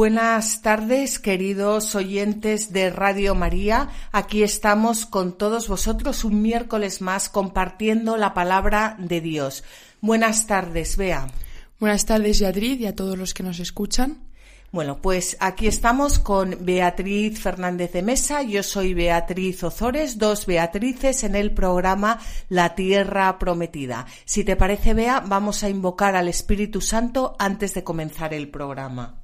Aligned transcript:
Buenas 0.00 0.62
tardes, 0.62 1.18
queridos 1.18 1.94
oyentes 1.94 2.72
de 2.72 2.88
Radio 2.88 3.34
María. 3.34 3.90
Aquí 4.12 4.42
estamos 4.42 5.04
con 5.04 5.36
todos 5.36 5.68
vosotros 5.68 6.24
un 6.24 6.40
miércoles 6.40 7.02
más 7.02 7.28
compartiendo 7.28 8.16
la 8.16 8.32
palabra 8.32 8.96
de 8.98 9.20
Dios. 9.20 9.62
Buenas 10.00 10.46
tardes, 10.46 10.96
Bea. 10.96 11.26
Buenas 11.78 12.06
tardes, 12.06 12.40
Beatriz, 12.40 12.80
y 12.80 12.86
a 12.86 12.96
todos 12.96 13.18
los 13.18 13.34
que 13.34 13.42
nos 13.42 13.60
escuchan. 13.60 14.22
Bueno, 14.72 15.02
pues 15.02 15.36
aquí 15.38 15.66
estamos 15.66 16.18
con 16.18 16.56
Beatriz 16.64 17.38
Fernández 17.38 17.92
de 17.92 18.00
Mesa. 18.00 18.42
Yo 18.42 18.62
soy 18.62 18.94
Beatriz 18.94 19.62
Ozores, 19.62 20.16
dos 20.16 20.46
Beatrices 20.46 21.24
en 21.24 21.36
el 21.36 21.52
programa 21.52 22.18
La 22.48 22.74
Tierra 22.74 23.38
Prometida. 23.38 24.06
Si 24.24 24.44
te 24.44 24.56
parece, 24.56 24.94
Bea, 24.94 25.20
vamos 25.20 25.62
a 25.62 25.68
invocar 25.68 26.16
al 26.16 26.28
Espíritu 26.28 26.80
Santo 26.80 27.36
antes 27.38 27.74
de 27.74 27.84
comenzar 27.84 28.32
el 28.32 28.48
programa. 28.48 29.19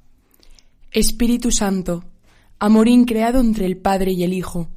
Espíritu 0.91 1.51
Santo, 1.51 2.05
amorín 2.59 3.05
creado 3.05 3.39
entre 3.39 3.65
el 3.65 3.77
Padre 3.77 4.11
y 4.13 4.23
el 4.23 4.33
Hijo, 4.33 4.69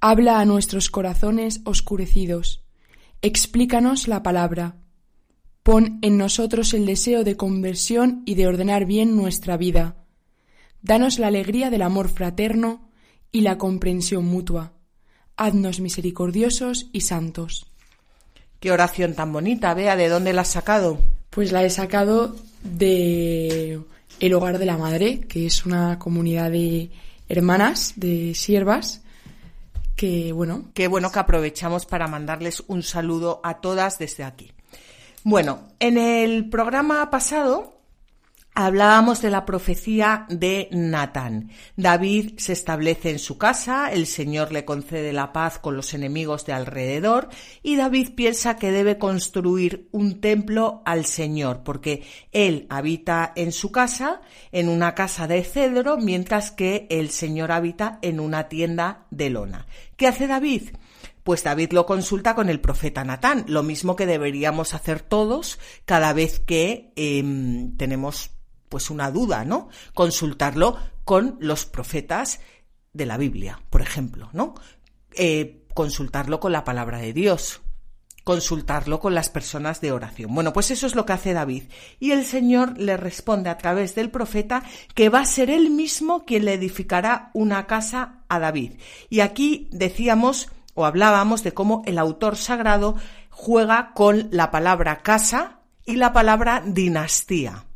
habla 0.00 0.40
a 0.40 0.44
nuestros 0.44 0.90
corazones 0.90 1.60
oscurecidos, 1.64 2.62
explícanos 3.20 4.08
la 4.08 4.22
palabra, 4.22 4.76
pon 5.62 5.98
en 6.02 6.16
nosotros 6.16 6.74
el 6.74 6.86
deseo 6.86 7.24
de 7.24 7.36
conversión 7.36 8.22
y 8.24 8.34
de 8.36 8.46
ordenar 8.46 8.86
bien 8.86 9.16
nuestra 9.16 9.56
vida, 9.56 9.96
danos 10.82 11.18
la 11.18 11.26
alegría 11.26 11.70
del 11.70 11.82
amor 11.82 12.08
fraterno 12.08 12.88
y 13.30 13.42
la 13.42 13.58
comprensión 13.58 14.24
mutua, 14.24 14.72
haznos 15.36 15.80
misericordiosos 15.80 16.88
y 16.92 17.02
santos. 17.02 17.66
Qué 18.60 18.72
oración 18.72 19.14
tan 19.14 19.32
bonita, 19.32 19.74
Vea, 19.74 19.94
¿de 19.94 20.08
dónde 20.08 20.32
la 20.32 20.42
has 20.42 20.48
sacado? 20.48 20.98
Pues 21.28 21.52
la 21.52 21.64
he 21.64 21.70
sacado 21.70 22.34
de 22.62 23.80
el 24.20 24.34
Hogar 24.34 24.58
de 24.58 24.66
la 24.66 24.76
Madre, 24.76 25.20
que 25.20 25.46
es 25.46 25.66
una 25.66 25.98
comunidad 25.98 26.50
de 26.50 26.90
hermanas, 27.28 27.94
de 27.96 28.34
siervas, 28.34 29.02
que 29.96 30.32
bueno. 30.32 30.70
Qué 30.74 30.88
bueno 30.88 31.10
que 31.12 31.18
aprovechamos 31.18 31.86
para 31.86 32.06
mandarles 32.06 32.62
un 32.66 32.82
saludo 32.82 33.40
a 33.44 33.60
todas 33.60 33.98
desde 33.98 34.24
aquí. 34.24 34.52
Bueno, 35.22 35.68
en 35.80 35.98
el 35.98 36.50
programa 36.50 37.10
pasado 37.10 37.73
Hablábamos 38.56 39.20
de 39.20 39.30
la 39.30 39.44
profecía 39.44 40.26
de 40.28 40.68
Natán. 40.70 41.50
David 41.76 42.34
se 42.36 42.52
establece 42.52 43.10
en 43.10 43.18
su 43.18 43.36
casa, 43.36 43.90
el 43.90 44.06
Señor 44.06 44.52
le 44.52 44.64
concede 44.64 45.12
la 45.12 45.32
paz 45.32 45.58
con 45.58 45.76
los 45.76 45.92
enemigos 45.92 46.46
de 46.46 46.52
alrededor 46.52 47.30
y 47.64 47.74
David 47.74 48.10
piensa 48.14 48.56
que 48.56 48.70
debe 48.70 48.96
construir 48.96 49.88
un 49.90 50.20
templo 50.20 50.82
al 50.84 51.04
Señor 51.04 51.64
porque 51.64 52.04
él 52.30 52.68
habita 52.70 53.32
en 53.34 53.50
su 53.50 53.72
casa, 53.72 54.20
en 54.52 54.68
una 54.68 54.94
casa 54.94 55.26
de 55.26 55.42
cedro, 55.42 55.96
mientras 55.96 56.52
que 56.52 56.86
el 56.90 57.10
Señor 57.10 57.50
habita 57.50 57.98
en 58.02 58.20
una 58.20 58.48
tienda 58.48 59.06
de 59.10 59.30
lona. 59.30 59.66
¿Qué 59.96 60.06
hace 60.06 60.28
David? 60.28 60.70
Pues 61.24 61.42
David 61.42 61.72
lo 61.72 61.86
consulta 61.86 62.36
con 62.36 62.48
el 62.50 62.60
profeta 62.60 63.02
Natán, 63.02 63.46
lo 63.48 63.64
mismo 63.64 63.96
que 63.96 64.06
deberíamos 64.06 64.74
hacer 64.74 65.00
todos 65.00 65.58
cada 65.86 66.12
vez 66.12 66.38
que 66.38 66.92
em, 66.96 67.76
tenemos 67.78 68.33
pues 68.68 68.90
una 68.90 69.10
duda, 69.10 69.44
¿no? 69.44 69.68
Consultarlo 69.94 70.76
con 71.04 71.36
los 71.40 71.66
profetas 71.66 72.40
de 72.92 73.06
la 73.06 73.16
Biblia, 73.16 73.60
por 73.70 73.82
ejemplo, 73.82 74.30
¿no? 74.32 74.54
Eh, 75.12 75.66
consultarlo 75.74 76.40
con 76.40 76.52
la 76.52 76.64
palabra 76.64 76.98
de 76.98 77.12
Dios, 77.12 77.60
consultarlo 78.22 79.00
con 79.00 79.14
las 79.14 79.28
personas 79.28 79.80
de 79.80 79.92
oración. 79.92 80.34
Bueno, 80.34 80.52
pues 80.52 80.70
eso 80.70 80.86
es 80.86 80.94
lo 80.94 81.04
que 81.04 81.12
hace 81.12 81.34
David. 81.34 81.64
Y 82.00 82.12
el 82.12 82.24
Señor 82.24 82.78
le 82.78 82.96
responde 82.96 83.50
a 83.50 83.58
través 83.58 83.94
del 83.94 84.10
profeta 84.10 84.62
que 84.94 85.08
va 85.08 85.20
a 85.20 85.26
ser 85.26 85.50
él 85.50 85.70
mismo 85.70 86.24
quien 86.24 86.46
le 86.46 86.54
edificará 86.54 87.30
una 87.34 87.66
casa 87.66 88.24
a 88.28 88.38
David. 88.38 88.74
Y 89.10 89.20
aquí 89.20 89.68
decíamos 89.72 90.48
o 90.74 90.86
hablábamos 90.86 91.42
de 91.42 91.52
cómo 91.52 91.82
el 91.86 91.98
autor 91.98 92.36
sagrado 92.36 92.96
juega 93.30 93.92
con 93.94 94.28
la 94.30 94.50
palabra 94.50 95.02
casa 95.02 95.60
y 95.84 95.96
la 95.96 96.12
palabra 96.12 96.62
dinastía 96.64 97.66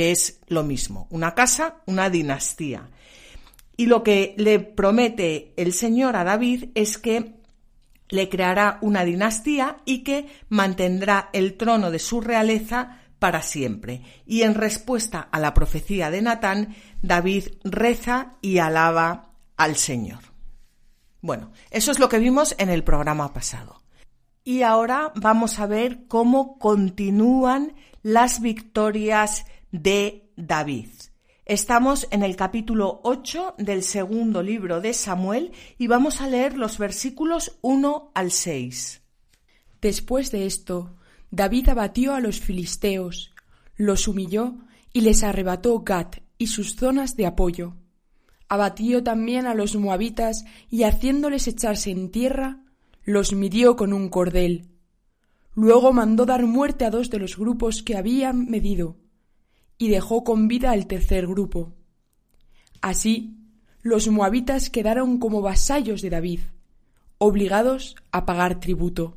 que 0.00 0.12
es 0.12 0.40
lo 0.48 0.62
mismo, 0.62 1.06
una 1.10 1.34
casa, 1.34 1.82
una 1.84 2.08
dinastía. 2.08 2.88
Y 3.76 3.84
lo 3.84 4.02
que 4.02 4.34
le 4.38 4.58
promete 4.58 5.52
el 5.58 5.74
Señor 5.74 6.16
a 6.16 6.24
David 6.24 6.70
es 6.74 6.96
que 6.96 7.34
le 8.08 8.30
creará 8.30 8.78
una 8.80 9.04
dinastía 9.04 9.76
y 9.84 9.98
que 10.02 10.26
mantendrá 10.48 11.28
el 11.34 11.58
trono 11.58 11.90
de 11.90 11.98
su 11.98 12.22
realeza 12.22 13.02
para 13.18 13.42
siempre. 13.42 14.00
Y 14.24 14.40
en 14.40 14.54
respuesta 14.54 15.28
a 15.30 15.38
la 15.38 15.52
profecía 15.52 16.10
de 16.10 16.22
Natán, 16.22 16.76
David 17.02 17.48
reza 17.62 18.36
y 18.40 18.56
alaba 18.56 19.34
al 19.58 19.76
Señor. 19.76 20.20
Bueno, 21.20 21.52
eso 21.70 21.92
es 21.92 21.98
lo 21.98 22.08
que 22.08 22.18
vimos 22.18 22.54
en 22.56 22.70
el 22.70 22.84
programa 22.84 23.34
pasado. 23.34 23.82
Y 24.44 24.62
ahora 24.62 25.12
vamos 25.14 25.58
a 25.58 25.66
ver 25.66 26.06
cómo 26.08 26.58
continúan 26.58 27.74
las 28.02 28.40
victorias 28.40 29.44
de 29.72 30.30
David. 30.36 30.88
Estamos 31.46 32.06
en 32.10 32.22
el 32.22 32.36
capítulo 32.36 33.00
8 33.04 33.54
del 33.58 33.82
segundo 33.82 34.42
libro 34.42 34.80
de 34.80 34.94
Samuel 34.94 35.52
y 35.78 35.86
vamos 35.86 36.20
a 36.20 36.28
leer 36.28 36.56
los 36.56 36.78
versículos 36.78 37.58
1 37.62 38.12
al 38.14 38.30
6. 38.30 39.00
Después 39.80 40.30
de 40.30 40.46
esto, 40.46 40.96
David 41.30 41.68
abatió 41.68 42.14
a 42.14 42.20
los 42.20 42.40
filisteos, 42.40 43.32
los 43.76 44.08
humilló 44.08 44.56
y 44.92 45.02
les 45.02 45.22
arrebató 45.22 45.80
Gat 45.80 46.18
y 46.38 46.48
sus 46.48 46.76
zonas 46.76 47.16
de 47.16 47.26
apoyo. 47.26 47.74
Abatió 48.48 49.02
también 49.02 49.46
a 49.46 49.54
los 49.54 49.76
moabitas 49.76 50.44
y 50.68 50.82
haciéndoles 50.82 51.46
echarse 51.46 51.90
en 51.90 52.10
tierra, 52.10 52.64
los 53.04 53.32
midió 53.32 53.76
con 53.76 53.92
un 53.92 54.08
cordel. 54.08 54.68
Luego 55.54 55.92
mandó 55.92 56.26
dar 56.26 56.44
muerte 56.46 56.84
a 56.84 56.90
dos 56.90 57.10
de 57.10 57.18
los 57.18 57.36
grupos 57.36 57.82
que 57.82 57.96
habían 57.96 58.46
medido 58.46 58.96
y 59.80 59.88
dejó 59.88 60.24
con 60.24 60.46
vida 60.46 60.72
al 60.72 60.86
tercer 60.86 61.26
grupo. 61.26 61.72
Así, 62.82 63.38
los 63.80 64.08
moabitas 64.08 64.68
quedaron 64.68 65.18
como 65.18 65.40
vasallos 65.40 66.02
de 66.02 66.10
David, 66.10 66.40
obligados 67.16 67.96
a 68.12 68.26
pagar 68.26 68.60
tributo. 68.60 69.16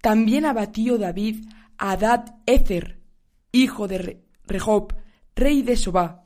También 0.00 0.44
abatió 0.44 0.98
David 0.98 1.46
a 1.78 1.92
Adad 1.92 2.34
Ezer, 2.46 2.98
hijo 3.52 3.86
de 3.86 4.24
Rehob, 4.44 4.94
rey 5.36 5.62
de 5.62 5.76
Sobá, 5.76 6.24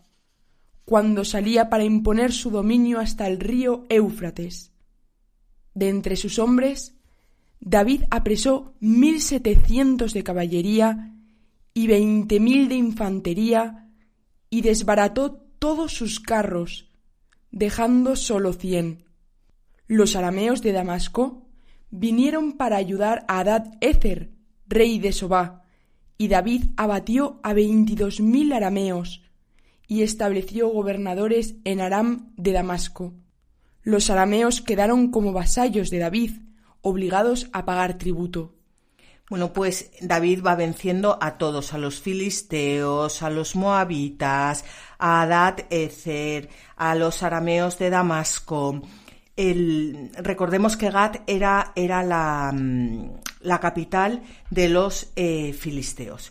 cuando 0.86 1.26
salía 1.26 1.68
para 1.68 1.84
imponer 1.84 2.32
su 2.32 2.50
dominio 2.50 2.98
hasta 2.98 3.26
el 3.26 3.40
río 3.40 3.84
Éufrates. 3.90 4.72
De 5.74 5.90
entre 5.90 6.16
sus 6.16 6.38
hombres, 6.38 6.96
David 7.60 8.04
apresó 8.10 8.74
mil 8.80 9.20
setecientos 9.20 10.14
de 10.14 10.24
caballería 10.24 11.11
y 11.74 11.86
veinte 11.86 12.40
mil 12.40 12.68
de 12.68 12.76
infantería, 12.76 13.88
y 14.50 14.60
desbarató 14.60 15.32
todos 15.58 15.92
sus 15.92 16.20
carros, 16.20 16.90
dejando 17.50 18.16
sólo 18.16 18.52
cien. 18.52 19.04
Los 19.86 20.16
arameos 20.16 20.62
de 20.62 20.72
Damasco 20.72 21.48
vinieron 21.90 22.52
para 22.52 22.76
ayudar 22.76 23.24
a 23.28 23.40
Adad 23.40 23.72
Ezer, 23.80 24.32
rey 24.66 24.98
de 24.98 25.12
Sobá, 25.12 25.64
y 26.18 26.28
David 26.28 26.64
abatió 26.76 27.40
a 27.42 27.52
veintidós 27.52 28.20
mil 28.20 28.52
arameos, 28.52 29.22
y 29.88 30.02
estableció 30.02 30.68
gobernadores 30.68 31.56
en 31.64 31.80
Aram 31.80 32.32
de 32.36 32.52
Damasco. 32.52 33.14
Los 33.82 34.10
arameos 34.10 34.62
quedaron 34.62 35.10
como 35.10 35.32
vasallos 35.32 35.90
de 35.90 35.98
David, 35.98 36.32
obligados 36.80 37.48
a 37.52 37.64
pagar 37.64 37.98
tributo. 37.98 38.54
Bueno, 39.32 39.54
pues 39.54 39.90
David 40.02 40.42
va 40.44 40.56
venciendo 40.56 41.16
a 41.18 41.38
todos, 41.38 41.72
a 41.72 41.78
los 41.78 42.02
filisteos, 42.02 43.22
a 43.22 43.30
los 43.30 43.56
moabitas, 43.56 44.62
a 44.98 45.22
Adad 45.22 45.60
Ezer, 45.70 46.50
a 46.76 46.94
los 46.94 47.22
arameos 47.22 47.78
de 47.78 47.88
Damasco. 47.88 48.82
recordemos 50.18 50.76
que 50.76 50.90
Gad 50.90 51.22
era, 51.26 51.72
era 51.76 52.02
la, 52.02 52.52
mm, 52.52 53.20
la, 53.40 53.58
capital 53.58 54.22
de 54.50 54.68
los 54.68 55.10
eh, 55.16 55.54
filisteos. 55.54 56.30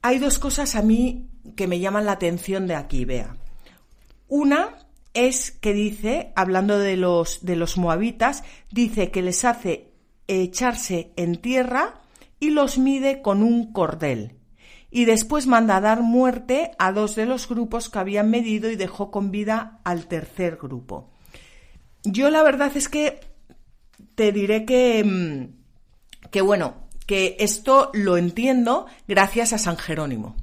Hay 0.00 0.20
dos 0.20 0.38
cosas 0.38 0.76
a 0.76 0.82
mí 0.82 1.30
que 1.56 1.66
me 1.66 1.80
llaman 1.80 2.06
la 2.06 2.12
atención 2.12 2.68
de 2.68 2.76
aquí, 2.76 3.04
vea. 3.04 3.34
Una 4.28 4.78
es 5.14 5.50
que 5.50 5.72
dice, 5.72 6.32
hablando 6.36 6.78
de 6.78 6.96
los, 6.96 7.44
de 7.44 7.56
los 7.56 7.76
moabitas, 7.76 8.44
dice 8.70 9.10
que 9.10 9.20
les 9.20 9.44
hace 9.44 9.88
echarse 10.28 11.10
en 11.16 11.34
tierra 11.40 11.99
y 12.40 12.50
los 12.50 12.78
mide 12.78 13.22
con 13.22 13.42
un 13.42 13.72
cordel. 13.72 14.36
Y 14.90 15.04
después 15.04 15.46
manda 15.46 15.76
a 15.76 15.80
dar 15.80 16.02
muerte 16.02 16.72
a 16.78 16.90
dos 16.90 17.14
de 17.14 17.26
los 17.26 17.48
grupos 17.48 17.88
que 17.88 17.98
habían 18.00 18.28
medido 18.30 18.70
y 18.70 18.76
dejó 18.76 19.12
con 19.12 19.30
vida 19.30 19.78
al 19.84 20.06
tercer 20.08 20.56
grupo. 20.56 21.10
Yo 22.02 22.30
la 22.30 22.42
verdad 22.42 22.72
es 22.74 22.88
que 22.88 23.20
te 24.16 24.32
diré 24.32 24.64
que, 24.64 25.04
mm, 25.04 26.30
que 26.30 26.40
bueno, 26.40 26.88
que 27.06 27.36
esto 27.38 27.90
lo 27.92 28.16
entiendo 28.16 28.86
gracias 29.06 29.52
a 29.52 29.58
San 29.58 29.76
Jerónimo 29.76 30.34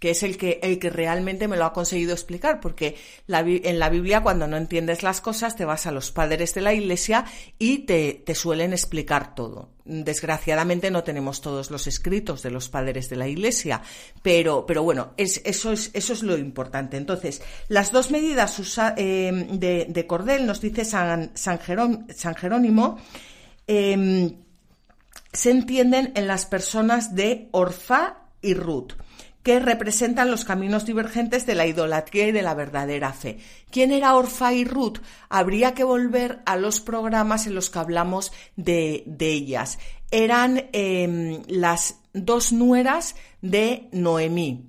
que 0.00 0.10
es 0.10 0.22
el 0.22 0.38
que, 0.38 0.58
el 0.62 0.78
que 0.78 0.88
realmente 0.88 1.46
me 1.46 1.58
lo 1.58 1.66
ha 1.66 1.74
conseguido 1.74 2.14
explicar, 2.14 2.58
porque 2.58 2.96
en 3.28 3.78
la 3.78 3.90
Biblia 3.90 4.22
cuando 4.22 4.48
no 4.48 4.56
entiendes 4.56 5.02
las 5.02 5.20
cosas 5.20 5.56
te 5.56 5.66
vas 5.66 5.86
a 5.86 5.92
los 5.92 6.10
padres 6.10 6.54
de 6.54 6.62
la 6.62 6.72
Iglesia 6.72 7.26
y 7.58 7.80
te, 7.80 8.22
te 8.24 8.34
suelen 8.34 8.72
explicar 8.72 9.34
todo. 9.34 9.68
Desgraciadamente 9.84 10.90
no 10.90 11.04
tenemos 11.04 11.42
todos 11.42 11.70
los 11.70 11.86
escritos 11.86 12.42
de 12.42 12.50
los 12.50 12.70
padres 12.70 13.10
de 13.10 13.16
la 13.16 13.28
Iglesia, 13.28 13.82
pero, 14.22 14.64
pero 14.64 14.82
bueno, 14.82 15.12
es, 15.18 15.42
eso, 15.44 15.70
es, 15.70 15.90
eso 15.92 16.14
es 16.14 16.22
lo 16.22 16.38
importante. 16.38 16.96
Entonces, 16.96 17.42
las 17.68 17.92
dos 17.92 18.10
medidas 18.10 18.58
eh, 18.96 19.48
de, 19.52 19.86
de, 19.86 20.06
cordel, 20.06 20.46
nos 20.46 20.62
dice 20.62 20.86
San, 20.86 21.32
San, 21.34 21.58
Jerónimo, 21.58 22.96
em, 23.66 24.34
se 25.30 25.50
entienden 25.50 26.12
en 26.14 26.26
las 26.26 26.46
personas 26.46 27.14
de 27.14 27.48
Orfa 27.52 28.16
y 28.40 28.54
Ruth 28.54 28.94
que 29.42 29.58
representan 29.58 30.30
los 30.30 30.44
caminos 30.44 30.84
divergentes 30.84 31.46
de 31.46 31.54
la 31.54 31.66
idolatría 31.66 32.28
y 32.28 32.32
de 32.32 32.42
la 32.42 32.54
verdadera 32.54 33.12
fe. 33.12 33.38
¿Quién 33.70 33.90
era 33.90 34.14
Orfa 34.14 34.52
y 34.52 34.64
Ruth? 34.64 34.98
Habría 35.28 35.74
que 35.74 35.84
volver 35.84 36.40
a 36.44 36.56
los 36.56 36.80
programas 36.80 37.46
en 37.46 37.54
los 37.54 37.70
que 37.70 37.78
hablamos 37.78 38.32
de, 38.56 39.04
ellas. 39.18 39.78
Eran 40.10 40.68
em, 40.72 41.42
las 41.48 41.96
dos 42.12 42.52
nueras 42.52 43.14
de 43.40 43.88
Noemí. 43.92 44.66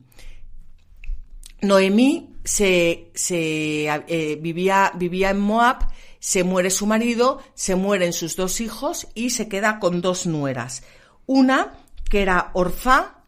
Noemí 1.61 2.35
se, 2.43 3.11
eh, 3.29 4.39
vivía, 4.41 4.91
vivía 4.95 5.29
en 5.29 5.39
Moab, 5.39 5.87
se 6.19 6.43
muere 6.43 6.69
su 6.69 6.85
marido, 6.85 7.41
se 7.53 7.75
mueren 7.75 8.13
sus 8.13 8.35
dos 8.35 8.61
hijos 8.61 9.07
y 9.15 9.31
se 9.31 9.47
queda 9.47 9.79
con 9.79 10.01
dos 10.01 10.25
nueras. 10.25 10.83
Una 11.25 11.73
que 12.09 12.21
era 12.21 12.51
Orfa, 12.53 13.20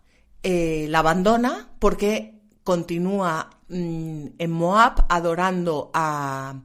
eh, 0.43 0.87
la 0.89 0.99
abandona 0.99 1.69
porque 1.79 2.41
continúa 2.63 3.49
mm, 3.69 4.25
en 4.37 4.51
Moab 4.51 5.05
adorando 5.09 5.89
a, 5.93 6.55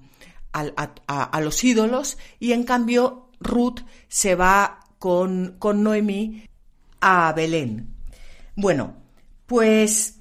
los 1.41 1.63
ídolos 1.65 2.19
y 2.41 2.53
en 2.53 2.65
cambio 2.65 3.31
Ruth 3.41 3.81
se 4.09 4.35
va 4.35 4.81
con, 4.99 5.57
con 5.59 5.83
Noemí 5.85 6.49
a 7.01 7.33
Belén. 7.33 7.95
Bueno, 8.57 8.95
pues 9.47 10.19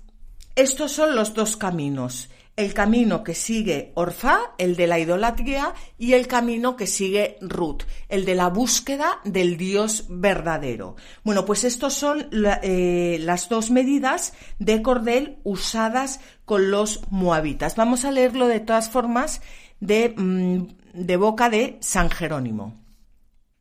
estos 0.55 0.91
son 0.91 1.15
los 1.15 1.33
dos 1.33 1.57
caminos 1.57 2.29
el 2.57 2.73
camino 2.73 3.23
que 3.23 3.35
sigue 3.35 3.91
Orfa, 3.93 4.39
el 4.57 4.75
de 4.75 4.87
la 4.87 4.99
idolatría, 4.99 5.75
y 5.97 6.13
el 6.13 6.27
camino 6.27 6.75
que 6.75 6.87
sigue 6.87 7.37
Ruth, 7.39 7.83
el 8.09 8.25
de 8.25 8.33
la 8.33 8.49
búsqueda 8.49 9.21
del 9.23 9.57
Dios 9.57 10.05
verdadero. 10.09 10.95
Bueno, 11.23 11.45
pues 11.45 11.63
estos 11.63 11.93
son 11.93 12.27
eh, 12.33 13.19
las 13.21 13.47
dos 13.47 13.69
medidas 13.69 14.33
de 14.57 14.81
cordel 14.81 15.37
usadas 15.43 16.19
con 16.45 16.71
los 16.71 17.01
moabitas. 17.11 17.75
Vamos 17.75 18.05
a 18.05 18.11
leerlo 18.11 18.47
de 18.47 18.59
todas 18.59 18.89
formas 18.89 19.41
mm, 19.79 20.61
de 20.93 21.17
boca 21.17 21.51
de 21.51 21.77
San 21.79 22.09
Jerónimo. 22.09 22.83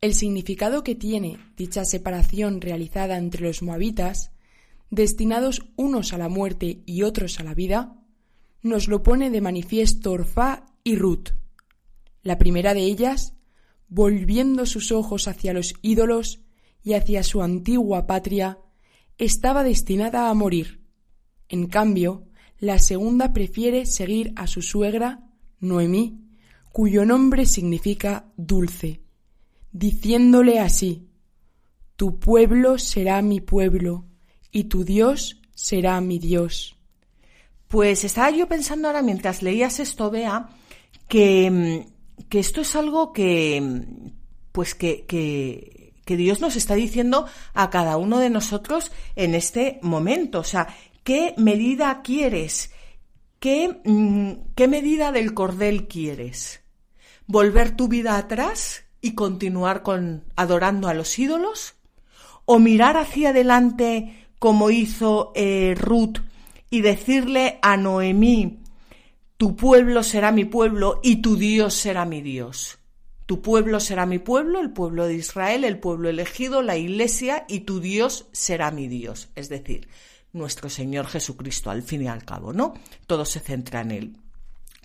El 0.01 0.15
significado 0.15 0.83
que 0.83 0.95
tiene 0.95 1.37
dicha 1.55 1.85
separación 1.85 2.61
realizada 2.61 3.17
entre 3.17 3.45
los 3.45 3.61
moabitas, 3.61 4.31
destinados 4.89 5.67
unos 5.75 6.13
a 6.13 6.17
la 6.17 6.29
muerte 6.29 6.81
y 6.87 7.03
otros 7.03 7.39
a 7.39 7.43
la 7.43 7.53
vida, 7.53 7.93
nos 8.67 8.87
lo 8.87 9.03
pone 9.03 9.29
de 9.29 9.41
manifiesto 9.41 10.11
Orfá 10.11 10.65
y 10.83 10.95
Ruth. 10.95 11.29
La 12.21 12.37
primera 12.37 12.73
de 12.73 12.81
ellas, 12.81 13.33
volviendo 13.87 14.65
sus 14.65 14.91
ojos 14.91 15.27
hacia 15.27 15.53
los 15.53 15.73
ídolos 15.81 16.41
y 16.83 16.93
hacia 16.93 17.23
su 17.23 17.41
antigua 17.41 18.05
patria, 18.05 18.59
estaba 19.17 19.63
destinada 19.63 20.29
a 20.29 20.33
morir. 20.33 20.81
En 21.49 21.67
cambio, 21.67 22.27
la 22.59 22.79
segunda 22.79 23.33
prefiere 23.33 23.85
seguir 23.85 24.33
a 24.35 24.47
su 24.47 24.61
suegra, 24.61 25.23
Noemí, 25.59 26.27
cuyo 26.71 27.05
nombre 27.05 27.45
significa 27.45 28.31
dulce, 28.37 29.01
diciéndole 29.71 30.59
así, 30.59 31.07
Tu 31.95 32.19
pueblo 32.19 32.77
será 32.77 33.21
mi 33.21 33.41
pueblo, 33.41 34.05
y 34.51 34.65
tu 34.65 34.83
Dios 34.83 35.41
será 35.55 35.99
mi 36.01 36.19
Dios. 36.19 36.76
Pues 37.67 38.03
estaba 38.03 38.29
yo 38.29 38.47
pensando 38.47 38.87
ahora 38.87 39.01
mientras 39.01 39.41
leías 39.41 39.79
esto, 39.79 40.09
vea, 40.09 40.49
que, 41.07 41.51
mm, 41.51 42.27
que 42.29 42.39
esto 42.39 42.61
es 42.61 42.75
algo 42.75 43.11
que, 43.11 43.59
mm, 43.61 44.11
pues 44.51 44.73
que, 44.73 45.05
que, 45.05 45.93
que 46.05 46.17
Dios 46.17 46.39
nos 46.39 46.55
está 46.55 46.75
diciendo 46.75 47.27
a 47.53 47.69
cada 47.69 47.97
uno 47.97 48.19
de 48.19 48.29
nosotros 48.29 48.91
en 49.15 49.35
este 49.35 49.79
momento. 49.81 50.39
O 50.39 50.43
sea, 50.43 50.67
¿qué 51.03 51.33
medida 51.37 52.01
quieres? 52.01 52.71
¿Qué, 53.39 53.81
mm, 53.83 54.53
qué 54.55 54.67
medida 54.67 55.11
del 55.11 55.33
cordel 55.33 55.87
quieres? 55.87 56.61
¿Volver 57.27 57.75
tu 57.75 57.89
vida 57.89 58.17
atrás 58.17 58.85
y 59.01 59.13
continuar 59.13 59.83
con 59.83 60.23
adorando 60.37 60.87
a 60.87 60.93
los 60.93 61.19
ídolos? 61.19 61.75
¿O 62.45 62.59
mirar 62.59 62.95
hacia 62.95 63.29
adelante 63.29 64.27
como 64.39 64.69
hizo 64.69 65.33
eh, 65.35 65.75
Ruth 65.77 66.19
y 66.69 66.81
decirle 66.81 67.59
a 67.61 67.77
Noemí, 67.77 68.59
tu 69.37 69.55
pueblo 69.55 70.03
será 70.03 70.31
mi 70.31 70.45
pueblo 70.45 70.99
y 71.03 71.17
tu 71.17 71.35
Dios 71.35 71.75
será 71.75 72.05
mi 72.05 72.21
Dios. 72.21 72.79
Tu 73.27 73.41
pueblo 73.41 73.79
será 73.79 74.05
mi 74.05 74.19
pueblo, 74.19 74.59
el 74.59 74.71
pueblo 74.71 75.05
de 75.05 75.15
Israel, 75.15 75.63
el 75.63 75.79
pueblo 75.79 76.09
elegido, 76.09 76.61
la 76.61 76.77
iglesia, 76.77 77.45
y 77.49 77.61
tu 77.61 77.81
Dios 77.81 78.27
será 78.31 78.71
mi 78.71 78.87
Dios. 78.87 79.29
Es 79.35 79.49
decir, 79.49 79.89
nuestro 80.31 80.69
Señor 80.69 81.07
Jesucristo, 81.07 81.69
al 81.69 81.83
fin 81.83 82.03
y 82.03 82.07
al 82.07 82.23
cabo, 82.23 82.53
¿no? 82.53 82.73
Todo 83.05 83.25
se 83.25 83.41
centra 83.41 83.81
en 83.81 83.91
Él. 83.91 84.17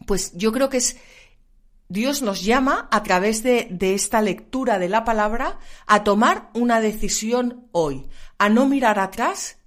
Pues 0.06 0.32
yo 0.34 0.50
creo 0.52 0.68
que 0.68 0.78
es 0.78 0.96
Dios 1.88 2.22
nos 2.22 2.42
llama 2.42 2.88
a 2.90 3.02
través 3.02 3.42
de, 3.42 3.68
de, 3.70 3.94
esta 3.94 4.20
lectura 4.22 4.78
de 4.78 4.88
la 4.88 5.04
palabra 5.04 5.58
a 5.86 6.02
tomar 6.04 6.50
una 6.54 6.80
decisión 6.80 7.68
hoy, 7.70 8.08
a 8.38 8.48
no 8.48 8.66
mirar 8.66 8.98
atrás, 8.98 9.58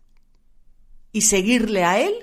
y 1.15 1.21
seguirle 1.21 1.85
a 1.85 2.01
Él 2.01 2.13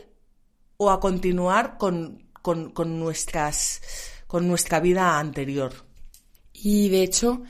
o 0.76 0.90
a 0.90 1.00
continuar 1.00 1.78
con, 1.78 2.24
con, 2.42 2.98
nuestras, 2.98 3.80
con 4.26 4.46
nuestra 4.46 4.80
vida 4.80 5.18
anterior. 5.18 5.72
Y 6.52 6.90
de 6.90 7.02
hecho, 7.02 7.42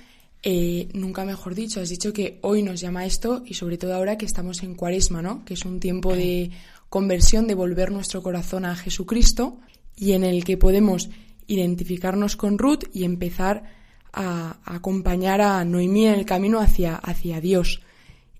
eh, 0.45 0.89
nunca 0.95 1.25
mejor 1.25 1.57
dicho, 1.57 1.81
has 1.81 1.89
dicho 1.89 2.13
que 2.13 2.39
hoy 2.43 2.63
nos 2.63 2.81
llama 2.81 3.07
esto 3.07 3.43
y 3.45 3.55
sobre 3.55 3.77
todo 3.77 3.93
ahora 3.93 4.17
que 4.17 4.25
estamos 4.25 4.63
en 4.63 4.77
cuaresma, 4.77 5.21
¿no? 5.21 5.45
Que 5.45 5.55
es 5.55 5.65
un 5.65 5.81
tiempo 5.81 6.15
de 6.15 6.53
conversión, 6.89 7.49
de 7.49 7.57
volver 7.57 7.91
nuestro 7.91 8.23
corazón 8.23 8.65
a 8.65 8.77
Jesucristo 8.77 9.59
y 9.97 10.13
en 10.13 10.23
el 10.23 10.45
que 10.45 10.57
podemos 10.57 11.11
identificarnos 11.49 12.37
con 12.37 12.57
Ruth 12.57 12.85
y 12.93 13.03
empezar 13.03 13.65
a, 14.13 14.59
a 14.65 14.77
acompañar 14.77 15.41
a 15.41 15.65
Noemí 15.65 16.07
en 16.07 16.15
el 16.15 16.25
camino 16.25 16.61
hacia, 16.61 16.95
hacia 16.95 17.41
Dios 17.41 17.83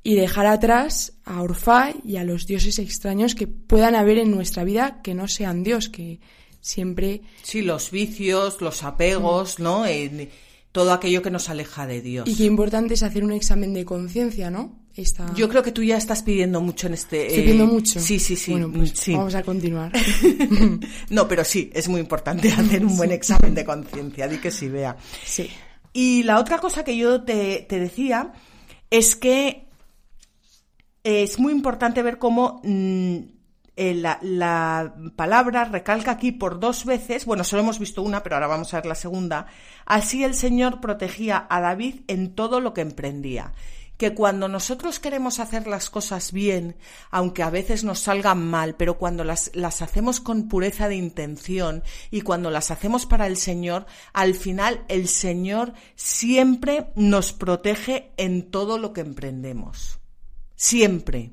y 0.05 0.17
dejar 0.17 0.47
atrás 0.47 1.13
a 1.25 1.43
Orfá 1.43 1.93
y 2.05 2.17
a 2.17 2.25
los 2.25 2.47
dioses 2.47 2.79
extraños 2.79 3.35
que 3.35 3.47
puedan 3.47 3.95
haber 3.95 4.19
en 4.19 4.31
nuestra 4.31 4.65
vida 4.65 5.01
que 5.03 5.15
no 5.15 5.29
sean 5.29 5.63
Dios, 5.63 5.89
que 5.89 6.21
siempre... 6.61 7.23
Sí, 7.43 7.63
los 7.63 7.91
vicios, 7.91 8.61
los 8.61 8.83
apegos, 8.83 9.59
¿no? 9.59 9.85
todo 10.73 10.95
aquello 10.95 11.21
que 11.21 11.31
nos 11.31 11.51
aleja 11.51 11.87
de 11.87 12.01
Dios. 12.01 12.27
Y 12.27 12.35
qué 12.35 12.45
importante 12.45 12.95
es 12.95 13.03
hacer 13.03 13.23
un 13.25 13.33
examen 13.33 13.75
de 13.75 13.85
conciencia, 13.85 14.51
¿no? 14.51 14.81
Esta... 14.97 15.33
Yo 15.35 15.49
creo 15.49 15.63
que 15.63 15.71
tú 15.71 15.83
ya 15.83 15.99
estás 15.99 16.23
pidiendo 16.23 16.63
mucho 16.63 16.87
en 16.87 16.95
este... 16.95 17.27
Estoy 17.27 17.43
pidiendo 17.43 17.65
eh, 17.65 17.67
mucho. 17.67 18.01
Sí, 18.01 18.19
sí, 18.19 18.37
sí. 18.37 18.53
Bueno, 18.53 18.73
pues 18.73 18.95
vamos 19.09 19.35
a 19.35 19.43
continuar. 19.43 19.93
no, 21.11 21.29
pero 21.29 21.45
sí, 21.45 21.71
es 21.75 21.89
muy 21.89 22.01
importante 22.01 22.51
hacer 22.59 22.85
un 22.87 22.97
buen 22.97 23.13
examen 23.13 23.55
de 23.55 23.67
conciencia, 23.67 24.27
di 24.29 24.39
que 24.39 24.51
sí, 24.51 24.69
vea. 24.69 24.97
Sí. 25.25 25.51
Y 25.93 26.23
la 26.23 26.41
otra 26.41 26.59
cosa 26.59 26.85
que 26.85 26.97
yo 26.97 27.23
te, 27.23 27.67
te 27.69 27.79
decía 27.79 28.33
es 28.91 29.15
que 29.15 29.67
es 31.05 31.39
muy 31.39 31.53
importante 31.53 32.03
ver 32.03 32.19
cómo 32.19 32.61
mm, 32.65 33.19
eh, 33.75 33.95
la, 33.95 34.95
palabra 35.17 35.65
recalca 35.65 36.13
aquí 36.13 36.31
por 36.33 36.61
dos 36.61 36.85
veces, 36.85 37.25
bueno, 37.25 37.43
solo 37.43 37.63
hemos 37.63 37.79
visto 37.79 38.03
una, 38.03 38.23
pero 38.23 38.37
ahora 38.37 38.47
vamos 38.47 38.73
a 38.73 38.79
ver 38.79 38.87
la 38.87 38.95
segunda, 38.95 39.47
así 39.87 40.25
el 40.25 40.35
Señor 40.35 40.81
protegía 40.81 41.47
a 41.49 41.61
David 41.61 42.03
en 42.07 42.35
todo 42.35 42.61
lo 42.61 42.75
que 42.75 42.83
emprendía. 42.83 43.53
que 43.99 44.15
cuando 44.15 44.49
nosotros 44.49 44.99
queremos 44.99 45.39
hacer 45.39 45.69
las 45.69 45.89
cosas 45.89 46.33
bien, 46.33 46.77
aunque 47.13 47.45
a 47.45 47.51
veces 47.51 47.85
nos 47.85 48.01
salgan 48.01 48.45
mal, 48.45 48.75
pero 48.75 48.99
cuando 48.99 49.23
las, 49.23 49.53
las 49.55 49.81
hacemos 49.81 50.19
con 50.19 50.49
pureza 50.49 50.89
de 50.89 50.97
intención 50.97 51.85
y 52.11 52.23
cuando 52.23 52.51
las 52.51 52.73
hacemos 52.73 53.07
para 53.07 53.29
el 53.29 53.37
Señor, 53.37 53.87
al 54.13 54.35
final 54.35 54.85
el 54.89 55.07
Señor 55.07 55.75
siempre 55.95 56.89
nos 56.97 57.33
protege 57.33 58.13
en 58.17 58.51
todo 58.51 58.77
lo 58.77 58.93
que 58.93 59.03
emprendemos. 59.03 60.02
Siempre. 60.63 61.33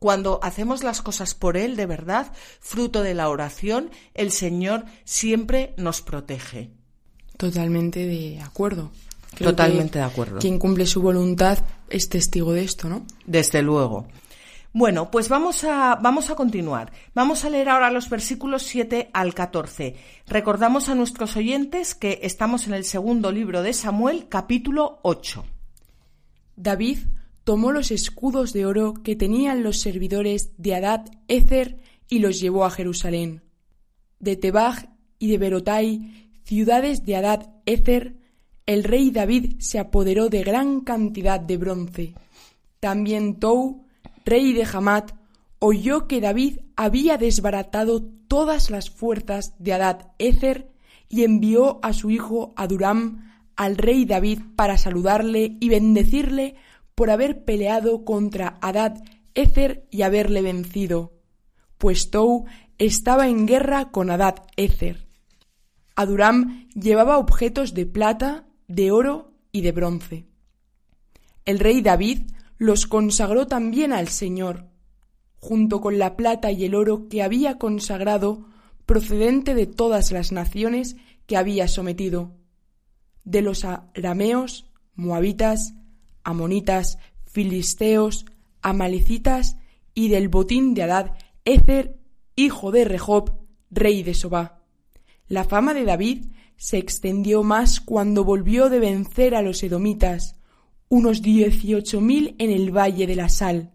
Cuando 0.00 0.40
hacemos 0.42 0.82
las 0.82 1.02
cosas 1.02 1.36
por 1.36 1.56
Él 1.56 1.76
de 1.76 1.86
verdad, 1.86 2.32
fruto 2.58 3.04
de 3.04 3.14
la 3.14 3.28
oración, 3.28 3.90
el 4.12 4.32
Señor 4.32 4.86
siempre 5.04 5.72
nos 5.76 6.02
protege. 6.02 6.72
Totalmente 7.36 8.08
de 8.08 8.40
acuerdo. 8.40 8.90
Totalmente 9.38 10.00
de 10.00 10.04
acuerdo. 10.04 10.40
Quien 10.40 10.58
cumple 10.58 10.86
su 10.86 11.00
voluntad 11.00 11.58
es 11.88 12.08
testigo 12.08 12.52
de 12.52 12.64
esto, 12.64 12.88
¿no? 12.88 13.06
Desde 13.24 13.62
luego. 13.62 14.08
Bueno, 14.72 15.12
pues 15.12 15.28
vamos 15.28 15.62
a, 15.62 15.94
vamos 15.94 16.28
a 16.30 16.34
continuar. 16.34 16.90
Vamos 17.14 17.44
a 17.44 17.50
leer 17.50 17.68
ahora 17.68 17.92
los 17.92 18.10
versículos 18.10 18.64
7 18.64 19.10
al 19.12 19.32
14. 19.32 19.94
Recordamos 20.26 20.88
a 20.88 20.96
nuestros 20.96 21.36
oyentes 21.36 21.94
que 21.94 22.18
estamos 22.24 22.66
en 22.66 22.74
el 22.74 22.84
segundo 22.84 23.30
libro 23.30 23.62
de 23.62 23.74
Samuel, 23.74 24.26
capítulo 24.28 24.98
8. 25.02 25.44
David 26.56 26.98
tomó 27.44 27.72
los 27.72 27.90
escudos 27.90 28.52
de 28.52 28.66
oro 28.66 28.94
que 29.02 29.16
tenían 29.16 29.62
los 29.62 29.80
servidores 29.80 30.52
de 30.58 30.74
Adad 30.74 31.06
Ezer 31.28 31.78
y 32.08 32.18
los 32.18 32.40
llevó 32.40 32.64
a 32.64 32.70
Jerusalén. 32.70 33.42
De 34.18 34.36
Tebaj 34.36 34.86
y 35.18 35.28
de 35.28 35.38
Berotai, 35.38 36.30
ciudades 36.44 37.04
de 37.04 37.16
Adad 37.16 37.50
Ezer, 37.66 38.16
el 38.66 38.84
rey 38.84 39.10
David 39.10 39.54
se 39.58 39.78
apoderó 39.78 40.28
de 40.28 40.42
gran 40.42 40.80
cantidad 40.80 41.40
de 41.40 41.56
bronce. 41.56 42.14
También 42.78 43.40
Tou, 43.40 43.84
rey 44.24 44.52
de 44.52 44.66
Hamat, 44.70 45.12
oyó 45.58 46.06
que 46.06 46.20
David 46.20 46.58
había 46.76 47.16
desbaratado 47.18 48.02
todas 48.28 48.70
las 48.70 48.90
fuerzas 48.90 49.54
de 49.58 49.72
Adad 49.72 50.12
Ezer 50.18 50.70
y 51.08 51.24
envió 51.24 51.80
a 51.82 51.92
su 51.92 52.10
hijo 52.10 52.52
Aduram 52.56 53.30
al 53.56 53.76
rey 53.76 54.04
David 54.04 54.40
para 54.56 54.78
saludarle 54.78 55.56
y 55.60 55.68
bendecirle 55.68 56.54
por 57.00 57.08
haber 57.08 57.46
peleado 57.46 58.04
contra 58.04 58.58
Adad 58.60 59.02
Ezer 59.32 59.86
y 59.90 60.02
haberle 60.02 60.42
vencido, 60.42 61.14
pues 61.78 62.10
Tou 62.10 62.44
estaba 62.76 63.26
en 63.26 63.46
guerra 63.46 63.90
con 63.90 64.10
Adad 64.10 64.42
Ezer. 64.58 65.06
Aduram 65.96 66.68
llevaba 66.74 67.16
objetos 67.16 67.72
de 67.72 67.86
plata, 67.86 68.44
de 68.68 68.92
oro 68.92 69.32
y 69.50 69.62
de 69.62 69.72
bronce. 69.72 70.26
El 71.46 71.58
rey 71.58 71.80
David 71.80 72.32
los 72.58 72.86
consagró 72.86 73.46
también 73.46 73.94
al 73.94 74.08
Señor, 74.08 74.66
junto 75.38 75.80
con 75.80 75.98
la 75.98 76.18
plata 76.18 76.52
y 76.52 76.66
el 76.66 76.74
oro 76.74 77.08
que 77.08 77.22
había 77.22 77.56
consagrado 77.56 78.44
procedente 78.84 79.54
de 79.54 79.64
todas 79.64 80.12
las 80.12 80.32
naciones 80.32 80.96
que 81.24 81.38
había 81.38 81.66
sometido, 81.66 82.36
de 83.24 83.40
los 83.40 83.64
arameos, 83.64 84.70
moabitas, 84.96 85.72
amonitas, 86.24 86.98
filisteos, 87.26 88.26
amalecitas 88.62 89.56
y 89.94 90.08
del 90.08 90.28
botín 90.28 90.74
de 90.74 90.82
Adad, 90.82 91.14
Ézer, 91.44 91.98
hijo 92.36 92.70
de 92.70 92.84
Rehob, 92.84 93.32
rey 93.70 94.02
de 94.02 94.14
Sobá. 94.14 94.62
La 95.28 95.44
fama 95.44 95.74
de 95.74 95.84
David 95.84 96.26
se 96.56 96.78
extendió 96.78 97.42
más 97.42 97.80
cuando 97.80 98.24
volvió 98.24 98.68
de 98.68 98.80
vencer 98.80 99.34
a 99.34 99.42
los 99.42 99.62
edomitas, 99.62 100.36
unos 100.88 101.22
dieciocho 101.22 102.00
mil 102.00 102.34
en 102.38 102.50
el 102.50 102.76
valle 102.76 103.06
de 103.06 103.16
la 103.16 103.28
sal. 103.28 103.72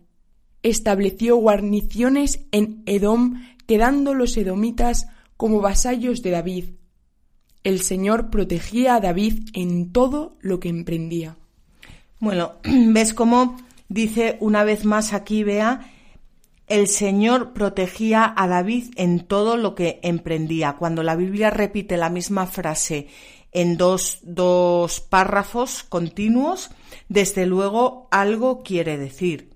Estableció 0.64 1.38
guarniciones 1.38 2.42
en 2.52 2.84
Edom, 2.86 3.42
quedando 3.66 4.14
los 4.14 4.36
edomitas 4.36 5.08
como 5.38 5.62
vasallos 5.62 6.22
de 6.22 6.32
David. 6.32 6.66
El 7.64 7.82
Señor 7.82 8.30
protegía 8.30 8.96
a 8.96 9.00
David 9.00 9.50
en 9.54 9.92
todo 9.92 10.38
lo 10.42 10.60
que 10.60 10.70
emprendía. 10.70 11.38
Bueno, 12.20 12.54
ves 12.64 13.14
cómo 13.14 13.58
dice 13.88 14.38
una 14.40 14.64
vez 14.64 14.86
más 14.86 15.14
aquí, 15.14 15.44
vea, 15.44 15.92
el 16.68 16.88
Señor 16.88 17.54
protegía 17.54 18.34
a 18.36 18.48
David 18.48 18.86
en 18.96 19.28
todo 19.28 19.58
lo 19.58 19.76
que 19.76 20.00
emprendía. 20.02 20.78
Cuando 20.78 21.04
la 21.04 21.16
Biblia 21.16 21.50
repite 21.52 21.98
la 21.98 22.10
misma 22.10 22.48
frase 22.48 23.08
en 23.52 23.78
dos, 23.78 24.20
dos 24.24 25.00
párrafos 25.00 25.84
continuos, 25.84 26.72
desde 27.08 27.46
luego 27.46 28.08
algo 28.12 28.64
quiere 28.64 28.98
decir. 28.98 29.52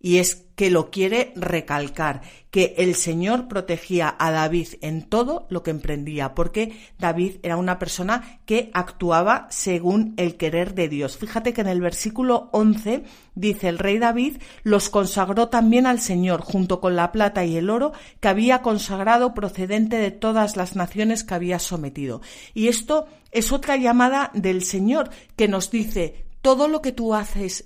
Y 0.00 0.18
es 0.18 0.46
que 0.62 0.70
lo 0.70 0.92
quiere 0.92 1.32
recalcar, 1.34 2.20
que 2.52 2.76
el 2.78 2.94
Señor 2.94 3.48
protegía 3.48 4.14
a 4.16 4.30
David 4.30 4.68
en 4.80 5.02
todo 5.02 5.44
lo 5.50 5.64
que 5.64 5.72
emprendía, 5.72 6.36
porque 6.36 6.78
David 7.00 7.38
era 7.42 7.56
una 7.56 7.80
persona 7.80 8.38
que 8.46 8.70
actuaba 8.72 9.48
según 9.50 10.14
el 10.18 10.36
querer 10.36 10.74
de 10.74 10.88
Dios. 10.88 11.16
Fíjate 11.16 11.52
que 11.52 11.62
en 11.62 11.66
el 11.66 11.80
versículo 11.80 12.48
11 12.52 13.02
dice 13.34 13.68
el 13.68 13.80
rey 13.80 13.98
David 13.98 14.36
los 14.62 14.88
consagró 14.88 15.48
también 15.48 15.84
al 15.84 15.98
Señor, 15.98 16.42
junto 16.42 16.80
con 16.80 16.94
la 16.94 17.10
plata 17.10 17.44
y 17.44 17.56
el 17.56 17.68
oro 17.68 17.90
que 18.20 18.28
había 18.28 18.62
consagrado 18.62 19.34
procedente 19.34 19.96
de 19.96 20.12
todas 20.12 20.56
las 20.56 20.76
naciones 20.76 21.24
que 21.24 21.34
había 21.34 21.58
sometido. 21.58 22.20
Y 22.54 22.68
esto 22.68 23.08
es 23.32 23.50
otra 23.50 23.76
llamada 23.76 24.30
del 24.32 24.62
Señor 24.62 25.10
que 25.34 25.48
nos 25.48 25.72
dice, 25.72 26.24
todo 26.40 26.68
lo 26.68 26.82
que 26.82 26.92
tú 26.92 27.16
haces, 27.16 27.64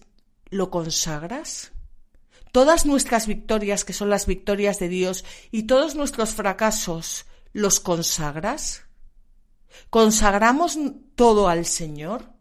¿lo 0.49 0.71
consagras? 0.71 1.75
Todas 2.53 2.87
nuestras 2.87 3.26
victorias, 3.26 3.85
que 3.85 3.93
son 3.93 4.11
las 4.11 4.26
victorias 4.26 4.79
de 4.79 4.88
Dios, 4.88 5.25
y 5.50 5.65
todos 5.65 5.95
nuestros 5.95 6.35
fracasos, 6.35 7.26
¿los 7.53 7.81
consagras? 7.81 8.85
¿Consagramos 9.91 10.79
todo 11.15 11.49
al 11.49 11.67
Señor? 11.67 12.35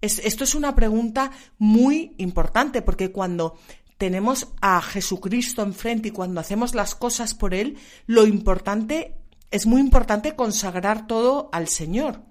esto 0.00 0.44
es 0.44 0.54
una 0.54 0.76
pregunta 0.76 1.32
muy 1.58 2.14
importante 2.18 2.82
porque 2.82 3.10
cuando 3.10 3.58
tenemos 3.98 4.48
a 4.60 4.80
Jesucristo 4.80 5.62
enfrente 5.62 6.08
y 6.08 6.12
cuando 6.12 6.40
hacemos 6.40 6.74
las 6.74 6.94
cosas 6.94 7.34
por 7.34 7.52
Él, 7.52 7.76
lo 8.06 8.26
importante, 8.26 9.16
es 9.50 9.66
muy 9.66 9.80
importante 9.80 10.36
consagrar 10.36 11.06
todo 11.08 11.48
al 11.52 11.66
Señor. 11.66 12.22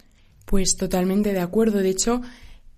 Pues 0.45 0.77
totalmente 0.77 1.33
de 1.33 1.41
acuerdo. 1.41 1.79
De 1.79 1.89
hecho, 1.89 2.21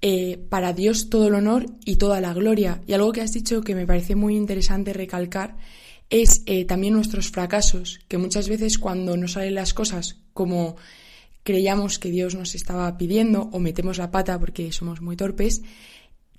eh, 0.02 0.38
para 0.50 0.74
Dios 0.74 1.10
todo 1.10 1.28
el 1.28 1.36
honor 1.36 1.66
y 1.86 1.98
toda 1.98 2.22
la 2.22 2.34
gloria. 2.34 2.82
Y 2.88 2.94
algo 2.94 3.12
que 3.12 3.22
has 3.22 3.34
dicho 3.34 3.62
que 3.62 3.76
me 3.76 3.86
parece 3.86 4.16
muy 4.16 4.36
interesante 4.36 4.94
recalcar 4.94 5.58
es 6.10 6.42
eh, 6.46 6.66
también 6.66 6.94
nuestros 6.94 7.30
fracasos, 7.30 8.00
que 8.08 8.18
muchas 8.18 8.50
veces 8.50 8.80
cuando 8.80 9.18
no 9.18 9.28
salen 9.28 9.56
las 9.56 9.74
cosas 9.74 10.18
como 10.34 10.78
creíamos 11.44 12.00
que 12.00 12.12
Dios 12.12 12.36
nos 12.36 12.56
estaba 12.56 12.98
pidiendo 12.98 13.50
o 13.52 13.60
metemos 13.60 13.98
la 13.98 14.12
pata 14.12 14.40
porque 14.40 14.72
somos 14.72 15.02
muy 15.02 15.16
torpes, 15.16 15.62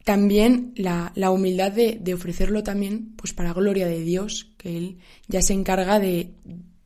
también 0.04 0.72
la, 0.76 1.12
la 1.14 1.30
humildad 1.30 1.72
de, 1.72 1.98
de, 2.00 2.14
ofrecerlo 2.14 2.62
también 2.62 3.12
pues 3.16 3.32
para 3.32 3.52
gloria 3.52 3.86
de 3.86 4.00
Dios, 4.00 4.50
que 4.56 4.76
Él 4.76 4.98
ya 5.28 5.42
se 5.42 5.52
encarga 5.52 6.00
de, 6.00 6.30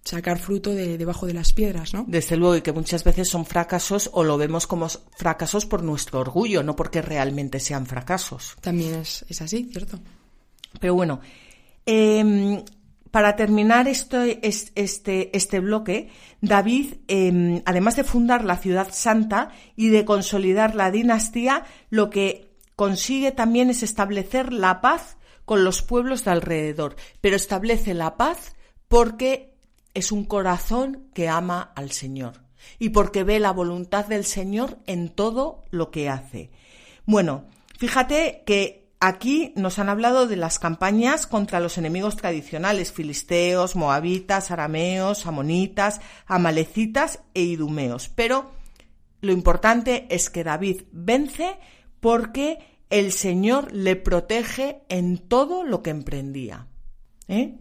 sacar 0.04 0.38
fruto 0.38 0.70
de 0.70 0.98
debajo 0.98 1.26
de 1.26 1.32
las 1.32 1.52
piedras, 1.52 1.94
¿no? 1.94 2.04
Desde 2.06 2.36
luego, 2.36 2.56
y 2.56 2.62
que 2.62 2.72
muchas 2.72 3.04
veces 3.04 3.28
son 3.28 3.46
fracasos 3.46 4.10
o 4.12 4.22
lo 4.22 4.36
vemos 4.36 4.66
como 4.66 4.88
fracasos 5.16 5.64
por 5.64 5.82
nuestro 5.82 6.20
orgullo, 6.20 6.62
no 6.62 6.76
porque 6.76 7.00
realmente 7.00 7.58
sean 7.58 7.86
fracasos. 7.86 8.56
También 8.60 8.94
es, 8.96 9.24
así, 9.40 9.68
¿cierto? 9.72 9.98
Pero 10.78 10.94
bueno, 10.94 11.20
em, 11.86 12.62
para 13.10 13.34
terminar 13.34 13.88
este, 13.88 14.40
este, 14.42 15.34
este 15.34 15.60
bloque, 15.60 16.10
David, 16.42 16.96
em, 17.08 17.62
además 17.64 17.96
de 17.96 18.04
fundar 18.04 18.44
la 18.44 18.58
ciudad 18.58 18.88
santa 18.92 19.52
y 19.74 19.88
de 19.88 20.04
consolidar 20.04 20.74
la 20.74 20.90
dinastía, 20.90 21.64
lo 21.88 22.10
que 22.10 22.50
consigue 22.76 23.32
también 23.32 23.70
es 23.70 23.82
establecer 23.82 24.52
la 24.52 24.82
paz 24.82 25.16
con 25.46 25.64
los 25.64 25.80
pueblos 25.80 26.24
de 26.24 26.32
alrededor, 26.32 26.96
pero 27.22 27.36
establece 27.36 27.94
la 27.94 28.16
paz 28.16 28.54
porque 28.88 29.53
es 29.94 30.12
un 30.12 30.24
corazón 30.24 31.08
que 31.14 31.28
ama 31.28 31.72
al 31.74 31.90
Señor 31.90 32.42
y 32.78 32.90
porque 32.90 33.24
ve 33.24 33.40
la 33.40 33.52
voluntad 33.52 34.06
del 34.06 34.24
Señor 34.24 34.78
en 34.86 35.08
todo 35.08 35.64
lo 35.70 35.90
que 35.90 36.08
hace. 36.08 36.50
Bueno, 37.06 37.44
fíjate 37.78 38.42
que 38.46 38.88
aquí 39.00 39.52
nos 39.56 39.78
han 39.78 39.88
hablado 39.88 40.26
de 40.26 40.36
las 40.36 40.58
campañas 40.58 41.26
contra 41.26 41.60
los 41.60 41.78
enemigos 41.78 42.16
tradicionales, 42.16 42.92
filisteos, 42.92 43.76
moabitas, 43.76 44.50
arameos, 44.50 45.26
amonitas, 45.26 46.00
amalecitas 46.26 47.20
e 47.34 47.42
idumeos. 47.42 48.08
Pero 48.08 48.50
lo 49.20 49.32
importante 49.32 50.06
es 50.10 50.30
que 50.30 50.44
David 50.44 50.82
vence 50.92 51.56
porque 52.00 52.58
el 52.90 53.12
Señor 53.12 53.72
le 53.72 53.96
protege 53.96 54.82
en 54.88 55.18
todo 55.18 55.64
lo 55.64 55.82
que 55.82 55.90
emprendía. 55.90 56.66
¿Eh? 57.28 57.56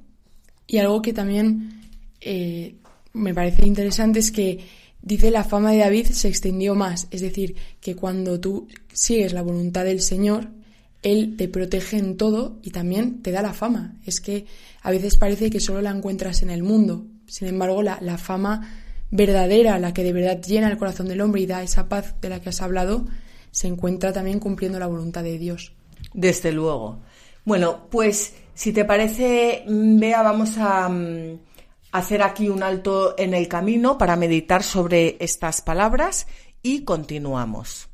Y 0.68 0.78
algo 0.78 1.02
que 1.02 1.13
también 1.13 1.83
eh, 2.24 2.75
me 3.13 3.34
parece 3.34 3.68
interesante 3.68 4.20
es 4.20 4.32
que 4.32 4.60
dice 5.01 5.32
la 5.32 5.44
fama 5.44 5.72
de 5.72 5.80
David 5.80 6.08
se 6.08 6.27
extendió 6.27 6.75
más, 6.75 7.08
es 7.12 7.22
decir, 7.22 7.56
que 7.80 7.96
cuando 7.96 8.39
tú 8.39 8.68
sigues 8.92 9.34
la 9.34 9.42
voluntad 9.42 9.86
del 9.86 10.01
Señor, 10.01 10.50
Él 11.01 11.36
te 11.38 11.48
protege 11.48 11.98
en 11.98 12.18
todo 12.18 12.60
y 12.63 12.72
también 12.72 13.22
te 13.22 13.32
da 13.32 13.42
la 13.42 13.53
fama. 13.53 13.98
Es 14.06 14.22
que 14.22 14.46
a 14.82 14.92
veces 14.92 15.18
parece 15.18 15.50
que 15.50 15.60
solo 15.60 15.82
la 15.82 15.92
encuentras 15.92 16.42
en 16.42 16.50
el 16.50 16.63
mundo. 16.63 17.06
Sin 17.27 17.48
embargo, 17.48 17.84
la, 17.84 18.00
la 18.01 18.18
fama 18.18 18.82
verdadera, 19.12 19.77
la 19.80 19.94
que 19.94 20.03
de 20.03 20.13
verdad 20.13 20.42
llena 20.42 20.72
el 20.72 20.77
corazón 20.77 21.08
del 21.08 21.22
hombre 21.22 21.42
y 21.42 21.46
da 21.46 21.62
esa 21.62 21.88
paz 21.88 22.15
de 22.22 22.30
la 22.30 22.42
que 22.42 22.50
has 22.50 22.62
hablado, 22.62 23.06
se 23.51 23.68
encuentra 23.68 24.12
también 24.12 24.39
cumpliendo 24.39 24.80
la 24.80 24.88
voluntad 24.88 25.24
de 25.24 25.38
Dios. 25.38 25.74
Desde 26.13 26.51
luego. 26.51 27.01
Bueno, 27.46 27.88
pues 27.92 28.34
si 28.56 28.72
te 28.72 28.86
parece, 28.86 29.63
Bea, 29.68 30.24
vamos 30.24 30.58
a 30.58 30.89
mm, 30.89 31.39
hacer 31.94 32.24
aquí 32.24 32.50
un 32.50 32.64
alto 32.64 33.14
en 33.18 33.34
el 33.34 33.48
camino 33.48 33.98
para 33.98 34.16
meditar 34.16 34.64
sobre 34.64 35.16
estas 35.20 35.62
palabras 35.62 36.28
y 36.64 36.84
continuamos. 36.84 37.93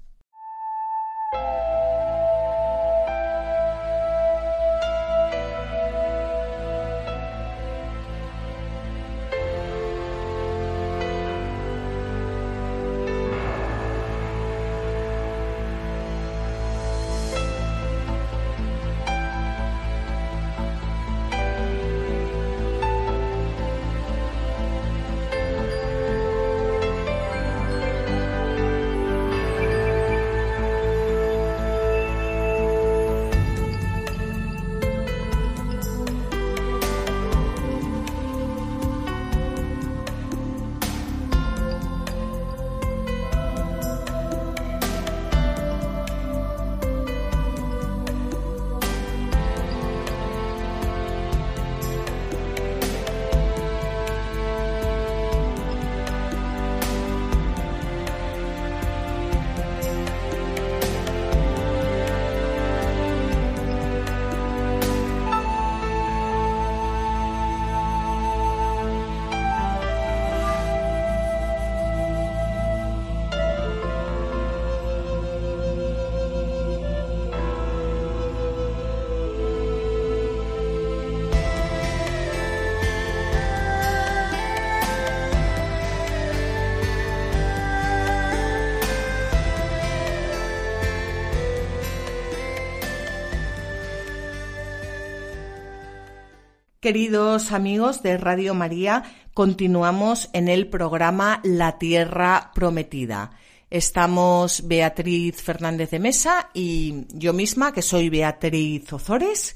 Queridos 96.89 97.51
amigos 97.51 98.01
de 98.01 98.17
Radio 98.17 98.55
María, 98.55 99.03
continuamos 99.35 100.27
en 100.33 100.47
el 100.47 100.69
programa 100.69 101.39
La 101.43 101.77
Tierra 101.77 102.49
Prometida. 102.55 103.29
Estamos 103.69 104.67
Beatriz 104.67 105.39
Fernández 105.39 105.91
de 105.91 105.99
Mesa 105.99 106.49
y 106.51 107.05
yo 107.09 107.31
misma, 107.31 107.73
que 107.73 107.83
soy 107.83 108.09
Beatriz 108.09 108.91
Ozores. 108.91 109.55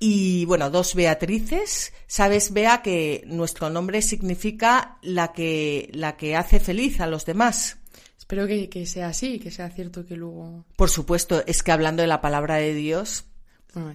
Y 0.00 0.44
bueno, 0.46 0.70
dos 0.70 0.96
Beatrices. 0.96 1.92
Sabes, 2.08 2.52
Bea, 2.52 2.82
que 2.82 3.22
nuestro 3.28 3.70
nombre 3.70 4.02
significa 4.02 4.98
la 5.02 5.32
que, 5.32 5.88
la 5.92 6.16
que 6.16 6.34
hace 6.34 6.58
feliz 6.58 7.00
a 7.00 7.06
los 7.06 7.26
demás. 7.26 7.78
Espero 8.18 8.48
que, 8.48 8.68
que 8.68 8.86
sea 8.86 9.06
así, 9.06 9.38
que 9.38 9.52
sea 9.52 9.70
cierto 9.70 10.04
que 10.04 10.16
luego. 10.16 10.64
Por 10.74 10.90
supuesto, 10.90 11.44
es 11.46 11.62
que 11.62 11.70
hablando 11.70 12.02
de 12.02 12.08
la 12.08 12.20
palabra 12.20 12.56
de 12.56 12.74
Dios, 12.74 13.29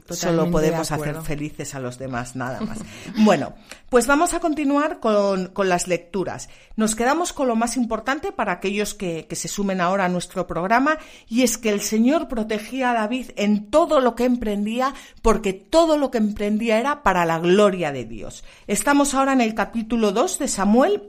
Solo 0.09 0.49
podemos 0.49 0.91
hacer 0.91 1.21
felices 1.21 1.75
a 1.75 1.79
los 1.79 1.97
demás, 1.97 2.35
nada 2.35 2.61
más. 2.61 2.79
bueno, 3.17 3.53
pues 3.89 4.07
vamos 4.07 4.33
a 4.33 4.39
continuar 4.39 4.99
con, 4.99 5.51
las 5.67 5.87
lecturas. 5.87 6.49
Nos 6.75 6.95
quedamos 6.95 7.33
con 7.33 7.47
lo 7.47 7.55
más 7.55 7.75
importante 7.75 8.31
para 8.31 8.53
aquellos 8.53 8.93
que, 8.93 9.27
que, 9.27 9.35
se 9.35 9.47
sumen 9.47 9.81
ahora 9.81 10.05
a 10.05 10.09
nuestro 10.09 10.47
programa, 10.47 10.97
y 11.27 11.41
es 11.41 11.57
que 11.57 11.69
el 11.69 11.81
Señor 11.81 12.27
protegía 12.27 12.91
a 12.91 12.93
David 12.93 13.31
en 13.35 13.69
todo 13.69 13.99
lo 13.99 14.15
que 14.15 14.25
emprendía, 14.25 14.93
porque 15.21 15.53
todo 15.53 15.97
lo 15.97 16.09
que 16.11 16.19
emprendía 16.19 16.79
era 16.79 17.03
para 17.03 17.25
la 17.25 17.39
gloria 17.39 17.91
de 17.91 18.05
Dios. 18.05 18.43
Estamos 18.67 19.13
ahora 19.13 19.33
en 19.33 19.41
el 19.41 19.55
capítulo 19.55 20.11
2 20.11 20.39
de 20.39 20.47
Samuel, 20.47 21.03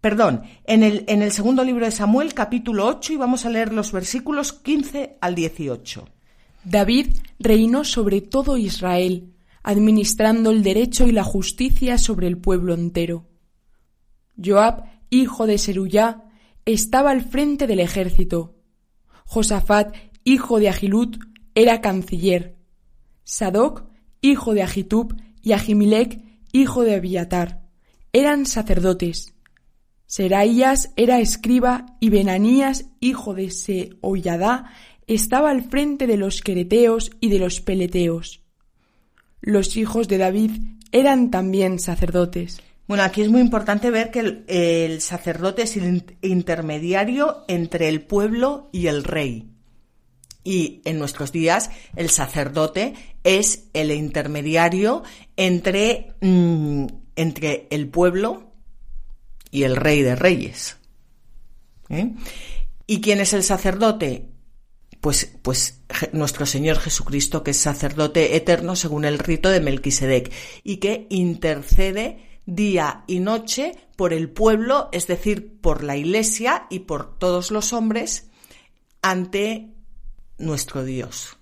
perdón, 0.00 0.42
en 0.64 0.82
el, 0.82 1.04
en 1.08 1.20
el 1.22 1.32
segundo 1.32 1.64
libro 1.64 1.84
de 1.84 1.92
Samuel, 1.92 2.32
capítulo 2.32 2.86
8, 2.86 3.12
y 3.12 3.16
vamos 3.16 3.44
a 3.44 3.50
leer 3.50 3.72
los 3.72 3.92
versículos 3.92 4.52
15 4.52 5.18
al 5.20 5.34
18. 5.34 6.15
David 6.68 7.18
reinó 7.38 7.84
sobre 7.84 8.20
todo 8.20 8.56
Israel, 8.56 9.32
administrando 9.62 10.50
el 10.50 10.64
derecho 10.64 11.06
y 11.06 11.12
la 11.12 11.22
justicia 11.22 11.96
sobre 11.96 12.26
el 12.26 12.38
pueblo 12.38 12.74
entero. 12.74 13.28
Joab, 14.44 14.82
hijo 15.08 15.46
de 15.46 15.58
Seruyá, 15.58 16.24
estaba 16.64 17.12
al 17.12 17.22
frente 17.22 17.68
del 17.68 17.78
ejército. 17.78 18.56
Josafat, 19.26 19.94
hijo 20.24 20.58
de 20.58 20.68
Agilut, 20.68 21.18
era 21.54 21.80
canciller. 21.80 22.56
Sadoc, 23.22 23.84
hijo 24.20 24.52
de 24.52 24.64
Agitub, 24.64 25.14
y 25.40 25.52
Agimilec, 25.52 26.20
hijo 26.50 26.82
de 26.82 26.96
Abiatar, 26.96 27.62
eran 28.12 28.44
sacerdotes. 28.44 29.34
Seraías 30.06 30.92
era 30.96 31.20
escriba 31.20 31.86
y 32.00 32.10
Benanías, 32.10 32.86
hijo 32.98 33.34
de 33.34 33.50
Seoyadá, 33.50 34.72
estaba 35.06 35.50
al 35.50 35.62
frente 35.62 36.06
de 36.06 36.16
los 36.16 36.40
quereteos 36.40 37.10
y 37.20 37.28
de 37.28 37.38
los 37.38 37.60
peleteos. 37.60 38.42
Los 39.40 39.76
hijos 39.76 40.08
de 40.08 40.18
David 40.18 40.50
eran 40.92 41.30
también 41.30 41.78
sacerdotes. 41.78 42.60
Bueno, 42.88 43.02
aquí 43.02 43.22
es 43.22 43.28
muy 43.28 43.40
importante 43.40 43.90
ver 43.90 44.10
que 44.10 44.44
el, 44.46 45.00
sacerdote 45.00 45.62
es 45.62 45.76
el 45.76 46.04
intermediario 46.22 47.44
entre 47.48 47.88
el 47.88 48.02
pueblo 48.02 48.68
y 48.72 48.86
el 48.86 49.02
rey. 49.02 49.50
Y 50.44 50.82
en 50.84 50.98
nuestros 50.98 51.32
días 51.32 51.70
el 51.96 52.10
sacerdote 52.10 52.94
es 53.24 53.64
el 53.72 53.90
intermediario 53.90 55.02
entre, 55.36 56.14
mm, 56.20 56.86
entre 57.16 57.66
el 57.70 57.88
pueblo 57.88 58.52
y 59.50 59.64
el 59.64 59.74
rey 59.74 60.02
de 60.02 60.14
reyes. 60.14 60.76
¿Eh? 61.88 62.12
¿Y 62.86 63.00
quién 63.00 63.20
es 63.20 63.32
el 63.32 63.42
sacerdote? 63.42 64.28
Pues, 65.06 65.36
pues 65.40 65.82
nuestro 66.10 66.46
Señor 66.46 66.80
Jesucristo, 66.80 67.44
que 67.44 67.52
es 67.52 67.58
sacerdote 67.58 68.34
eterno 68.34 68.74
según 68.74 69.04
el 69.04 69.20
rito 69.20 69.50
de 69.50 69.60
Melquisedec 69.60 70.32
y 70.64 70.78
que 70.78 71.06
intercede 71.10 72.40
día 72.44 73.04
y 73.06 73.20
noche 73.20 73.76
por 73.94 74.12
el 74.12 74.28
pueblo, 74.28 74.88
es 74.90 75.06
decir, 75.06 75.60
por 75.60 75.84
la 75.84 75.96
Iglesia 75.96 76.66
y 76.70 76.80
por 76.80 77.20
todos 77.20 77.52
los 77.52 77.72
hombres 77.72 78.30
ante 79.00 79.76
nuestro 80.38 80.82
Dios, 80.82 81.36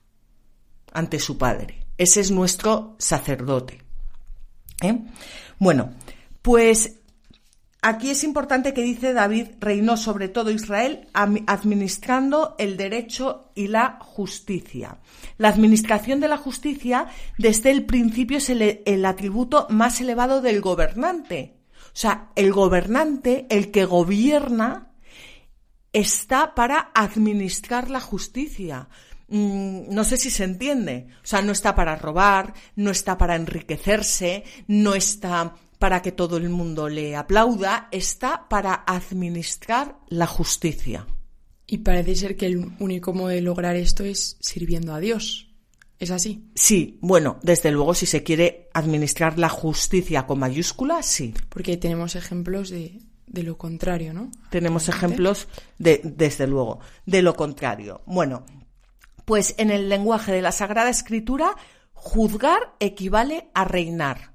ante 0.92 1.18
su 1.18 1.38
Padre. 1.38 1.86
Ese 1.96 2.20
es 2.20 2.30
nuestro 2.30 2.96
sacerdote. 2.98 3.80
¿eh? 4.82 4.98
Bueno, 5.58 5.94
pues 6.42 6.96
Aquí 7.86 8.08
es 8.08 8.24
importante 8.24 8.72
que 8.72 8.80
dice 8.80 9.12
David 9.12 9.48
reinó 9.60 9.98
sobre 9.98 10.30
todo 10.30 10.50
Israel 10.50 11.06
administrando 11.12 12.54
el 12.56 12.78
derecho 12.78 13.50
y 13.54 13.66
la 13.66 13.98
justicia. 14.00 15.00
La 15.36 15.50
administración 15.50 16.18
de 16.18 16.28
la 16.28 16.38
justicia 16.38 17.08
desde 17.36 17.70
el 17.70 17.84
principio 17.84 18.38
es 18.38 18.48
el, 18.48 19.04
atributo 19.04 19.66
más 19.68 20.00
elevado 20.00 20.40
del 20.40 20.62
gobernante. 20.62 21.58
O 21.88 21.96
sea, 21.96 22.30
el 22.36 22.54
gobernante, 22.54 23.46
el 23.50 23.70
que 23.70 23.84
gobierna, 23.84 24.94
está 25.92 26.54
para 26.54 26.90
administrar 26.94 27.90
la 27.90 28.00
justicia. 28.00 28.88
Mm, 29.28 29.94
no 29.94 30.04
sé 30.04 30.16
si 30.16 30.30
se 30.30 30.44
entiende. 30.44 31.08
O 31.22 31.26
sea, 31.26 31.42
no 31.42 31.52
está 31.52 31.74
para 31.74 31.96
robar, 31.96 32.54
no 32.76 32.90
está 32.90 33.18
para 33.18 33.36
enriquecerse, 33.36 34.42
no 34.68 34.94
está 34.94 35.54
para 35.84 36.00
que 36.00 36.12
todo 36.12 36.38
el 36.38 36.48
mundo 36.48 36.88
le 36.88 37.14
aplauda, 37.14 37.88
está 37.92 38.48
para 38.48 38.84
administrar 38.86 39.98
la 40.08 40.26
justicia. 40.26 41.06
Y 41.66 41.76
parece 41.76 42.16
ser 42.16 42.38
que 42.38 42.46
el 42.46 42.72
único 42.78 43.12
modo 43.12 43.28
de 43.28 43.42
lograr 43.42 43.76
esto 43.76 44.02
es 44.02 44.38
sirviendo 44.40 44.94
a 44.94 44.98
Dios. 44.98 45.50
¿Es 45.98 46.10
así? 46.10 46.48
Sí, 46.54 46.98
bueno, 47.02 47.38
desde 47.42 47.70
luego 47.70 47.92
si 47.92 48.06
se 48.06 48.22
quiere 48.22 48.70
administrar 48.72 49.38
la 49.38 49.50
justicia 49.50 50.26
con 50.26 50.38
mayúscula, 50.38 51.02
sí. 51.02 51.34
Porque 51.50 51.76
tenemos 51.76 52.16
ejemplos 52.16 52.70
de, 52.70 53.02
de 53.26 53.42
lo 53.42 53.58
contrario, 53.58 54.14
¿no? 54.14 54.30
Tenemos 54.48 54.88
ejemplos 54.88 55.48
de, 55.76 56.00
desde 56.02 56.46
luego, 56.46 56.80
de 57.04 57.20
lo 57.20 57.34
contrario. 57.34 58.00
Bueno, 58.06 58.46
pues 59.26 59.54
en 59.58 59.70
el 59.70 59.90
lenguaje 59.90 60.32
de 60.32 60.40
la 60.40 60.52
Sagrada 60.52 60.88
Escritura, 60.88 61.54
juzgar 61.92 62.74
equivale 62.80 63.50
a 63.52 63.66
reinar. 63.66 64.32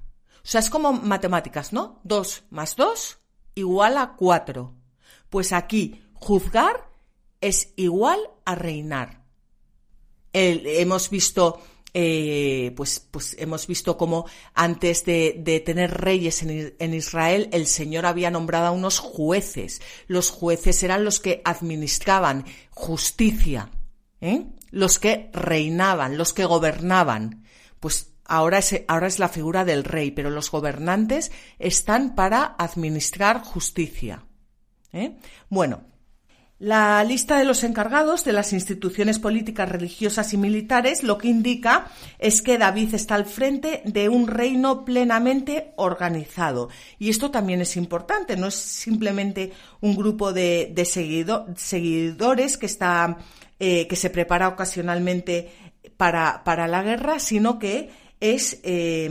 O 0.50 0.52
sea, 0.52 0.58
es 0.58 0.68
como 0.68 0.92
matemáticas, 0.92 1.72
¿no? 1.72 2.00
Dos 2.02 2.42
más 2.50 2.74
dos 2.74 3.20
igual 3.54 3.96
a 3.98 4.16
cuatro. 4.16 4.74
Pues 5.28 5.52
aquí, 5.52 6.02
juzgar 6.12 6.90
es 7.40 7.72
igual 7.76 8.18
a 8.44 8.56
reinar. 8.56 9.22
hemos 10.32 11.08
visto 11.08 11.62
eh, 11.94 12.72
pues, 12.74 12.98
pues 12.98 13.36
hemos 13.38 13.68
visto 13.68 13.96
cómo 13.96 14.26
antes 14.52 15.04
de, 15.04 15.62
tener 15.64 15.92
reyes 15.92 16.42
en, 16.42 16.94
Israel, 16.94 17.48
el 17.52 17.68
Señor 17.68 18.04
había 18.04 18.32
nombrado 18.32 18.66
a 18.66 18.70
unos 18.72 18.98
jueces. 18.98 19.80
Los 20.08 20.30
jueces 20.30 20.82
eran 20.82 21.04
los 21.04 21.20
que 21.20 21.42
administraban 21.44 22.44
justicia, 22.70 23.70
¿eh? 24.20 24.46
los 24.72 24.98
que 24.98 25.30
reinaban, 25.32 26.18
los 26.18 26.32
que 26.32 26.44
gobernaban. 26.44 27.44
Pues 27.78 28.09
ahora 28.30 28.58
es, 28.58 28.84
ahora 28.86 29.08
es 29.08 29.18
la 29.18 29.28
figura 29.28 29.64
del 29.64 29.84
rey, 29.84 30.12
pero 30.12 30.30
los 30.30 30.50
gobernantes 30.50 31.32
están 31.58 32.14
para 32.14 32.54
administrar 32.58 33.42
justicia. 33.42 34.24
¿eh? 34.92 35.16
Bueno, 35.48 35.82
la 36.60 37.02
lista 37.02 37.38
de 37.38 37.44
los 37.44 37.64
encargados 37.64 38.22
de 38.24 38.32
las 38.32 38.52
instituciones 38.52 39.18
políticas, 39.18 39.68
religiosas 39.68 40.32
y 40.32 40.36
militares 40.36 41.02
lo 41.02 41.18
que 41.18 41.28
indica 41.28 41.86
es 42.18 42.40
que 42.40 42.58
David 42.58 42.94
está 42.94 43.16
al 43.16 43.24
frente 43.26 43.82
de 43.84 44.08
un 44.08 44.28
reino 44.28 44.84
plenamente 44.84 45.72
organizado. 45.76 46.68
Y 46.98 47.10
esto 47.10 47.32
también 47.32 47.62
es 47.62 47.76
importante, 47.76 48.36
no 48.36 48.46
es 48.46 48.54
simplemente 48.54 49.52
un 49.80 49.96
grupo 49.96 50.32
de, 50.32 50.72
seguidores 51.56 52.58
que, 52.58 52.66
está, 52.66 53.16
eh, 53.58 53.88
que 53.88 53.96
se 53.96 54.10
prepara 54.10 54.46
ocasionalmente 54.48 55.50
para, 55.96 56.66
la 56.66 56.82
guerra, 56.82 57.18
sino 57.18 57.58
que 57.58 57.90
es 58.20 58.60
eh, 58.62 59.08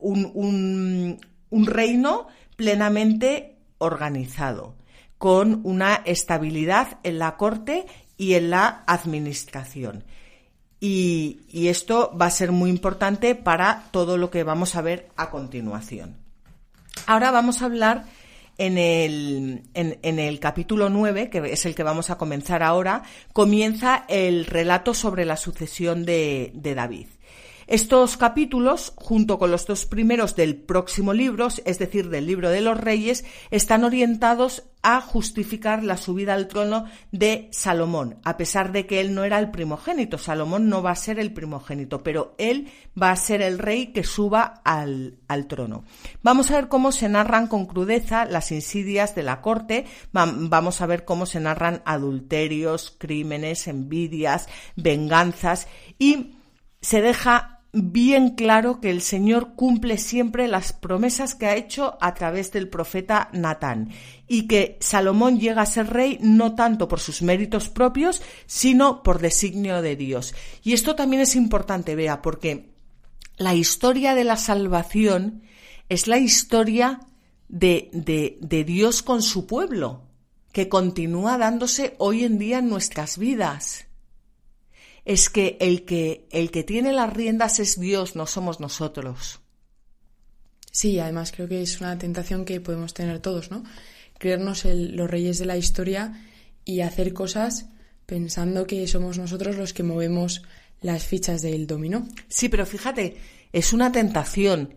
un 0.00 1.18
reino 1.66 2.28
plenamente 2.56 3.56
organizado 3.78 4.74
con 5.18 5.60
una 5.64 6.02
estabilidad 6.04 6.98
en 7.02 7.18
la 7.18 7.36
Corte 7.36 7.86
y 8.16 8.34
en 8.34 8.50
la 8.50 8.84
Administración. 8.86 10.04
Y, 10.80 11.68
esto 11.68 12.14
va 12.20 12.26
a 12.26 12.30
ser 12.30 12.52
muy 12.52 12.68
importante 12.68 13.34
para 13.34 13.84
todo 13.90 14.18
lo 14.18 14.30
que 14.30 14.44
vamos 14.44 14.76
a 14.76 14.82
ver 14.82 15.08
a 15.16 15.30
continuación. 15.30 16.16
Ahora 17.06 17.30
vamos 17.30 17.62
a 17.62 17.64
hablar 17.64 18.04
en 18.58 18.76
el, 18.76 19.62
en, 19.72 20.18
el, 20.18 20.40
capítulo 20.40 20.90
9, 20.90 21.30
que 21.30 21.38
es 21.52 21.64
el 21.64 21.74
que 21.74 21.82
vamos 21.82 22.10
a 22.10 22.18
comenzar 22.18 22.62
ahora, 22.62 23.02
comienza 23.32 24.04
el 24.08 24.44
relato 24.44 24.92
sobre 24.92 25.24
la 25.24 25.38
sucesión 25.38 26.04
de 26.04 26.52
David. 26.76 27.06
Estos 27.66 28.16
capítulos, 28.16 28.92
junto 28.96 29.38
con 29.38 29.50
los 29.50 29.66
dos 29.66 29.86
primeros 29.86 30.36
del 30.36 30.56
próximo 30.56 31.12
libro, 31.12 31.48
es 31.64 31.78
decir, 31.78 32.10
del 32.10 32.26
libro 32.26 32.50
de 32.50 32.60
los 32.60 32.78
reyes, 32.78 33.24
están 33.50 33.84
orientados 33.84 34.64
a 34.82 35.00
justificar 35.00 35.82
la 35.82 35.96
subida 35.96 36.34
al 36.34 36.46
trono 36.46 36.84
de 37.10 37.48
Salomón, 37.52 38.18
a 38.22 38.36
pesar 38.36 38.70
de 38.70 38.86
que 38.86 39.00
él 39.00 39.14
no 39.14 39.24
era 39.24 39.38
el 39.38 39.50
primogénito. 39.50 40.18
Salomón 40.18 40.68
no 40.68 40.82
va 40.82 40.90
a 40.90 40.96
ser 40.96 41.18
el 41.18 41.32
primogénito, 41.32 42.02
pero 42.02 42.34
él 42.36 42.68
va 43.00 43.10
a 43.10 43.16
ser 43.16 43.40
el 43.40 43.58
rey 43.58 43.88
que 43.88 44.04
suba 44.04 44.60
al, 44.62 45.16
al 45.26 45.46
trono. 45.46 45.84
Vamos 46.22 46.50
a 46.50 46.56
ver 46.56 46.68
cómo 46.68 46.92
se 46.92 47.08
narran 47.08 47.46
con 47.46 47.64
crudeza 47.64 48.26
las 48.26 48.52
insidias 48.52 49.14
de 49.14 49.22
la 49.22 49.40
corte, 49.40 49.86
vamos 50.12 50.82
a 50.82 50.86
ver 50.86 51.06
cómo 51.06 51.24
se 51.24 51.40
narran 51.40 51.80
adulterios, 51.86 52.94
crímenes, 52.98 53.66
envidias, 53.68 54.50
venganzas 54.76 55.66
y 55.98 56.36
se 56.82 57.00
deja 57.00 57.53
bien 57.74 58.30
claro 58.30 58.80
que 58.80 58.90
el 58.90 59.00
Señor 59.00 59.54
cumple 59.56 59.98
siempre 59.98 60.46
las 60.46 60.72
promesas 60.72 61.34
que 61.34 61.46
ha 61.46 61.56
hecho 61.56 61.98
a 62.00 62.14
través 62.14 62.52
del 62.52 62.68
profeta 62.68 63.28
Natán 63.32 63.90
y 64.28 64.46
que 64.46 64.78
Salomón 64.80 65.40
llega 65.40 65.62
a 65.62 65.66
ser 65.66 65.88
rey 65.88 66.18
no 66.20 66.54
tanto 66.54 66.86
por 66.86 67.00
sus 67.00 67.20
méritos 67.22 67.68
propios, 67.68 68.22
sino 68.46 69.02
por 69.02 69.20
designio 69.20 69.82
de 69.82 69.96
Dios. 69.96 70.34
Y 70.62 70.72
esto 70.72 70.94
también 70.94 71.22
es 71.22 71.34
importante, 71.34 71.96
vea, 71.96 72.22
porque 72.22 72.70
la 73.36 73.54
historia 73.54 74.14
de 74.14 74.24
la 74.24 74.36
salvación 74.36 75.42
es 75.88 76.06
la 76.06 76.18
historia 76.18 77.00
de, 77.48 77.90
de, 77.92 78.38
de 78.40 78.64
Dios 78.64 79.02
con 79.02 79.20
su 79.20 79.46
pueblo, 79.46 80.02
que 80.52 80.68
continúa 80.68 81.38
dándose 81.38 81.96
hoy 81.98 82.22
en 82.22 82.38
día 82.38 82.58
en 82.58 82.68
nuestras 82.68 83.18
vidas 83.18 83.88
es 85.04 85.30
que 85.30 85.56
el 85.60 85.84
que 85.84 86.26
el 86.30 86.50
que 86.50 86.64
tiene 86.64 86.92
las 86.92 87.12
riendas 87.12 87.60
es 87.60 87.78
Dios, 87.78 88.16
no 88.16 88.26
somos 88.26 88.60
nosotros. 88.60 89.40
Sí, 90.70 90.98
además 90.98 91.30
creo 91.30 91.48
que 91.48 91.62
es 91.62 91.80
una 91.80 91.96
tentación 91.98 92.44
que 92.44 92.60
podemos 92.60 92.94
tener 92.94 93.20
todos, 93.20 93.50
¿no? 93.50 93.64
Creernos 94.18 94.64
los 94.64 95.10
reyes 95.10 95.38
de 95.38 95.46
la 95.46 95.56
historia 95.56 96.24
y 96.64 96.80
hacer 96.80 97.12
cosas 97.12 97.66
pensando 98.06 98.66
que 98.66 98.86
somos 98.88 99.18
nosotros 99.18 99.56
los 99.56 99.72
que 99.72 99.82
movemos 99.82 100.42
las 100.80 101.04
fichas 101.04 101.42
del 101.42 101.66
dominó. 101.66 102.06
Sí, 102.28 102.48
pero 102.48 102.66
fíjate, 102.66 103.16
es 103.52 103.72
una 103.72 103.92
tentación 103.92 104.74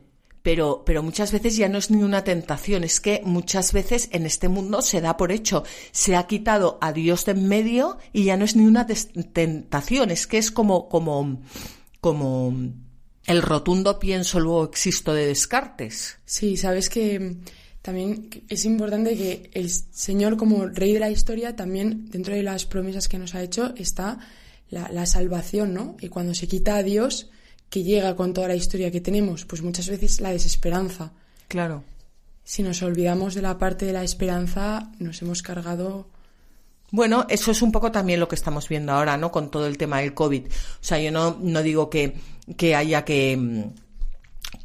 pero, 0.47 0.83
pero 0.85 1.03
muchas 1.03 1.33
veces 1.33 1.57
ya 1.57 1.67
no 1.67 1.77
es 1.77 1.91
ni 1.91 2.03
una 2.03 2.23
tentación, 2.23 2.85
es 2.85 3.01
que 3.01 3.21
muchas 3.25 3.73
veces 3.73 4.07
en 4.13 4.25
este 4.25 4.47
mundo 4.47 4.81
se 4.81 5.01
da 5.01 5.17
por 5.17 5.33
hecho, 5.33 5.65
se 5.91 6.15
ha 6.15 6.25
quitado 6.25 6.77
a 6.79 6.93
Dios 6.93 7.25
de 7.25 7.33
en 7.33 7.49
medio 7.49 7.97
y 8.13 8.23
ya 8.23 8.37
no 8.37 8.45
es 8.45 8.55
ni 8.55 8.65
una 8.65 8.87
tentación, 8.87 10.09
es 10.09 10.25
que 10.25 10.37
es 10.37 10.49
como, 10.49 10.87
como, 10.87 11.41
como 11.99 12.55
el 13.25 13.41
rotundo 13.41 13.99
pienso 13.99 14.39
luego 14.39 14.63
existo 14.63 15.13
de 15.13 15.25
Descartes. 15.25 16.17
Sí, 16.23 16.55
sabes 16.55 16.87
que 16.87 17.35
también 17.81 18.29
es 18.47 18.63
importante 18.63 19.17
que 19.17 19.49
el 19.51 19.69
Señor 19.69 20.37
como 20.37 20.65
rey 20.67 20.93
de 20.93 21.01
la 21.01 21.09
historia 21.09 21.57
también 21.57 22.09
dentro 22.09 22.33
de 22.33 22.43
las 22.43 22.65
promesas 22.65 23.09
que 23.09 23.19
nos 23.19 23.35
ha 23.35 23.43
hecho 23.43 23.73
está 23.75 24.19
la, 24.69 24.89
la 24.93 25.05
salvación, 25.07 25.73
¿no? 25.73 25.97
Y 25.99 26.07
cuando 26.07 26.33
se 26.33 26.47
quita 26.47 26.77
a 26.77 26.83
Dios 26.83 27.31
que 27.69 27.83
llega 27.83 28.15
con 28.15 28.33
toda 28.33 28.47
la 28.47 28.55
historia 28.55 28.91
que 28.91 29.01
tenemos? 29.01 29.45
Pues 29.45 29.61
muchas 29.61 29.89
veces 29.89 30.21
la 30.21 30.31
desesperanza. 30.31 31.11
Claro. 31.47 31.83
Si 32.43 32.63
nos 32.63 32.81
olvidamos 32.81 33.35
de 33.35 33.41
la 33.41 33.57
parte 33.57 33.85
de 33.85 33.93
la 33.93 34.03
esperanza, 34.03 34.91
nos 34.99 35.21
hemos 35.21 35.41
cargado. 35.41 36.07
Bueno, 36.91 37.25
eso 37.29 37.51
es 37.51 37.61
un 37.61 37.71
poco 37.71 37.91
también 37.91 38.19
lo 38.21 38.29
que 38.29 38.35
estamos 38.35 38.69
viendo 38.69 38.93
ahora, 38.93 39.17
¿no? 39.17 39.31
Con 39.31 39.51
todo 39.51 39.67
el 39.67 39.77
tema 39.77 39.99
del 39.99 40.13
COVID. 40.13 40.45
O 40.45 40.49
sea, 40.79 40.99
yo 40.99 41.11
no, 41.11 41.37
no 41.41 41.61
digo 41.61 41.89
que, 41.89 42.15
que 42.55 42.75
haya 42.75 43.03
que 43.03 43.35
mm, 43.35 43.86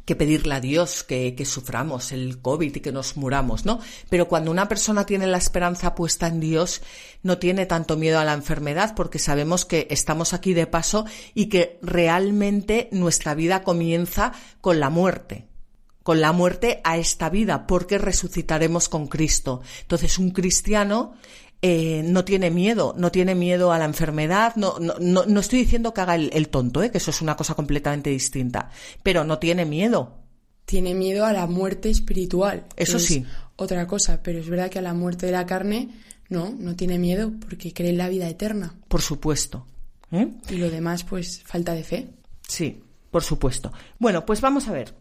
que 0.05 0.15
pedirle 0.15 0.55
a 0.55 0.59
Dios 0.59 1.03
que, 1.03 1.35
que, 1.35 1.45
suframos 1.45 2.11
el 2.11 2.41
COVID 2.41 2.75
y 2.75 2.79
que 2.79 2.91
nos 2.91 3.15
muramos, 3.15 3.65
¿no? 3.65 3.79
Pero 4.09 4.27
cuando 4.27 4.51
una 4.51 4.67
persona 4.67 5.05
tiene 5.05 5.27
la 5.27 5.37
esperanza 5.37 5.95
puesta 5.95 6.27
en 6.27 6.39
Dios, 6.39 6.81
no 7.21 7.37
tiene 7.37 7.65
tanto 7.65 7.95
miedo 7.95 8.19
a 8.19 8.25
la 8.25 8.33
enfermedad 8.33 8.95
porque 8.95 9.19
sabemos 9.19 9.65
que 9.65 9.87
estamos 9.89 10.33
aquí 10.33 10.53
de 10.53 10.67
paso 10.67 11.05
y 11.33 11.47
que 11.47 11.79
realmente 11.81 12.89
nuestra 12.91 13.33
vida 13.33 13.63
comienza 13.63 14.33
con 14.61 14.79
la 14.79 14.89
muerte 14.89 15.47
con 16.03 16.19
la 16.19 16.33
muerte 16.33 16.81
a 16.83 16.97
esta 16.97 17.29
vida, 17.29 17.65
porque 17.65 17.97
resucitaremos 17.97 18.89
con 18.89 19.07
Cristo. 19.07 19.61
Entonces, 19.83 20.19
un 20.19 20.31
cristiano 20.31 21.13
eh, 21.65 22.03
no 22.03 22.25
tiene 22.25 22.51
miedo, 22.51 22.93
no 22.97 23.09
tiene 23.09 23.35
miedo 23.35 23.71
a 23.71 23.79
la 23.79 23.85
enfermedad, 23.85 24.57
no, 24.57 24.79
no, 24.79 24.95
no, 24.99 25.39
estoy 25.39 25.59
diciendo 25.59 25.93
que 25.93 26.01
haga 26.01 26.15
el, 26.15 26.49
tonto, 26.49 26.83
¿eh? 26.83 26.91
que 26.91 26.97
eso 26.97 27.09
es 27.09 27.21
una 27.21 27.37
cosa 27.37 27.55
completamente 27.55 28.09
distinta, 28.09 28.69
pero 29.01 29.23
no 29.23 29.39
tiene 29.39 29.63
miedo. 29.63 30.19
Tiene 30.65 30.93
miedo 30.93 31.25
a 31.25 31.31
la 31.31 31.47
muerte 31.47 31.89
espiritual. 31.89 32.65
Eso 32.75 32.99
sí. 32.99 33.25
Otra 33.55 33.87
cosa, 33.87 34.21
pero 34.21 34.39
es 34.39 34.49
verdad 34.49 34.69
que 34.69 34.79
a 34.79 34.81
la 34.81 34.93
muerte 34.93 35.25
de 35.25 35.31
la 35.31 35.45
carne 35.45 35.87
no, 36.27 36.53
no 36.59 36.75
tiene 36.75 36.99
miedo 36.99 37.31
porque 37.39 37.71
cree 37.71 37.91
en 37.91 37.97
la 37.97 38.09
vida 38.09 38.27
eterna. 38.27 38.75
Por 38.89 39.01
supuesto. 39.01 39.65
¿eh? 40.11 40.27
Y 40.49 40.55
lo 40.55 40.69
demás, 40.69 41.05
pues, 41.05 41.43
falta 41.45 41.73
de 41.73 41.85
fe. 41.85 42.09
Sí, 42.45 42.83
por 43.09 43.23
supuesto. 43.23 43.71
Bueno, 43.99 44.25
pues 44.25 44.41
vamos 44.41 44.67
a 44.67 44.73
ver. 44.73 44.93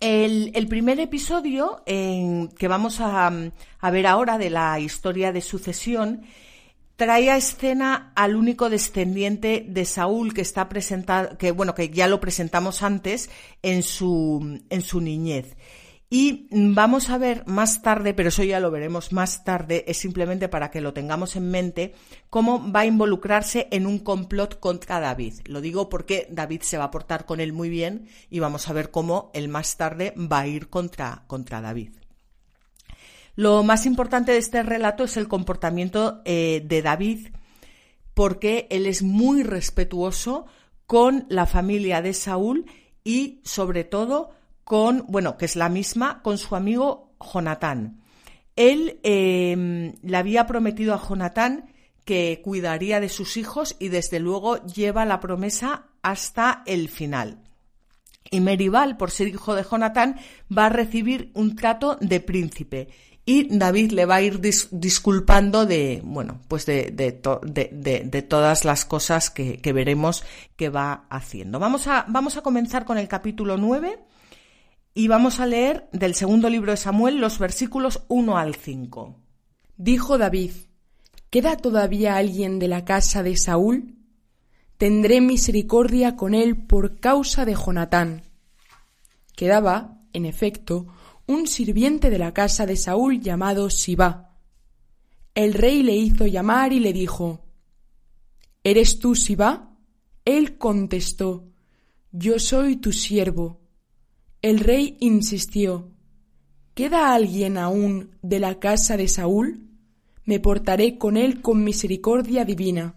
El, 0.00 0.66
primer 0.68 1.00
episodio 1.00 1.82
que 1.86 2.68
vamos 2.68 3.00
a, 3.00 3.32
ver 3.90 4.06
ahora 4.06 4.38
de 4.38 4.50
la 4.50 4.78
historia 4.78 5.32
de 5.32 5.40
sucesión 5.40 6.22
trae 6.96 7.30
a 7.30 7.36
escena 7.36 8.12
al 8.16 8.34
único 8.34 8.70
descendiente 8.70 9.64
de 9.68 9.84
Saúl 9.84 10.34
que 10.34 10.40
está 10.40 10.68
presentado, 10.68 11.38
que 11.38 11.52
bueno, 11.52 11.74
que 11.74 11.90
ya 11.90 12.08
lo 12.08 12.20
presentamos 12.20 12.82
antes 12.82 13.30
en 13.62 13.84
su, 13.84 14.60
en 14.68 14.82
su 14.82 15.00
niñez. 15.00 15.56
Y 16.10 16.48
vamos 16.50 17.10
a 17.10 17.18
ver 17.18 17.44
más 17.46 17.82
tarde, 17.82 18.14
pero 18.14 18.30
eso 18.30 18.42
ya 18.42 18.60
lo 18.60 18.70
veremos 18.70 19.12
más 19.12 19.44
tarde, 19.44 19.84
es 19.88 19.98
simplemente 19.98 20.48
para 20.48 20.70
que 20.70 20.80
lo 20.80 20.94
tengamos 20.94 21.36
en 21.36 21.50
mente, 21.50 21.94
cómo 22.30 22.72
va 22.72 22.80
a 22.80 22.86
involucrarse 22.86 23.68
en 23.72 23.86
un 23.86 23.98
complot 23.98 24.58
contra 24.58 25.00
David. 25.00 25.34
Lo 25.44 25.60
digo 25.60 25.90
porque 25.90 26.26
David 26.30 26.62
se 26.62 26.78
va 26.78 26.84
a 26.84 26.90
portar 26.90 27.26
con 27.26 27.40
él 27.40 27.52
muy 27.52 27.68
bien 27.68 28.08
y 28.30 28.38
vamos 28.38 28.68
a 28.68 28.72
ver 28.72 28.90
cómo 28.90 29.30
él 29.34 29.48
más 29.48 29.76
tarde 29.76 30.14
va 30.16 30.40
a 30.40 30.46
ir 30.46 30.70
contra, 30.70 31.24
contra 31.26 31.60
David. 31.60 31.90
Lo 33.36 33.62
más 33.62 33.84
importante 33.84 34.32
de 34.32 34.38
este 34.38 34.62
relato 34.62 35.04
es 35.04 35.18
el 35.18 35.28
comportamiento 35.28 36.22
eh, 36.24 36.62
de 36.64 36.80
David, 36.80 37.28
porque 38.14 38.66
él 38.70 38.86
es 38.86 39.02
muy 39.02 39.42
respetuoso 39.42 40.46
con 40.86 41.26
la 41.28 41.44
familia 41.44 42.00
de 42.00 42.14
Saúl 42.14 42.64
y 43.04 43.40
sobre 43.44 43.84
todo 43.84 44.30
con, 44.68 45.06
bueno, 45.08 45.38
que 45.38 45.46
es 45.46 45.56
la 45.56 45.70
misma, 45.70 46.20
con 46.20 46.36
su 46.36 46.54
amigo 46.54 47.14
Jonatán. 47.18 48.02
Él 48.54 49.00
em, 49.02 49.94
le 50.02 50.16
había 50.18 50.46
prometido 50.46 50.92
a 50.92 51.02
Jonatán 51.02 51.72
que 52.04 52.42
cuidaría 52.44 53.00
de 53.00 53.08
sus 53.08 53.38
hijos 53.38 53.76
y 53.78 53.88
desde 53.88 54.20
luego 54.20 54.62
lleva 54.66 55.06
la 55.06 55.20
promesa 55.20 55.86
hasta 56.02 56.64
el 56.66 56.90
final. 56.90 57.38
Y 58.30 58.40
Meribal, 58.40 58.98
por 58.98 59.10
ser 59.10 59.28
hijo 59.28 59.54
de 59.54 59.64
Jonatán, 59.64 60.20
va 60.54 60.66
a 60.66 60.68
recibir 60.68 61.30
un 61.32 61.56
trato 61.56 61.96
de 62.02 62.20
príncipe 62.20 62.88
y 63.24 63.48
David 63.56 63.92
le 63.92 64.04
va 64.04 64.16
a 64.16 64.22
ir 64.22 64.38
disculpando 64.38 65.64
de, 65.64 66.02
bueno, 66.04 66.42
pues 66.46 66.66
de, 66.66 66.90
de, 66.90 68.22
todas 68.22 68.66
las 68.66 68.84
cosas 68.84 69.30
que, 69.30 69.72
veremos 69.72 70.24
que 70.56 70.68
va 70.68 71.06
haciendo. 71.08 71.58
Vamos 71.58 71.86
a, 71.86 72.04
vamos 72.06 72.36
a 72.36 72.42
comenzar 72.42 72.84
con 72.84 72.98
el 72.98 73.08
capítulo 73.08 73.56
9 73.56 73.98
y 74.98 75.06
vamos 75.06 75.38
a 75.38 75.46
leer 75.46 75.88
del 75.92 76.16
segundo 76.16 76.50
libro 76.50 76.72
de 76.72 76.76
Samuel 76.76 77.18
los 77.18 77.38
versículos 77.38 78.02
1 78.08 78.36
al 78.36 78.56
5. 78.56 79.14
Dijo 79.76 80.18
David, 80.18 80.50
¿queda 81.30 81.56
todavía 81.56 82.16
alguien 82.16 82.58
de 82.58 82.66
la 82.66 82.84
casa 82.84 83.22
de 83.22 83.36
Saúl? 83.36 83.94
Tendré 84.76 85.20
misericordia 85.20 86.16
con 86.16 86.34
él 86.34 86.56
por 86.56 86.98
causa 86.98 87.44
de 87.44 87.54
Jonatán. 87.54 88.22
Quedaba, 89.36 90.00
en 90.12 90.24
efecto, 90.24 90.88
un 91.28 91.46
sirviente 91.46 92.10
de 92.10 92.18
la 92.18 92.34
casa 92.34 92.66
de 92.66 92.74
Saúl 92.74 93.20
llamado 93.20 93.70
Sibá. 93.70 94.34
El 95.32 95.54
rey 95.54 95.84
le 95.84 95.94
hizo 95.94 96.26
llamar 96.26 96.72
y 96.72 96.80
le 96.80 96.92
dijo 96.92 97.44
¿Eres 98.64 98.98
tú 98.98 99.14
Sibá? 99.14 99.76
Él 100.24 100.58
contestó 100.58 101.44
Yo 102.10 102.40
soy 102.40 102.74
tu 102.74 102.92
siervo. 102.92 103.67
El 104.40 104.60
rey 104.60 104.96
insistió 105.00 105.90
¿Queda 106.74 107.12
alguien 107.12 107.58
aún 107.58 108.12
de 108.22 108.38
la 108.38 108.60
casa 108.60 108.96
de 108.96 109.08
Saúl? 109.08 109.68
Me 110.24 110.38
portaré 110.38 110.96
con 110.96 111.16
él 111.16 111.42
con 111.42 111.64
misericordia 111.64 112.44
divina. 112.44 112.94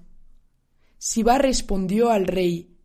Sibá 1.00 1.40
respondió 1.40 2.12
al 2.12 2.28
rey 2.28 2.78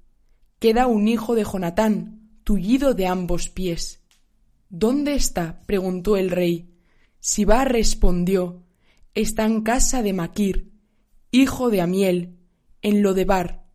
Queda 0.59 0.87
un 0.87 1.07
hijo 1.07 1.35
de 1.35 1.45
Jonatán, 1.45 2.31
tullido 2.45 2.95
de 2.95 3.07
ambos 3.07 3.51
pies. 3.51 4.01
¿Dónde 4.71 5.17
está? 5.17 5.63
preguntó 5.67 6.17
el 6.17 6.31
rey. 6.31 6.79
Sibá 7.21 7.67
respondió 7.67 8.63
Está 9.13 9.45
en 9.45 9.61
casa 9.61 10.03
de 10.03 10.15
Maquir, 10.15 10.73
hijo 11.31 11.69
de 11.69 11.83
Amiel, 11.83 12.39
en 12.81 13.03
Lodebar. 13.03 13.67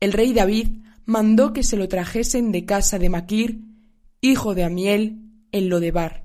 El 0.00 0.14
rey 0.14 0.32
David 0.32 0.68
mandó 1.04 1.52
que 1.52 1.62
se 1.62 1.76
lo 1.76 1.88
trajesen 1.88 2.52
de 2.52 2.64
casa 2.64 2.98
de 2.98 3.10
Maquir, 3.10 3.71
hijo 4.22 4.54
de 4.54 4.64
Amiel, 4.64 5.18
en 5.50 5.68
Lodebar. 5.68 6.24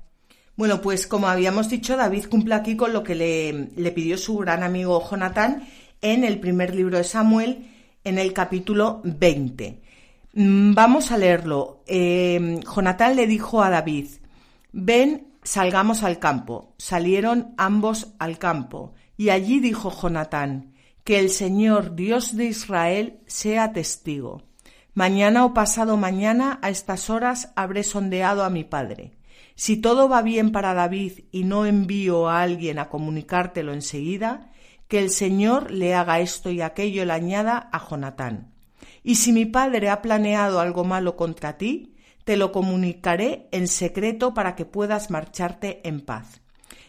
Bueno, 0.56 0.80
pues 0.80 1.06
como 1.06 1.28
habíamos 1.28 1.68
dicho, 1.68 1.96
David 1.96 2.26
cumple 2.30 2.54
aquí 2.54 2.76
con 2.76 2.92
lo 2.92 3.04
que 3.04 3.14
le, 3.14 3.68
le 3.76 3.92
pidió 3.92 4.16
su 4.16 4.38
gran 4.38 4.62
amigo 4.62 5.06
Jonatán 5.08 5.68
en 6.00 6.24
el 6.24 6.40
primer 6.40 6.74
libro 6.74 6.96
de 6.96 7.04
Samuel, 7.04 7.66
en 8.04 8.18
el 8.18 8.32
capítulo 8.32 9.00
20. 9.04 9.82
Mm, 10.34 10.74
vamos 10.74 11.10
a 11.10 11.18
leerlo. 11.18 11.82
Eh, 11.86 12.60
le 13.14 13.26
dijo 13.26 13.62
a 13.62 13.70
David, 13.70 14.06
ven, 14.72 15.34
salgamos 15.42 16.02
al 16.04 16.18
campo. 16.18 16.74
Salieron 16.78 17.54
ambos 17.56 18.14
al 18.18 18.38
campo. 18.38 18.94
Y 19.16 19.30
allí 19.30 19.58
dijo 19.58 19.90
Jonatán, 19.90 20.72
que 21.02 21.18
el 21.18 21.30
Señor 21.30 21.96
Dios 21.96 22.36
de 22.36 22.46
Israel 22.46 23.18
sea 23.26 23.72
testigo. 23.72 24.47
Mañana 24.94 25.44
o 25.44 25.54
pasado 25.54 25.96
mañana 25.96 26.58
a 26.62 26.70
estas 26.70 27.10
horas 27.10 27.52
habré 27.56 27.84
sondeado 27.84 28.44
a 28.44 28.50
mi 28.50 28.64
padre. 28.64 29.12
Si 29.54 29.76
todo 29.76 30.08
va 30.08 30.22
bien 30.22 30.52
para 30.52 30.74
David 30.74 31.24
y 31.32 31.44
no 31.44 31.66
envío 31.66 32.28
a 32.28 32.42
alguien 32.42 32.78
a 32.78 32.88
comunicártelo 32.88 33.72
enseguida, 33.72 34.52
que 34.88 34.98
el 34.98 35.10
Señor 35.10 35.70
le 35.70 35.94
haga 35.94 36.20
esto 36.20 36.50
y 36.50 36.62
aquello 36.62 37.04
le 37.04 37.12
añada 37.12 37.68
a 37.72 37.78
Jonatán. 37.78 38.52
Y 39.02 39.16
si 39.16 39.32
mi 39.32 39.44
padre 39.44 39.90
ha 39.90 40.02
planeado 40.02 40.60
algo 40.60 40.84
malo 40.84 41.16
contra 41.16 41.58
ti, 41.58 41.94
te 42.24 42.36
lo 42.36 42.52
comunicaré 42.52 43.48
en 43.52 43.68
secreto 43.68 44.34
para 44.34 44.54
que 44.54 44.64
puedas 44.64 45.10
marcharte 45.10 45.80
en 45.86 46.00
paz. 46.02 46.40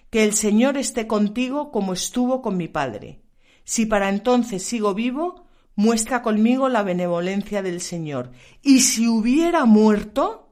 Que 0.10 0.24
el 0.24 0.34
Señor 0.34 0.78
esté 0.78 1.08
contigo 1.08 1.72
como 1.72 1.94
estuvo 1.94 2.42
con 2.42 2.58
mi 2.58 2.68
padre. 2.68 3.22
Si 3.64 3.86
para 3.86 4.10
entonces 4.10 4.64
sigo 4.64 4.94
vivo, 4.94 5.46
muestra 5.80 6.22
conmigo 6.22 6.68
la 6.68 6.84
benevolencia 6.84 7.62
del 7.62 7.80
Señor. 7.80 8.34
Y 8.62 8.82
si 8.82 9.08
hubiera 9.08 9.63
muerto, 9.63 10.52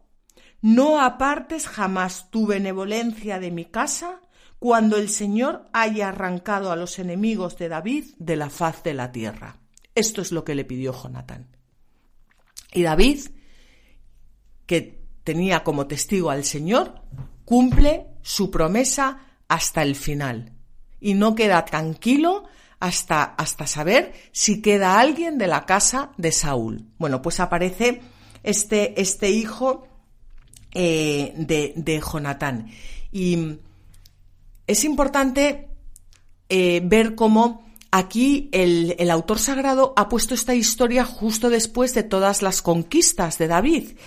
no 0.61 1.01
apartes 1.01 1.67
jamás 1.67 2.31
tu 2.31 2.47
benevolencia 2.47 3.37
de 3.37 3.51
mi 3.51 3.65
casa 3.65 4.21
cuando 4.57 4.95
el 4.95 5.09
Señor 5.09 5.65
haya 5.73 6.07
arrancado 6.07 6.71
a 6.71 6.77
los 6.77 6.97
enemigos 6.97 7.57
de 7.57 7.67
David 7.67 8.05
de 8.17 8.37
la 8.37 8.49
faz 8.49 8.83
de 8.83 8.93
la 8.93 9.11
tierra. 9.11 9.57
Esto 9.95 10.21
es 10.21 10.31
lo 10.31 10.45
que 10.45 10.55
le 10.55 10.63
pidió 10.63 10.93
Jonatán. 10.93 11.49
Y 12.71 12.83
David, 12.83 13.19
que 14.65 15.03
tenía 15.25 15.61
como 15.61 15.87
testigo 15.87 16.29
al 16.29 16.45
Señor, 16.45 17.01
cumple 17.43 18.07
su 18.21 18.49
promesa 18.49 19.19
hasta 19.49 19.83
el 19.83 19.97
final. 19.97 20.53
Y 21.01 21.15
no 21.15 21.35
queda 21.35 21.65
tranquilo 21.65 22.45
hasta, 22.79 23.23
hasta 23.23 23.67
saber 23.67 24.13
si 24.31 24.61
queda 24.61 24.99
alguien 24.99 25.37
de 25.37 25.47
la 25.47 25.65
casa 25.65 26.11
de 26.17 26.31
Saúl. 26.31 26.85
Bueno, 26.97 27.21
pues 27.21 27.39
aparece 27.39 28.01
este, 28.43 28.99
este 29.01 29.29
hijo 29.29 29.87
eh, 30.73 31.33
de, 31.35 31.73
de, 31.75 32.01
Jonatán. 32.01 32.69
Y 33.11 33.57
es 34.67 34.83
importante 34.83 35.69
eh, 36.49 36.81
ver 36.83 37.15
cómo 37.15 37.67
Aquí 37.91 38.49
el, 38.51 39.09
autor 39.09 39.39
sagrado 39.39 39.93
ha 39.95 40.09
puesto 40.09 40.33
esta 40.33 40.53
historia 40.53 41.05
justo 41.05 41.49
después 41.49 41.93
de 41.93 42.03
todas 42.03 42.41
las 42.41 42.61
conquistas 42.61 43.37
de 43.37 43.47
David. 43.47 43.97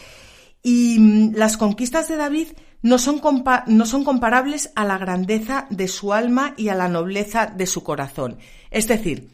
Y 0.63 0.99
mm, 0.99 1.35
las 1.35 1.57
conquistas 1.57 2.07
de 2.09 2.17
David 2.17 2.49
no 2.83 2.99
son, 2.99 3.21
no 3.67 3.87
son, 3.87 4.05
comparables 4.05 4.71
a 4.75 4.85
la 4.85 4.99
grandeza 4.99 5.67
de 5.71 5.89
su 5.89 6.13
alma 6.13 6.55
y 6.57 6.69
a 6.69 6.75
la 6.75 6.89
nobleza 6.89 7.47
de 7.47 7.67
su 7.67 7.83
corazón. 7.83 8.39
Es 8.71 8.89
decir, 8.89 9.29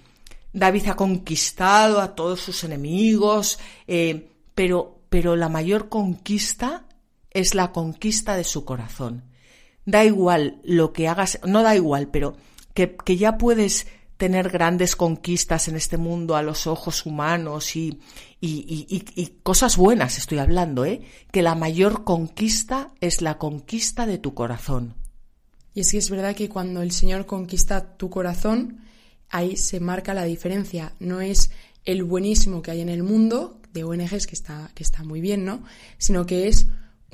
David 0.53 0.89
ha 0.89 0.97
conquistado 0.97 2.01
a 2.01 2.15
todos 2.15 2.41
sus 2.41 2.65
enemigos, 2.65 3.59
eh, 3.87 4.31
pero, 4.55 5.01
pero 5.09 5.37
la 5.37 5.49
mayor 5.49 5.89
conquista 5.89 6.87
es 7.31 7.55
la 7.55 7.73
conquista 7.73 8.37
de 8.37 8.45
su 8.45 8.65
corazón. 8.65 9.25
Da 9.85 10.05
igual 10.05 10.61
lo 10.65 10.93
que 10.93 11.07
hagas, 11.07 11.39
no 11.45 11.63
da 11.63 11.77
igual, 11.77 12.09
pero 12.09 12.37
que, 12.75 12.97
que 12.97 13.17
ya 13.17 13.39
puedes 13.39 13.87
tener 14.17 14.51
grandes 14.51 14.97
conquistas 14.97 15.69
en 15.69 15.77
este 15.77 15.99
mundo 15.99 16.37
a 16.37 16.43
los 16.43 16.67
ojos 16.67 17.05
humanos 17.05 17.77
y, 17.77 18.01
y, 18.41 19.35
cosas 19.43 19.77
buenas 19.77 20.19
estoy 20.19 20.39
hablando, 20.39 20.85
¿eh? 20.85 21.03
que 21.31 21.43
la 21.43 21.55
mayor 21.55 22.05
conquista 22.05 22.93
es 23.01 23.21
la 23.21 23.39
conquista 23.39 24.07
de 24.07 24.19
tu 24.19 24.35
corazón. 24.35 24.95
Y 25.75 25.81
es 25.81 25.93
que 25.93 25.99
es 25.99 26.09
verdad 26.09 26.35
que 26.35 26.49
cuando 26.49 26.81
el 26.81 26.93
Señor 26.93 27.27
conquista 27.27 27.97
tu 27.97 28.09
corazón, 28.09 28.81
ahí 29.29 29.57
se 29.57 29.81
marca 29.81 30.15
la 30.15 30.25
diferencia. 30.25 30.95
No 31.01 31.21
es 31.21 31.51
el 31.85 32.03
buenísimo 32.03 32.63
que 32.63 32.71
hay 32.71 32.81
en 32.81 32.89
el 32.89 33.03
mundo 33.03 33.61
de 33.75 33.85
ONGs 33.85 34.27
que 34.27 34.35
está, 34.35 34.71
que 34.75 34.83
está 34.83 35.05
muy 35.05 35.21
bien, 35.21 35.45
¿no? 35.45 35.63
Sino 35.99 36.25
que 36.25 36.49
es 36.49 36.67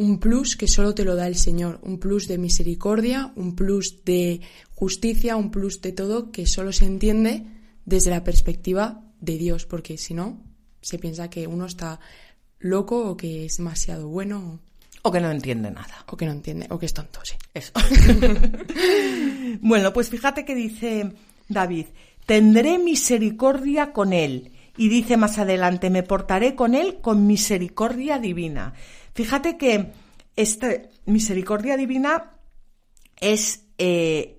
un 0.02 0.18
plus 0.18 0.56
que 0.56 0.68
solo 0.68 0.94
te 0.94 1.04
lo 1.04 1.14
da 1.14 1.26
el 1.26 1.36
Señor, 1.36 1.78
un 1.82 1.98
plus 1.98 2.26
de 2.26 2.36
misericordia, 2.36 3.32
un 3.36 3.54
plus 3.54 4.04
de 4.04 4.40
justicia, 4.74 5.36
un 5.36 5.50
plus 5.50 5.80
de 5.80 5.92
todo 5.92 6.32
que 6.32 6.46
solo 6.46 6.72
se 6.72 6.86
entiende 6.86 7.46
desde 7.84 8.10
la 8.10 8.24
perspectiva 8.24 9.04
de 9.20 9.38
Dios, 9.38 9.64
porque 9.64 9.96
si 9.96 10.14
no, 10.14 10.42
se 10.80 10.98
piensa 10.98 11.30
que 11.30 11.46
uno 11.46 11.66
está 11.66 12.00
loco 12.58 13.08
o 13.08 13.16
que 13.16 13.46
es 13.46 13.58
demasiado 13.58 14.08
bueno. 14.08 14.60
O 15.02 15.10
que 15.10 15.20
no 15.20 15.30
entiende 15.30 15.70
nada. 15.70 16.04
O 16.08 16.16
que 16.16 16.26
no 16.26 16.32
entiende, 16.32 16.66
o 16.70 16.78
que 16.78 16.86
es 16.86 16.94
tonto, 16.94 17.20
sí. 17.24 17.34
Eso. 17.54 17.72
bueno, 19.60 19.92
pues 19.92 20.10
fíjate 20.10 20.44
que 20.44 20.54
dice 20.54 21.12
David, 21.48 21.86
tendré 22.26 22.78
misericordia 22.78 23.92
con 23.92 24.12
él. 24.12 24.52
Y 24.76 24.88
dice 24.88 25.16
más 25.16 25.38
adelante, 25.38 25.90
me 25.90 26.02
portaré 26.02 26.54
con 26.54 26.74
él 26.74 26.98
con 27.02 27.26
misericordia 27.26 28.18
divina. 28.18 28.72
Fíjate 29.14 29.56
que 29.56 29.92
esta 30.36 30.68
misericordia 31.06 31.76
divina 31.76 32.30
es 33.20 33.64
eh, 33.78 34.38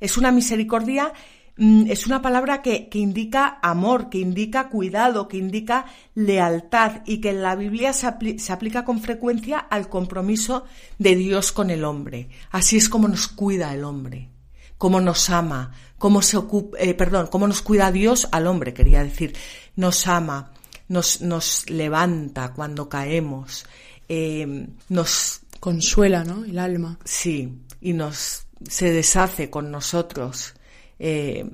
es 0.00 0.16
una 0.16 0.32
misericordia, 0.32 1.12
mm, 1.56 1.86
es 1.88 2.06
una 2.06 2.22
palabra 2.22 2.62
que, 2.62 2.88
que, 2.88 2.98
indica 2.98 3.58
amor, 3.62 4.10
que 4.10 4.18
indica 4.18 4.68
cuidado, 4.68 5.28
que 5.28 5.38
indica 5.38 5.86
lealtad 6.14 7.02
y 7.06 7.20
que 7.20 7.30
en 7.30 7.42
la 7.42 7.56
Biblia 7.56 7.92
se, 7.92 8.06
aplica 8.52 8.84
con 8.84 9.00
frecuencia 9.00 9.58
al 9.58 9.88
compromiso 9.88 10.64
de 10.98 11.16
Dios 11.16 11.52
con 11.52 11.70
el 11.70 11.84
hombre. 11.84 12.28
Así 12.50 12.76
es 12.76 12.88
como 12.88 13.08
nos 13.08 13.28
cuida 13.28 13.72
el 13.74 13.84
hombre, 13.84 14.30
como 14.76 15.00
nos 15.00 15.30
ama, 15.30 15.72
cómo 15.96 16.22
se 16.22 16.36
ocupa, 16.36 16.78
eh, 16.78 16.94
perdón, 16.94 17.28
cómo 17.30 17.46
nos 17.46 17.62
cuida 17.62 17.90
Dios 17.90 18.28
al 18.30 18.46
hombre, 18.46 18.74
quería 18.74 19.02
decir, 19.02 19.34
nos 19.74 20.06
ama, 20.06 20.52
nos, 20.88 21.20
nos 21.20 21.68
levanta 21.70 22.52
cuando 22.52 22.88
caemos, 22.88 23.64
eh, 24.08 24.66
nos 24.88 25.40
consuela, 25.60 26.24
¿no? 26.24 26.44
El 26.44 26.58
alma. 26.58 26.98
Sí, 27.04 27.60
y 27.80 27.92
nos 27.92 28.46
se 28.68 28.90
deshace 28.90 29.50
con 29.50 29.70
nosotros, 29.70 30.54
eh, 30.98 31.48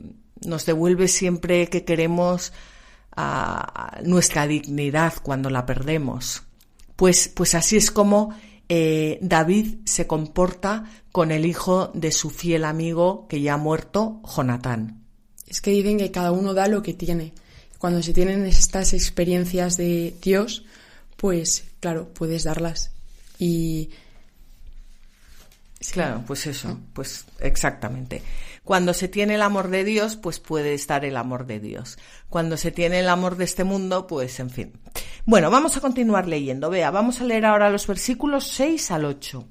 nos 0.47 0.67
devuelve 0.67 1.09
siempre 1.09 1.69
que 1.69 1.85
queremos 1.85 2.53
a, 3.17 4.01
nuestra 4.05 4.47
dignidad 4.47 5.15
cuando 5.23 5.51
la 5.51 5.67
perdemos. 5.67 6.43
Pues, 6.97 7.29
pues 7.29 7.55
así 7.55 7.77
es 7.77 7.91
como 7.91 8.35
eh, 8.69 9.19
David 9.21 9.79
se 9.85 10.07
comporta 10.07 10.85
con 11.13 11.31
el 11.31 11.45
hijo 11.45 11.89
de 11.95 12.13
su 12.13 12.31
fiel 12.31 12.65
amigo 12.65 13.27
que 13.29 13.41
ya 13.41 13.55
ha 13.55 13.59
muerto, 13.59 14.21
Jonatán. 14.25 15.05
Es 15.47 15.61
que 15.61 15.71
dicen 15.71 15.99
que 15.99 16.11
cada 16.11 16.33
uno 16.33 16.55
da 16.55 16.69
lo 16.69 16.83
que 16.83 16.95
tiene. 16.95 17.35
Cuando 17.79 18.03
se 18.03 18.13
tienen 18.13 18.47
estas 18.47 18.93
experiencias 18.93 19.77
de 19.77 20.15
Dios, 20.23 20.65
pues 21.17 21.65
claro, 21.81 22.09
puedes 22.15 22.45
darlas. 22.45 22.91
Y 23.39 23.91
Claro, 25.93 26.23
pues 26.27 26.47
eso, 26.47 26.79
pues 26.93 27.27
exactamente. 27.41 28.23
Cuando 28.65 28.95
se 28.95 29.09
tiene 29.09 29.35
el 29.35 29.43
amor 29.43 29.69
de 29.69 29.85
Dios, 29.85 30.17
pues 30.17 30.41
puede 30.41 30.75
estar 30.75 31.05
el 31.05 31.17
amor 31.17 31.47
de 31.47 31.61
Dios. 31.61 31.99
Cuando 32.31 32.57
se 32.57 32.71
tiene 32.71 33.01
el 33.01 33.09
amor 33.09 33.37
de 33.37 33.45
este 33.45 33.65
mundo, 33.65 34.07
pues 34.07 34.41
en 34.41 34.51
fin. 34.51 34.73
Bueno, 35.27 35.51
vamos 35.51 35.77
a 35.77 35.81
continuar 35.81 36.27
leyendo. 36.27 36.71
Vea, 36.71 36.91
vamos 36.91 37.21
a 37.21 37.25
leer 37.25 37.45
ahora 37.45 37.71
los 37.71 37.87
versículos 37.87 38.49
6 38.49 38.91
al 38.91 39.05
8. 39.05 39.47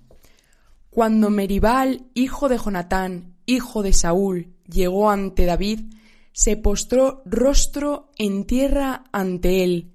Cuando 0.90 1.30
Meribal, 1.30 2.08
hijo 2.14 2.50
de 2.50 2.58
Jonatán, 2.58 3.36
hijo 3.46 3.84
de 3.84 3.94
Saúl, 3.94 4.54
llegó 4.68 5.10
ante 5.10 5.46
David, 5.46 5.82
se 6.34 6.58
postró 6.58 7.22
rostro 7.26 8.12
en 8.18 8.46
tierra 8.46 9.06
ante 9.12 9.64
él. 9.64 9.94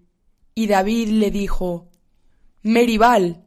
Y 0.55 0.69
David 0.69 1.09
le 1.09 1.31
dijo, 1.31 1.91
Meribal. 2.63 3.45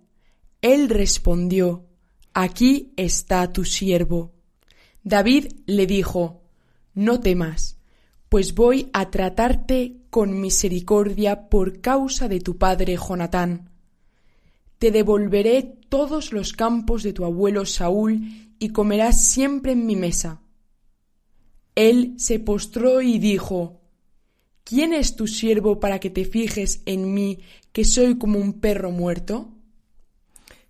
Él 0.61 0.89
respondió, 0.89 1.87
Aquí 2.33 2.93
está 2.97 3.51
tu 3.51 3.65
siervo. 3.65 4.33
David 5.03 5.53
le 5.65 5.87
dijo, 5.87 6.43
No 6.93 7.19
temas, 7.19 7.77
pues 8.29 8.53
voy 8.53 8.89
a 8.93 9.09
tratarte 9.09 9.97
con 10.09 10.39
misericordia 10.39 11.49
por 11.49 11.81
causa 11.81 12.27
de 12.27 12.39
tu 12.39 12.57
padre 12.57 12.95
Jonatán. 12.95 13.71
Te 14.77 14.91
devolveré 14.91 15.63
todos 15.89 16.31
los 16.31 16.53
campos 16.53 17.03
de 17.03 17.13
tu 17.13 17.25
abuelo 17.25 17.65
Saúl 17.65 18.21
y 18.59 18.69
comerás 18.69 19.29
siempre 19.29 19.71
en 19.71 19.85
mi 19.85 19.95
mesa. 19.95 20.41
Él 21.75 22.15
se 22.17 22.39
postró 22.39 23.01
y 23.01 23.19
dijo, 23.19 23.81
¿Quién 24.71 24.93
es 24.93 25.17
tu 25.17 25.27
siervo 25.27 25.81
para 25.81 25.99
que 25.99 26.09
te 26.09 26.23
fijes 26.23 26.81
en 26.85 27.13
mí, 27.13 27.39
que 27.73 27.83
soy 27.83 28.17
como 28.17 28.39
un 28.39 28.61
perro 28.61 28.89
muerto? 28.89 29.49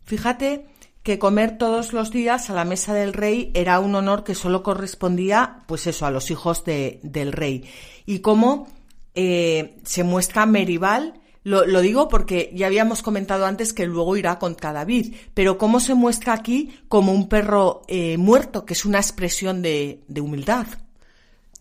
Fíjate 0.04 0.66
que 1.04 1.20
comer 1.20 1.60
todos 1.60 1.94
los 1.94 2.10
días 2.10 2.50
a 2.50 2.54
la 2.54 2.66
mesa 2.66 2.96
del 2.96 3.14
rey 3.14 3.52
era 3.54 3.80
un 3.80 3.94
honor 3.94 4.24
que 4.24 4.34
solo 4.34 4.64
correspondía, 4.64 5.64
pues 5.68 5.86
eso, 5.86 6.08
a 6.08 6.12
los 6.12 6.32
hijos 6.32 6.64
de, 6.64 7.00
del 7.04 7.32
rey. 7.32 7.66
Y 8.08 8.20
cómo 8.20 8.68
eh, 9.14 9.78
se 9.84 10.04
muestra 10.04 10.48
Meribal, 10.48 11.22
lo, 11.44 11.82
digo 11.82 12.08
porque 12.08 12.52
ya 12.56 12.66
habíamos 12.66 13.04
comentado 13.04 13.46
antes 13.46 13.72
que 13.72 13.86
luego 13.86 14.18
irá 14.18 14.40
contra 14.40 14.74
David, 14.74 15.14
pero 15.36 15.60
cómo 15.60 15.80
se 15.80 15.94
muestra 15.94 16.34
aquí 16.34 16.72
como 16.88 17.14
un 17.14 17.30
perro 17.30 17.84
eh, 17.88 18.18
muerto, 18.18 18.66
que 18.66 18.74
es 18.74 18.84
una 18.84 18.98
expresión 18.98 19.62
de, 19.62 20.04
de, 20.08 20.22
humildad. 20.22 20.66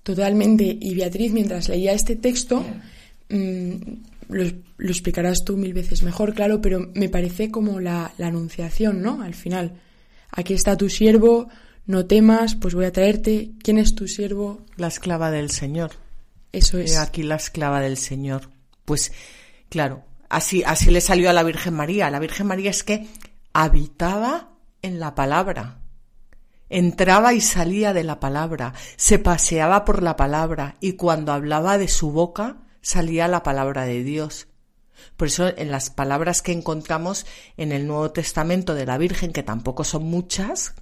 Totalmente. 0.03 0.79
Y 0.81 0.95
Beatriz, 0.95 1.33
mientras 1.33 1.69
leía 1.69 1.93
este 1.93 2.17
texto, 2.17 2.65
mmm, 3.29 3.75
lo, 4.29 4.45
lo, 4.79 4.91
explicarás 4.91 5.45
tú 5.45 5.57
mil 5.57 5.75
veces 5.75 6.03
mejor, 6.03 6.35
claro, 6.35 6.61
pero 6.61 6.91
me 6.95 7.09
parece 7.09 7.51
como 7.51 7.81
la, 7.81 8.13
la, 8.19 8.29
anunciación, 8.29 9.03
¿no? 9.03 9.23
Al 9.23 9.35
final, 9.35 9.75
aquí 10.31 10.55
está 10.55 10.77
tu 10.77 10.89
siervo, 10.89 11.49
no 11.87 12.07
temas, 12.07 12.55
pues 12.55 12.75
voy 12.75 12.85
a 12.85 12.93
traerte. 12.93 13.51
¿Quién 13.63 13.79
es 13.79 13.95
tu 13.95 14.07
siervo? 14.07 14.65
La 14.77 14.87
esclava 14.87 15.31
del 15.31 15.51
Señor. 15.51 15.93
Eso 16.53 16.79
es. 16.79 16.97
Aquí 16.97 17.23
la 17.23 17.37
esclava 17.37 17.81
del 17.81 17.97
Señor. 17.97 18.51
Pues, 18.85 19.13
claro, 19.69 20.05
así, 20.29 20.63
así 20.65 20.91
le 20.91 21.01
salió 21.01 21.31
a 21.31 21.33
la 21.33 21.43
Virgen 21.43 21.75
María. 21.75 22.11
La 22.11 22.19
Virgen 22.19 22.47
María 22.47 22.71
es 22.71 22.85
que 22.85 23.07
habitaba 23.53 24.51
en 24.83 25.01
la 25.01 25.15
palabra. 25.15 25.81
Entraba 26.71 27.35
y 27.35 27.41
salía 27.41 27.93
de 27.93 28.05
la 28.05 28.21
palabra, 28.21 28.73
se 28.97 29.19
paseaba 29.19 29.85
por 29.85 30.03
la 30.03 30.17
palabra 30.17 30.77
y 30.81 30.93
cuando 30.93 31.33
hablaba 31.33 31.77
de 31.79 31.89
su 31.89 32.13
boca, 32.13 32.59
salía 32.81 33.29
la 33.29 33.43
palabra 33.43 33.85
de 33.85 34.03
Dios. 34.05 34.47
Por 35.17 35.29
eso 35.29 35.49
en 35.57 35.71
las 35.71 35.91
palabras 35.91 36.43
que 36.43 36.53
encontramos 36.53 37.27
en 37.57 37.73
el 37.73 37.87
Nuevo 37.87 38.13
Testamento 38.13 38.75
de 38.75 38.87
la 38.87 38.99
Virgen, 38.99 39.33
que 39.33 39.43
tampoco 39.43 39.85
son 39.85 40.05
muchas, 40.05 40.75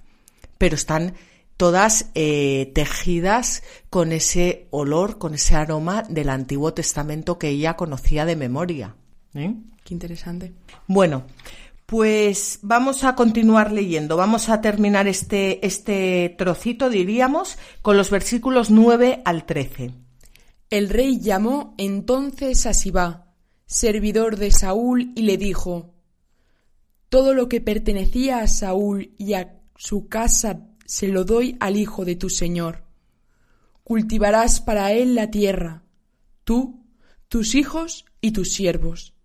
pero 0.57 0.75
están 0.75 1.15
todas 1.57 2.11
eh, 2.15 2.71
tejidas 2.73 3.63
con 3.89 4.11
ese 4.11 4.67
olor, 4.69 5.17
con 5.17 5.33
ese 5.33 5.55
aroma 5.55 6.03
del 6.03 6.29
Antiguo 6.29 6.73
Testamento 6.73 7.37
que 7.37 7.49
ella 7.49 7.75
conocía 7.75 8.25
de 8.25 8.35
memoria. 8.35 8.95
¿Eh? 9.33 9.55
Qué 9.83 9.93
interesante. 9.93 10.53
Bueno, 10.87 11.25
pues 11.89 12.59
vamos 12.61 13.03
a 13.03 13.15
continuar 13.15 13.71
leyendo. 13.71 14.15
Vamos 14.15 14.49
a 14.49 14.61
terminar 14.61 15.07
este, 15.07 15.65
este 15.65 16.35
trocito, 16.37 16.87
diríamos, 16.87 17.57
con 17.81 17.97
los 17.97 18.11
versículos 18.11 18.69
9 18.69 19.23
al 19.25 19.47
13. 19.47 19.95
El 20.69 20.89
rey 20.89 21.19
llamó 21.19 21.73
entonces 21.79 22.67
a 22.67 22.75
Sibá, 22.75 23.33
servidor 23.65 24.37
de 24.37 24.51
Saúl, 24.51 25.13
y 25.15 25.23
le 25.23 25.37
dijo 25.37 25.95
Todo 27.09 27.33
lo 27.33 27.49
que 27.49 27.59
pertenecía 27.59 28.41
a 28.41 28.47
Saúl 28.47 29.15
y 29.17 29.33
a 29.33 29.59
su 29.75 30.07
casa 30.09 30.67
se 30.85 31.07
lo 31.07 31.23
doy 31.23 31.57
al 31.59 31.75
hijo 31.75 32.05
de 32.05 32.15
tu 32.15 32.29
señor. 32.29 32.83
Cultivarás 33.83 34.61
para 34.61 34.93
él 34.93 35.15
la 35.15 35.31
tierra, 35.31 35.85
tú, 36.43 36.85
tus 37.29 37.55
hijos 37.55 38.05
y 38.21 38.29
tus 38.29 38.53
siervos. 38.53 39.15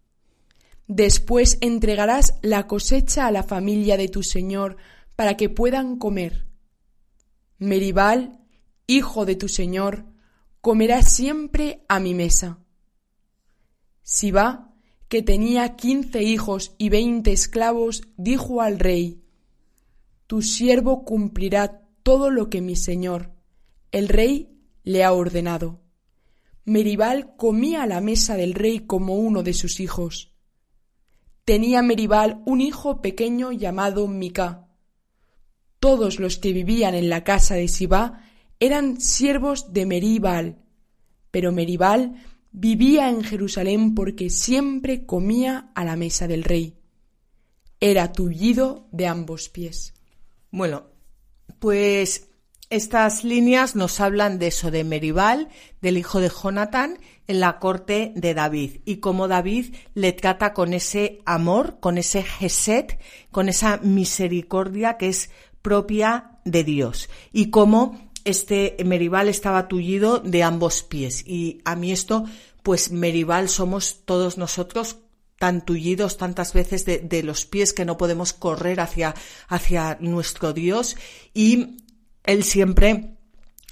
Después 0.87 1.59
entregarás 1.61 2.35
la 2.43 2.67
cosecha 2.67 3.27
a 3.27 3.31
la 3.31 3.43
familia 3.43 3.97
de 3.97 4.09
tu 4.09 4.23
señor 4.23 4.77
para 5.17 5.37
que 5.37 5.49
puedan 5.49 5.97
comer. 5.97 6.47
Meribal, 7.59 8.39
hijo 8.87 9.25
de 9.25 9.37
tu 9.37 9.49
señor, 9.49 10.05
comerá 10.61 11.03
siempre 11.03 11.85
a 11.89 12.01
mi 12.01 12.15
mesa. 12.15 12.59
Sibá, 14.03 14.75
que 15.09 15.23
tenía 15.23 15.77
quince 15.77 16.23
hijos 16.23 16.75
y 16.77 16.89
veinte 16.89 17.33
esclavos, 17.33 18.03
dijo 18.17 18.61
al 18.61 18.79
rey, 18.79 19.23
Tu 20.27 20.43
siervo 20.43 21.05
cumplirá 21.05 21.83
todo 22.03 22.31
lo 22.31 22.51
que 22.51 22.61
mi 22.61 22.77
señor, 22.77 23.33
el 23.93 24.09
rey, 24.09 24.59
le 24.83 25.05
ha 25.05 25.13
ordenado. 25.13 25.81
Meribal 26.65 27.37
comía 27.37 27.83
a 27.83 27.87
la 27.87 28.01
mesa 28.01 28.37
del 28.37 28.55
rey 28.55 28.81
como 28.81 29.15
uno 29.15 29.43
de 29.43 29.55
sus 29.55 29.81
hijos. 29.81 30.34
Tenía 31.45 31.83
Meribal 31.83 32.43
un 32.47 32.61
hijo 32.61 33.03
pequeño 33.03 33.53
llamado 33.53 34.09
Mica. 34.09 34.69
Todos 35.79 36.19
los 36.19 36.39
que 36.39 36.53
vivían 36.53 36.95
en 36.95 37.11
la 37.11 37.23
casa 37.25 37.55
de 37.55 37.69
Sibá 37.69 38.23
eran 38.61 39.01
siervos 39.01 39.73
de 39.75 39.85
Meribal, 39.85 40.65
pero 41.31 41.53
Meribal 41.53 42.15
vivía 42.51 43.11
en 43.11 43.23
Jerusalén 43.23 43.95
porque 43.95 44.31
siempre 44.31 45.05
comía 45.05 45.71
a 45.75 45.85
la 45.85 45.97
mesa 45.97 46.27
del 46.27 46.45
rey. 46.45 46.79
Era 47.79 48.13
tullido 48.13 48.89
de 48.93 49.07
ambos 49.07 49.51
pies. 49.51 49.93
Bueno, 50.51 50.87
pues 51.59 52.31
estas 52.71 53.25
líneas 53.25 53.77
nos 53.77 54.01
hablan 54.01 54.39
de 54.39 54.49
eso, 54.49 54.71
de 54.71 54.85
Meribal, 54.85 55.49
del 55.81 55.99
hijo 55.99 56.21
de 56.21 56.31
Jonatán, 56.31 56.99
en 57.27 57.41
la 57.41 57.59
corte 57.59 58.13
de 58.17 58.35
David, 58.35 58.81
y 58.85 58.97
cómo 58.97 59.29
David 59.29 59.75
le 59.95 60.13
trata 60.13 60.53
con 60.53 60.75
ese 60.75 61.21
amor, 61.25 61.79
con 61.81 61.99
ese 61.99 62.23
geset, 62.23 62.99
con 63.31 63.49
esa 63.49 63.79
misericordia 63.79 64.97
que 64.97 65.09
es 65.09 65.31
propia 65.63 66.39
de 66.45 66.65
Dios, 66.65 67.09
y 67.33 67.51
cómo 67.51 68.11
este 68.25 68.77
Meribal 68.85 69.29
estaba 69.29 69.69
tullido 69.69 70.19
de 70.19 70.43
ambos 70.43 70.83
pies. 70.83 71.27
Y 71.27 71.61
a 71.65 71.77
mí 71.77 71.93
esto, 71.93 72.25
pues 72.63 72.91
Meribal 72.91 73.49
somos 73.49 74.03
todos 74.05 74.39
nosotros 74.39 74.99
tan 75.39 75.65
tullidos 75.65 76.17
tantas 76.17 76.53
veces 76.53 76.85
de, 76.85 76.99
de, 76.99 77.23
los 77.23 77.45
pies 77.45 77.73
que 77.73 77.85
no 77.85 77.99
podemos 77.99 78.33
correr 78.33 78.81
hacia, 78.81 79.15
hacia 79.49 79.99
nuestro 80.01 80.53
Dios 80.53 80.97
y 81.35 81.84
Él 82.25 82.43
siempre 82.43 83.15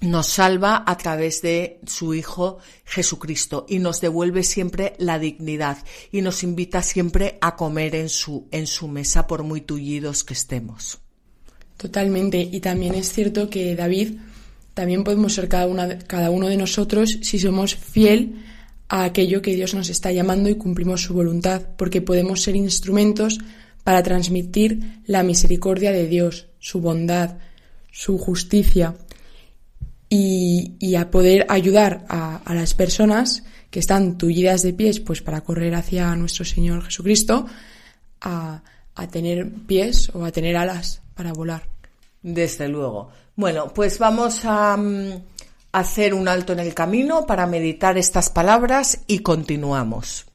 nos 0.03 0.27
salva 0.27 0.83
a 0.87 0.97
través 0.99 1.43
de 1.43 1.81
su 1.87 2.13
Hijo 2.15 2.59
Jesucristo 2.85 3.67
y 3.69 3.79
nos 3.79 4.01
devuelve 4.01 4.43
siempre 4.43 4.95
la 4.99 5.19
dignidad 5.19 5.79
y 6.11 6.23
nos 6.23 6.43
invita 6.43 6.83
siempre 6.83 7.39
a 7.41 7.57
comer 7.57 7.95
en 7.95 8.09
su, 8.09 8.49
en 8.51 8.67
su 8.67 8.89
mesa 8.89 9.27
por 9.27 9.43
muy 9.45 9.61
tullidos 9.61 10.25
que 10.25 10.35
estemos. 10.35 10.99
Totalmente. 11.77 12.41
Y 12.41 12.61
también 12.61 12.95
es 12.95 13.13
cierto 13.13 13.49
que 13.49 13.75
David, 13.75 14.19
también 14.75 15.05
podemos 15.05 15.35
ser 15.35 15.49
cada, 15.49 15.67
una, 15.67 15.99
cada 15.99 16.31
uno 16.31 16.49
de 16.49 16.57
nosotros 16.57 17.19
si 17.23 17.39
somos 17.39 17.75
fiel 17.75 18.45
a 18.89 19.05
aquello 19.05 19.41
que 19.41 19.55
Dios 19.55 19.75
nos 19.75 19.89
está 19.89 20.13
llamando 20.13 20.51
y 20.51 20.57
cumplimos 20.57 21.03
su 21.03 21.15
voluntad, 21.15 21.63
porque 21.77 22.03
podemos 22.03 22.43
ser 22.43 22.57
instrumentos 22.57 23.39
para 23.85 24.03
transmitir 24.03 25.01
la 25.07 25.23
misericordia 25.23 25.93
de 25.93 26.07
Dios, 26.07 26.49
su 26.59 26.81
bondad, 26.81 27.39
su 27.93 28.19
justicia 28.19 28.97
y, 30.09 30.97
a 30.97 31.11
poder 31.11 31.47
ayudar 31.49 32.05
a, 32.09 32.43
las 32.53 32.75
personas 32.75 33.45
que 33.71 33.79
están 33.79 34.19
tullidas 34.19 34.63
de 34.63 34.75
pies, 34.75 35.01
pues 35.01 35.23
para 35.23 35.43
correr 35.43 35.75
hacia 35.75 36.15
nuestro 36.17 36.45
Señor 36.45 36.85
Jesucristo, 36.85 37.47
a, 38.21 38.63
a 38.95 39.07
tener 39.09 39.51
pies 39.67 40.11
o 40.13 40.25
a 40.25 40.33
tener 40.33 40.57
alas 40.57 41.01
para 41.15 41.33
volar. 41.33 41.69
Desde 42.23 42.69
luego. 42.69 43.11
Bueno, 43.37 43.73
pues 43.73 43.99
vamos 43.99 44.45
a 44.45 44.77
mm, 44.77 45.23
hacer 45.73 46.13
un 46.13 46.29
alto 46.29 46.53
en 46.53 46.61
el 46.61 46.75
camino 46.75 47.27
para 47.27 47.47
meditar 47.47 47.97
estas 47.97 48.29
palabras 48.29 49.01
y 49.07 49.21
continuamos. 49.21 50.27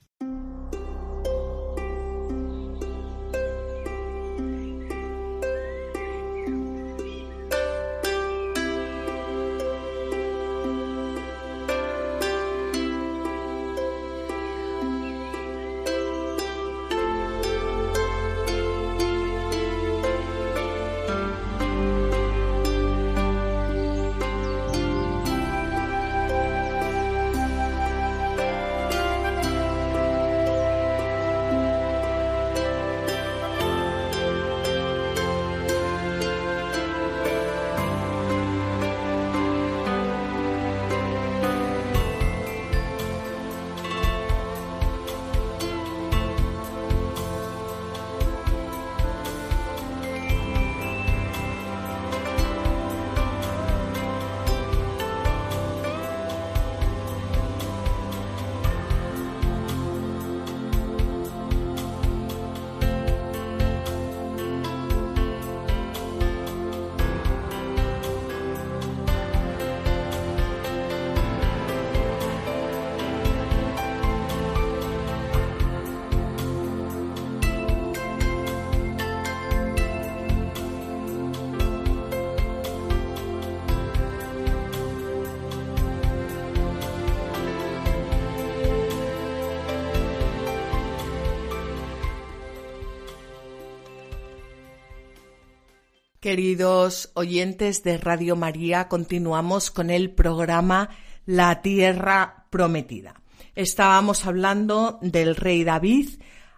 Queridos 96.28 97.10
oyentes 97.14 97.84
de 97.84 97.98
Radio 97.98 98.36
María, 98.36 98.90
continuamos 98.90 99.72
con 99.72 99.90
el 99.90 100.12
programa 100.12 100.90
La 101.26 101.62
Tierra 101.62 102.48
Prometida. 102.50 103.22
Estábamos 103.56 104.26
hablando 104.26 105.00
del 105.02 105.38
rey 105.38 105.64
David, 105.64 106.10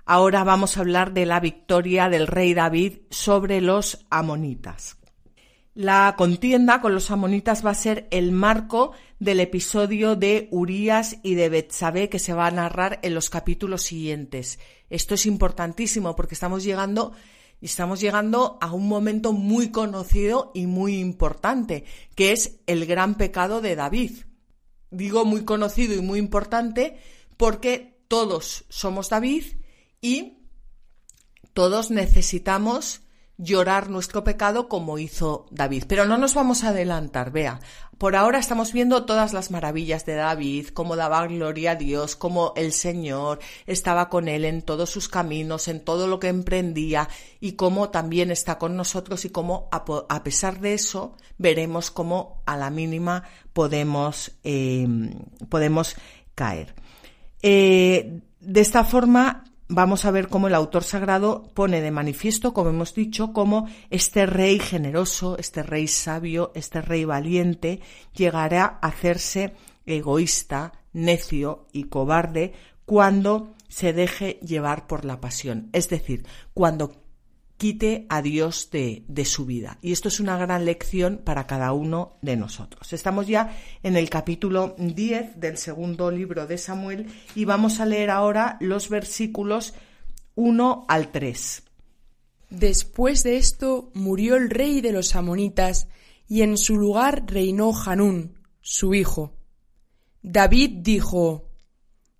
ahora 0.07 0.43
vamos 0.43 0.75
a 0.75 0.79
hablar 0.79 1.13
de 1.13 1.27
la 1.27 1.39
victoria 1.39 2.09
del 2.09 2.25
rey 2.25 2.55
David 2.55 2.93
sobre 3.11 3.61
los 3.61 4.07
amonitas. 4.09 4.97
La 5.75 6.15
contienda 6.17 6.81
con 6.81 6.95
los 6.95 7.11
amonitas 7.11 7.63
va 7.63 7.69
a 7.69 7.75
ser 7.75 8.07
el 8.09 8.31
marco 8.31 8.93
del 9.19 9.39
episodio 9.39 10.15
de 10.15 10.47
Urías 10.49 11.17
y 11.21 11.35
de 11.35 11.47
Betsabé 11.47 12.09
que 12.09 12.17
se 12.17 12.33
va 12.33 12.47
a 12.47 12.51
narrar 12.51 12.97
en 13.03 13.13
los 13.13 13.29
capítulos 13.29 13.83
siguientes. 13.83 14.57
Esto 14.89 15.13
es 15.13 15.27
importantísimo 15.27 16.15
porque 16.15 16.33
estamos 16.33 16.63
llegando 16.63 17.13
y 17.61 17.65
estamos 17.65 17.99
llegando 17.99 18.57
a 18.61 18.71
un 18.73 18.87
momento 18.87 19.33
muy 19.33 19.71
conocido 19.71 20.51
y 20.53 20.65
muy 20.65 20.97
importante, 20.97 21.83
que 22.15 22.31
es 22.31 22.59
el 22.67 22.85
gran 22.85 23.15
pecado 23.15 23.61
de 23.61 23.75
David. 23.75 24.11
Digo 24.91 25.25
muy 25.25 25.43
conocido 25.43 25.93
y 25.95 26.01
muy 26.01 26.19
importante 26.19 26.97
porque 27.37 27.99
todos 28.07 28.65
somos 28.69 29.09
David 29.09 29.43
y 30.01 30.39
todos 31.53 31.91
necesitamos 31.91 33.01
llorar 33.39 33.89
nuestro 33.89 34.23
pecado 34.23 34.67
como 34.67 34.99
hizo 34.99 35.47
David. 35.49 35.85
Pero 35.87 36.05
no 36.05 36.17
nos 36.17 36.33
vamos 36.35 36.63
a 36.63 36.69
adelantar, 36.69 37.31
vea. 37.31 37.61
Por 37.97 38.15
ahora 38.15 38.37
estamos 38.37 38.71
viendo 38.71 39.05
todas 39.05 39.33
las 39.33 39.49
maravillas 39.49 40.05
de 40.05 40.15
David, 40.15 40.67
cómo 40.67 40.95
daba 40.95 41.25
gloria 41.27 41.71
a 41.71 41.75
Dios, 41.75 42.15
cómo 42.15 42.53
el 42.55 42.71
Señor 42.73 43.39
estaba 43.65 44.09
con 44.09 44.27
él 44.27 44.45
en 44.45 44.61
todos 44.61 44.89
sus 44.89 45.09
caminos, 45.09 45.67
en 45.67 45.83
todo 45.83 46.07
lo 46.07 46.19
que 46.19 46.27
emprendía 46.27 47.09
y 47.39 47.53
cómo 47.53 47.89
también 47.89 48.29
está 48.31 48.57
con 48.57 48.75
nosotros 48.75 49.25
y 49.25 49.29
cómo 49.29 49.67
a, 49.71 50.23
pesar 50.23 50.59
de 50.59 50.73
eso 50.73 51.15
veremos 51.37 51.91
cómo 51.91 52.41
a 52.45 52.55
la 52.55 52.69
mínima 52.69 53.23
podemos, 53.53 54.31
eh, 54.43 54.87
podemos 55.49 55.95
caer. 56.35 56.73
Eh, 57.41 58.21
de 58.39 58.61
esta 58.61 58.83
forma 58.83 59.43
vamos 59.69 60.03
a 60.03 60.11
ver 60.11 60.27
cómo 60.27 60.47
el 60.47 60.55
autor 60.55 60.83
sagrado 60.83 61.49
pone 61.53 61.79
de 61.79 61.91
manifiesto, 61.91 62.53
como 62.53 62.71
hemos 62.71 62.93
dicho, 62.93 63.31
cómo 63.31 63.67
este 63.89 64.25
rey 64.25 64.59
generoso, 64.59 65.37
este 65.37 65.63
rey 65.63 65.87
sabio, 65.87 66.51
este 66.55 66.81
rey 66.81 67.05
valiente 67.05 67.79
llegará 68.13 68.79
a 68.81 68.87
hacerse 68.87 69.53
egoísta, 69.85 70.73
necio 70.91 71.67
y 71.71 71.85
cobarde 71.85 72.53
cuando 72.85 73.53
se 73.67 73.93
deje 73.93 74.39
llevar 74.41 74.87
por 74.87 75.05
la 75.05 75.21
pasión. 75.21 75.69
Es 75.71 75.87
decir, 75.87 76.25
cuando 76.53 76.91
quite 77.59 78.05
a 78.07 78.21
Dios 78.21 78.69
de, 78.71 79.03
de, 79.09 79.25
su 79.25 79.45
vida. 79.45 79.79
Y 79.81 79.91
esto 79.91 80.07
es 80.07 80.21
una 80.21 80.37
gran 80.37 80.63
lección 80.63 81.19
para 81.21 81.45
cada 81.45 81.73
uno 81.73 82.17
de 82.21 82.37
nosotros. 82.37 82.93
Estamos 82.93 83.27
ya 83.27 83.53
en 83.83 83.97
el 83.97 84.09
capítulo 84.09 84.75
10 84.77 85.41
del 85.41 85.57
segundo 85.57 86.09
libro 86.09 86.47
de 86.47 86.57
Samuel 86.57 87.07
y 87.35 87.43
vamos 87.43 87.81
a 87.81 87.85
leer 87.85 88.11
ahora 88.11 88.55
los 88.61 88.87
versículos 88.87 89.73
1 90.35 90.85
al 90.87 91.11
3. 91.11 91.63
Después 92.49 93.23
de 93.23 93.35
esto 93.35 93.91
murió 93.93 94.37
el 94.37 94.49
rey 94.49 94.79
de 94.79 94.93
los 94.93 95.17
amonitas 95.17 95.89
y 96.29 96.43
en 96.43 96.57
su 96.57 96.77
lugar 96.77 97.25
reinó 97.27 97.73
Hanún, 97.77 98.39
su 98.61 98.93
hijo. 98.93 99.33
David 100.21 100.77
dijo, 100.77 101.49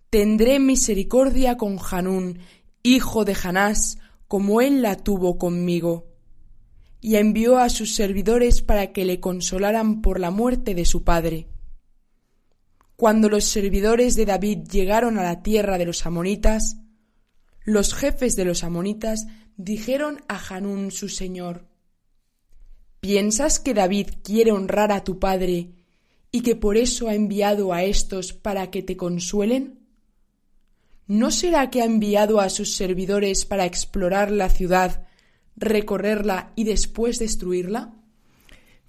Tendré 0.10 0.60
misericordia 0.60 1.56
con 1.56 1.78
Hanún, 1.80 2.40
hijo 2.84 3.24
de 3.24 3.38
Hanás, 3.42 4.00
como 4.30 4.62
él 4.62 4.84
la 4.84 4.96
tuvo 4.96 5.40
conmigo, 5.40 6.06
y 7.02 7.16
envió 7.16 7.58
a 7.58 7.68
sus 7.68 7.96
servidores 7.96 8.62
para 8.62 8.94
que 8.94 9.04
le 9.04 9.20
consolaran 9.20 10.04
por 10.04 10.20
la 10.20 10.30
muerte 10.30 10.76
de 10.76 10.86
su 10.86 11.04
padre. 11.04 11.48
Cuando 12.96 13.28
los 13.28 13.46
servidores 13.46 14.16
de 14.16 14.28
David 14.28 14.68
llegaron 14.70 15.18
a 15.18 15.24
la 15.24 15.42
tierra 15.42 15.80
de 15.80 15.86
los 15.86 16.06
amonitas, 16.06 16.78
los 17.64 17.96
jefes 17.96 18.36
de 18.36 18.46
los 18.46 18.64
amonitas 18.64 19.26
dijeron 19.58 20.22
a 20.28 20.38
Hanún 20.38 20.92
su 20.92 21.10
señor, 21.10 21.68
¿Piensas 23.00 23.60
que 23.60 23.74
David 23.74 24.10
quiere 24.24 24.52
honrar 24.52 24.92
a 24.92 25.04
tu 25.04 25.18
padre 25.18 25.72
y 26.32 26.42
que 26.42 26.56
por 26.56 26.78
eso 26.78 27.08
ha 27.08 27.16
enviado 27.16 27.74
a 27.74 27.82
éstos 27.84 28.34
para 28.34 28.70
que 28.70 28.84
te 28.84 28.96
consuelen? 28.96 29.79
¿No 31.10 31.32
será 31.32 31.72
que 31.72 31.82
ha 31.82 31.86
enviado 31.86 32.40
a 32.40 32.52
sus 32.52 32.76
servidores 32.76 33.44
para 33.44 33.66
explorar 33.66 34.30
la 34.30 34.48
ciudad, 34.48 35.08
recorrerla 35.56 36.54
y 36.56 36.66
después 36.66 37.18
destruirla? 37.18 37.96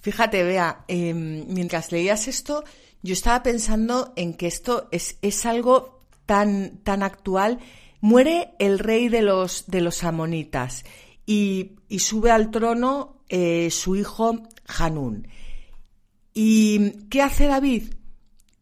Fíjate, 0.01 0.45
vea, 0.45 0.85
em, 0.87 1.47
mientras 1.49 1.93
leías 1.93 2.29
esto, 2.29 2.63
yo 3.03 3.15
estaba 3.15 3.43
pensando 3.43 4.13
en 4.17 4.35
que 4.35 4.49
esto 4.49 4.87
es, 4.93 5.17
es 5.23 5.47
algo 5.47 6.05
tan, 6.27 6.81
tan 6.85 7.03
actual. 7.03 7.59
Muere 8.03 8.53
el 8.59 8.79
rey 8.79 9.09
de 9.09 9.23
los, 9.23 9.65
de 9.69 9.81
los 9.81 10.05
amonitas 10.05 10.85
y, 11.25 11.77
y 11.89 12.01
sube 12.01 12.31
al 12.31 12.51
trono 12.51 13.23
eh, 13.31 13.71
su 13.71 13.97
hijo 13.97 14.43
Hanún. 14.67 15.27
¿Y 16.35 17.07
qué 17.09 17.23
hace 17.23 17.47
David? 17.47 17.95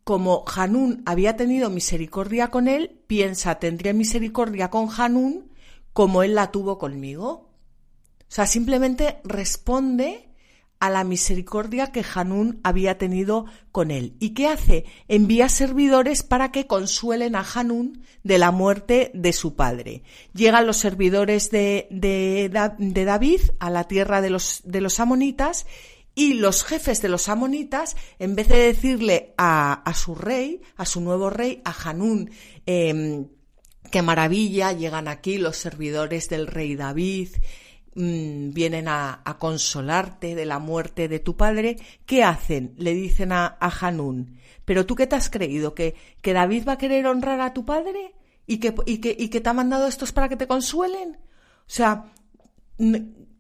Como 0.09 0.43
Hanún 0.47 1.03
había 1.05 1.37
tenido 1.37 1.69
misericordia 1.69 2.49
con 2.49 2.67
él, 2.67 2.99
piensa, 3.07 3.57
tendría 3.57 3.93
misericordia 3.93 4.71
con 4.71 4.89
Hanún 4.89 5.53
como 5.93 6.23
él 6.23 6.35
la 6.35 6.51
tuvo 6.51 6.79
conmigo. 6.79 7.29
O 7.29 8.27
sea, 8.27 8.47
simplemente 8.47 9.19
responde 9.23 10.31
a 10.81 10.89
la 10.89 11.05
misericordia 11.05 11.93
que 11.93 12.03
Hanún 12.15 12.59
había 12.65 12.97
tenido 12.97 13.45
con 13.71 13.91
él. 13.91 14.17
¿Y 14.19 14.31
qué 14.31 14.47
hace? 14.47 14.87
Envía 15.09 15.51
servidores 15.51 16.23
para 16.23 16.53
que 16.53 16.67
consuelen 16.67 17.37
a 17.37 17.45
Hanún 17.55 18.03
de 18.23 18.39
la 18.39 18.51
muerte 18.51 19.11
de 19.13 19.35
su 19.35 19.57
padre. 19.57 20.05
Llegan 20.33 20.67
los 20.67 20.79
servidores 20.79 21.51
de, 21.51 21.87
de, 21.91 22.51
de 22.79 23.05
David 23.05 23.41
a 23.59 23.69
la 23.69 23.85
tierra 23.85 24.23
de 24.23 24.31
los, 24.31 24.63
de 24.65 24.81
los 24.81 25.01
amonitas 25.01 25.67
y 26.19 26.35
los 26.35 26.64
jefes 26.64 27.01
de 27.03 27.09
los 27.09 27.29
amonitas, 27.29 27.97
en 28.19 28.35
vez 28.35 28.49
de 28.49 28.59
decirle 28.59 29.35
a, 29.39 29.73
a 29.73 29.95
su 29.95 30.14
rey, 30.14 30.61
a 30.77 30.85
su 30.85 31.01
nuevo 31.01 31.31
rey, 31.31 31.62
a 31.64 31.75
Hanún, 31.85 32.31
eh, 32.66 33.27
qué 33.91 34.03
maravilla, 34.03 34.73
llegan 34.73 35.09
aquí 35.09 35.39
los 35.39 35.57
servidores 35.57 36.29
del 36.29 36.47
rey 36.47 36.77
David, 36.77 37.29
Mm, 38.01 38.53
vienen 38.53 38.87
a, 38.87 39.25
consolarte 39.41 40.37
de 40.37 40.47
la 40.47 40.61
muerte 40.61 41.09
de 41.09 41.19
tu 41.19 41.37
padre, 41.37 41.79
¿qué 42.07 42.23
hacen? 42.23 42.75
Le 42.77 42.95
dicen 42.95 43.33
a, 43.33 43.57
a 43.59 43.69
Hanún, 43.69 44.39
¿pero 44.64 44.87
tú 44.87 44.95
qué 44.95 45.09
te 45.09 45.16
has 45.16 45.29
creído? 45.29 45.75
¿Que, 45.75 45.97
¿Que 46.23 46.33
David 46.33 46.64
va 46.69 46.75
a 46.75 46.79
querer 46.79 47.09
honrar 47.09 47.41
a 47.41 47.53
tu 47.53 47.64
padre? 47.64 48.14
¿Y 48.47 48.59
que, 48.59 48.73
y 48.87 48.99
que, 48.99 49.16
y 49.19 49.31
que 49.31 49.41
te 49.41 49.49
ha 49.49 49.53
mandado 49.53 49.89
estos 49.89 50.12
para 50.12 50.29
que 50.29 50.37
te 50.37 50.47
consuelen? 50.47 51.16
O 51.16 51.71
sea, 51.71 52.12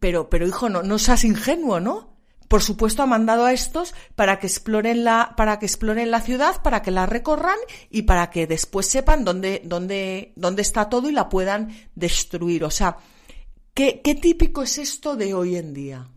pero, 0.00 0.28
pero 0.28 0.44
hijo, 0.44 0.68
no, 0.68 0.82
no 0.82 0.98
seas 0.98 1.22
ingenuo, 1.22 1.78
¿no? 1.78 2.17
Por 2.48 2.62
supuesto, 2.62 3.02
ha 3.02 3.06
mandado 3.06 3.44
a 3.44 3.52
estos 3.52 3.94
para 4.16 4.38
que 4.38 4.46
exploren 4.46 5.04
la, 5.04 5.34
para 5.36 5.58
que 5.58 5.66
exploren 5.66 6.10
la 6.10 6.22
ciudad, 6.22 6.62
para 6.62 6.82
que 6.82 6.90
la 6.90 7.06
recorran 7.06 7.58
y 7.90 8.02
para 8.02 8.30
que 8.30 8.46
después 8.46 8.86
sepan 8.86 9.24
dónde, 9.24 9.62
dónde, 9.64 10.32
dónde 10.34 10.62
está 10.62 10.88
todo 10.88 11.10
y 11.10 11.12
la 11.12 11.28
puedan 11.28 11.68
destruir. 11.94 12.64
O 12.64 12.70
sea, 12.70 12.96
¿Qué, 13.78 14.18
típico 14.20 14.64
es 14.64 14.76
esto 14.76 15.14
de 15.14 15.34
hoy 15.34 15.54
en 15.54 15.72
día? 15.72 16.10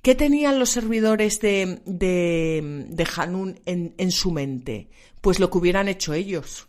¿Qué 0.00 0.14
tenían 0.14 0.58
los 0.58 0.70
servidores 0.70 1.40
de, 1.40 1.82
de, 1.84 2.86
de 2.88 3.06
Hanun 3.16 3.60
en, 3.66 4.10
su 4.10 4.30
mente? 4.30 4.88
Pues 5.20 5.40
lo 5.40 5.50
que 5.50 5.58
hubieran 5.58 5.88
hecho 5.88 6.14
ellos. 6.14 6.68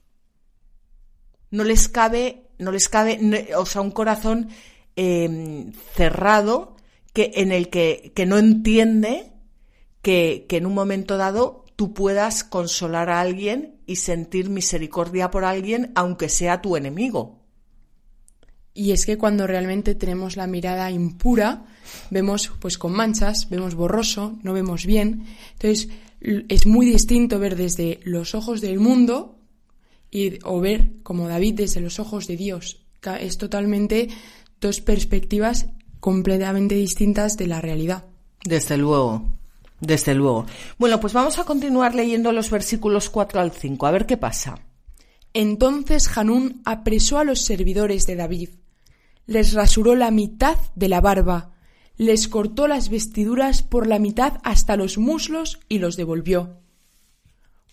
No 1.49 1.63
les 1.63 1.87
cabe, 1.87 2.49
no 2.57 2.73
les 2.73 2.89
cabe, 2.89 3.53
o 3.55 3.65
sea, 3.65 3.79
un 3.81 3.91
corazón 3.91 4.49
em, 4.97 5.71
cerrado 5.95 6.75
que, 7.13 7.31
en 7.35 7.51
el 7.51 7.69
que, 7.69 8.11
que 8.15 8.25
no 8.25 8.37
entiende 8.37 9.33
que, 10.01 10.45
que 10.47 10.57
en 10.57 10.65
un 10.65 10.73
momento 10.73 11.17
dado 11.17 11.65
tú 11.75 11.93
puedas 11.93 12.43
consolar 12.43 13.09
a 13.09 13.21
alguien 13.21 13.79
y 13.85 13.97
sentir 13.97 14.49
misericordia 14.49 15.31
por 15.31 15.45
alguien, 15.45 15.91
aunque 15.95 16.29
sea 16.29 16.61
tu 16.61 16.75
enemigo. 16.75 17.39
Y 18.73 18.91
es 18.91 19.05
que 19.05 19.17
cuando 19.17 19.47
realmente 19.47 19.95
tenemos 19.95 20.37
la 20.37 20.47
mirada 20.47 20.91
impura, 20.91 21.65
vemos 22.11 22.51
pues 22.59 22.77
con 22.77 22.93
manchas, 22.93 23.49
vemos 23.49 23.75
borroso, 23.75 24.37
no 24.43 24.53
vemos 24.53 24.85
bien. 24.85 25.25
Entonces, 25.53 25.89
es 26.21 26.65
muy 26.65 26.85
distinto 26.85 27.39
ver 27.39 27.55
desde 27.55 27.99
los 28.03 28.35
ojos 28.35 28.61
del 28.61 28.79
mundo 28.79 29.39
y, 30.11 30.39
o 30.43 30.59
ver 30.59 30.91
como 31.03 31.27
David 31.27 31.55
desde 31.55 31.81
los 31.81 31.99
ojos 31.99 32.27
de 32.27 32.37
Dios. 32.37 32.85
Es 33.19 33.37
totalmente 33.37 34.09
dos 34.59 34.81
perspectivas 34.81 35.67
completamente 35.99 36.75
distintas 36.75 37.37
de 37.37 37.47
la 37.47 37.61
realidad. 37.61 38.05
Desde 38.43 38.77
luego, 38.77 39.25
desde 39.79 40.15
luego. 40.15 40.45
Bueno, 40.77 40.99
pues 40.99 41.13
vamos 41.13 41.39
a 41.39 41.43
continuar 41.43 41.95
leyendo 41.95 42.31
los 42.31 42.49
versículos 42.49 43.09
4 43.09 43.41
al 43.41 43.51
5, 43.51 43.85
a 43.85 43.91
ver 43.91 44.05
qué 44.05 44.17
pasa. 44.17 44.59
Entonces 45.33 46.09
Hanún 46.17 46.61
apresó 46.65 47.19
a 47.19 47.23
los 47.23 47.41
servidores 47.41 48.07
de 48.07 48.15
David, 48.15 48.49
les 49.27 49.53
rasuró 49.53 49.95
la 49.95 50.09
mitad 50.09 50.57
de 50.75 50.89
la 50.89 51.01
barba, 51.01 51.51
les 51.97 52.27
cortó 52.27 52.67
las 52.67 52.89
vestiduras 52.89 53.61
por 53.61 53.85
la 53.85 53.99
mitad 53.99 54.39
hasta 54.43 54.75
los 54.75 54.97
muslos 54.97 55.59
y 55.69 55.79
los 55.79 55.97
devolvió. 55.97 56.57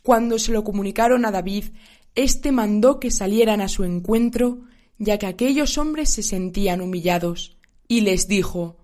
Cuando 0.02 0.38
se 0.38 0.52
lo 0.52 0.64
comunicaron 0.64 1.24
a 1.24 1.30
David, 1.30 1.66
éste 2.14 2.52
mandó 2.52 3.00
que 3.00 3.10
salieran 3.10 3.60
a 3.60 3.68
su 3.68 3.84
encuentro, 3.84 4.62
ya 4.98 5.18
que 5.18 5.26
aquellos 5.26 5.78
hombres 5.78 6.10
se 6.10 6.22
sentían 6.22 6.80
humillados, 6.80 7.55
y 7.88 8.02
les 8.02 8.28
dijo 8.28 8.76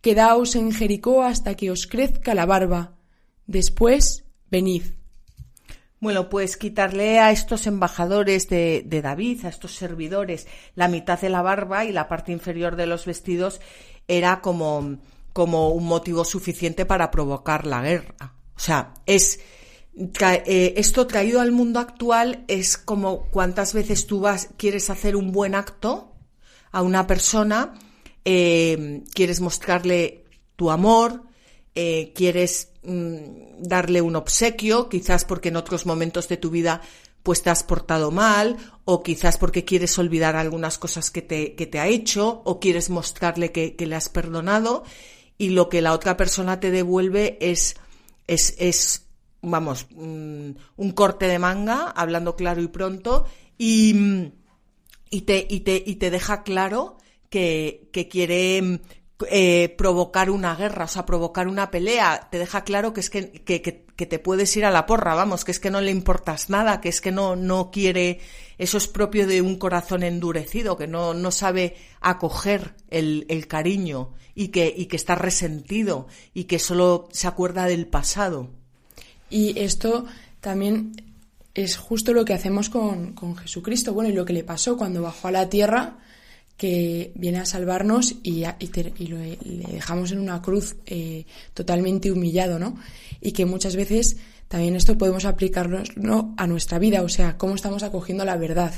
Quedaos 0.00 0.56
en 0.56 0.72
Jericó 0.72 1.22
hasta 1.22 1.54
que 1.54 1.70
os 1.70 1.86
crezca 1.86 2.34
la 2.34 2.46
barba, 2.46 2.96
después 3.46 4.24
venid. 4.50 4.82
Bueno, 6.00 6.30
pues 6.30 6.56
quitarle 6.56 7.18
a 7.18 7.30
estos 7.30 7.66
embajadores 7.66 8.48
de, 8.48 8.82
David, 9.02 9.44
a 9.44 9.48
estos 9.50 9.74
servidores, 9.74 10.46
la 10.74 10.88
mitad 10.88 11.20
de 11.20 11.28
la 11.28 11.42
barba 11.42 11.84
y 11.84 11.92
la 11.92 12.08
parte 12.08 12.32
inferior 12.32 12.76
de 12.76 12.86
los 12.86 13.04
vestidos 13.04 13.60
era 14.08 14.40
como, 14.40 14.98
como 15.34 15.68
un 15.68 15.84
motivo 15.84 16.24
suficiente 16.24 16.86
para 16.86 17.10
provocar 17.10 17.66
la 17.66 17.82
guerra. 17.82 18.32
O 18.56 18.58
sea, 18.58 18.94
es 19.04 19.40
eh, 19.94 20.74
esto 20.76 21.06
traído 21.06 21.40
al 21.40 21.52
mundo 21.52 21.80
actual 21.80 22.44
es 22.48 22.78
como 22.78 23.24
cuántas 23.26 23.74
veces 23.74 24.06
tú 24.06 24.20
vas, 24.20 24.48
quieres 24.56 24.88
hacer 24.88 25.16
un 25.16 25.32
buen 25.32 25.54
acto 25.54 26.14
a 26.72 26.80
una 26.80 27.06
persona, 27.06 27.74
eh, 28.24 29.02
quieres 29.14 29.40
mostrarle 29.40 30.24
tu 30.56 30.70
amor, 30.70 31.22
eh, 31.74 32.12
quieres 32.14 32.72
mm, 32.82 33.62
darle 33.62 34.02
un 34.02 34.16
obsequio, 34.16 34.88
quizás 34.88 35.24
porque 35.24 35.48
en 35.48 35.56
otros 35.56 35.86
momentos 35.86 36.28
de 36.28 36.36
tu 36.36 36.50
vida 36.50 36.82
pues 37.22 37.42
te 37.42 37.50
has 37.50 37.62
portado 37.62 38.10
mal, 38.10 38.56
o 38.84 39.02
quizás 39.02 39.36
porque 39.36 39.64
quieres 39.64 39.98
olvidar 39.98 40.36
algunas 40.36 40.78
cosas 40.78 41.10
que 41.10 41.22
te, 41.22 41.54
que 41.54 41.66
te 41.66 41.78
ha 41.78 41.86
hecho, 41.86 42.42
o 42.44 42.60
quieres 42.60 42.88
mostrarle 42.88 43.52
que, 43.52 43.74
le 43.78 43.94
has 43.94 44.08
perdonado, 44.08 44.84
y 45.36 45.50
lo 45.50 45.68
que 45.68 45.82
la 45.82 45.92
otra 45.92 46.16
persona 46.16 46.60
te 46.60 46.70
devuelve 46.70 47.36
es, 47.40 47.76
es, 48.26 48.54
es 48.58 49.06
vamos, 49.42 49.86
mm, 49.90 50.50
un 50.76 50.92
corte 50.92 51.26
de 51.26 51.38
manga, 51.38 51.90
hablando 51.90 52.36
claro 52.36 52.62
y 52.62 52.68
pronto, 52.68 53.26
y, 53.58 54.32
y, 55.10 55.20
te, 55.22 55.46
y, 55.48 55.60
te, 55.60 55.82
y 55.84 55.96
te 55.96 56.10
deja 56.10 56.42
claro 56.42 56.96
que, 57.30 58.08
quiere 58.10 58.80
eh, 59.30 59.74
provocar 59.78 60.30
una 60.30 60.54
guerra, 60.54 60.84
o 60.84 60.88
sea, 60.88 61.06
provocar 61.06 61.48
una 61.48 61.70
pelea, 61.70 62.28
te 62.30 62.38
deja 62.38 62.64
claro 62.64 62.92
que 62.92 63.00
es 63.00 63.08
que, 63.08 63.30
que, 63.30 63.62
que, 63.62 64.06
te 64.06 64.18
puedes 64.18 64.54
ir 64.56 64.64
a 64.64 64.70
la 64.70 64.86
porra, 64.86 65.14
vamos, 65.14 65.44
que 65.44 65.52
es 65.52 65.60
que 65.60 65.70
no 65.70 65.80
le 65.80 65.90
importas 65.90 66.50
nada, 66.50 66.80
que 66.80 66.88
es 66.88 67.00
que 67.00 67.12
no, 67.12 67.36
no 67.36 67.70
quiere, 67.70 68.20
eso 68.58 68.78
es 68.78 68.88
propio 68.88 69.26
de 69.26 69.42
un 69.42 69.56
corazón 69.56 70.02
endurecido, 70.02 70.76
que 70.76 70.86
no, 70.86 71.14
no 71.14 71.30
sabe 71.30 71.76
acoger 72.00 72.74
el, 72.88 73.26
el 73.28 73.46
cariño 73.46 74.14
y 74.34 74.48
que, 74.48 74.72
y 74.74 74.86
que 74.86 74.96
está 74.96 75.14
resentido 75.14 76.08
y 76.34 76.44
que 76.44 76.58
solo 76.58 77.08
se 77.12 77.28
acuerda 77.28 77.66
del 77.66 77.86
pasado. 77.86 78.48
Y 79.28 79.58
esto 79.58 80.06
también 80.40 80.92
es 81.54 81.76
justo 81.76 82.12
lo 82.12 82.24
que 82.24 82.34
hacemos 82.34 82.70
con, 82.70 83.12
con 83.12 83.36
Jesucristo, 83.36 83.92
bueno, 83.92 84.10
y 84.10 84.14
lo 84.14 84.24
que 84.24 84.32
le 84.32 84.44
pasó 84.44 84.76
cuando 84.76 85.02
bajó 85.02 85.28
a 85.28 85.32
la 85.32 85.48
tierra, 85.48 85.98
que 86.60 87.12
viene 87.14 87.38
a 87.38 87.46
salvarnos 87.46 88.16
y, 88.22 88.44
y, 88.58 89.06
lo, 89.06 89.16
dejamos 89.72 90.12
en 90.12 90.18
una 90.18 90.42
cruz 90.42 90.76
eh, 90.84 91.24
totalmente 91.54 92.12
humillado, 92.12 92.58
¿no? 92.58 92.76
Y 93.22 93.32
que 93.32 93.46
muchas 93.46 93.76
veces 93.76 94.18
también 94.46 94.76
esto 94.76 94.98
podemos 94.98 95.24
aplicarlo 95.24 95.82
a 96.36 96.46
nuestra 96.46 96.78
vida, 96.78 97.00
o 97.00 97.08
sea, 97.08 97.38
cómo 97.38 97.54
estamos 97.54 97.82
acogiendo 97.82 98.26
la 98.26 98.36
verdad. 98.36 98.74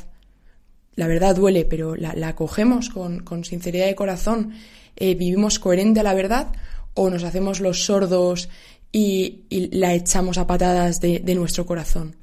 La 0.95 1.09
verdad 1.09 1.35
duele, 1.35 1.65
pero 1.65 1.97
la, 1.97 2.15
acogemos 2.29 2.89
con, 2.89 3.45
sinceridad 3.45 3.87
de 3.87 3.97
corazón, 3.97 4.53
eh, 4.95 5.17
vivimos 5.17 5.59
coherente 5.59 5.99
a 5.99 6.05
la 6.05 6.15
verdad 6.15 6.53
o 6.95 7.11
nos 7.11 7.25
hacemos 7.25 7.59
los 7.59 7.85
sordos 7.85 8.49
y, 8.93 9.41
la 9.73 9.93
echamos 9.93 10.39
a 10.39 10.47
patadas 10.47 11.01
de 11.01 11.35
nuestro 11.35 11.67
corazón. 11.67 12.22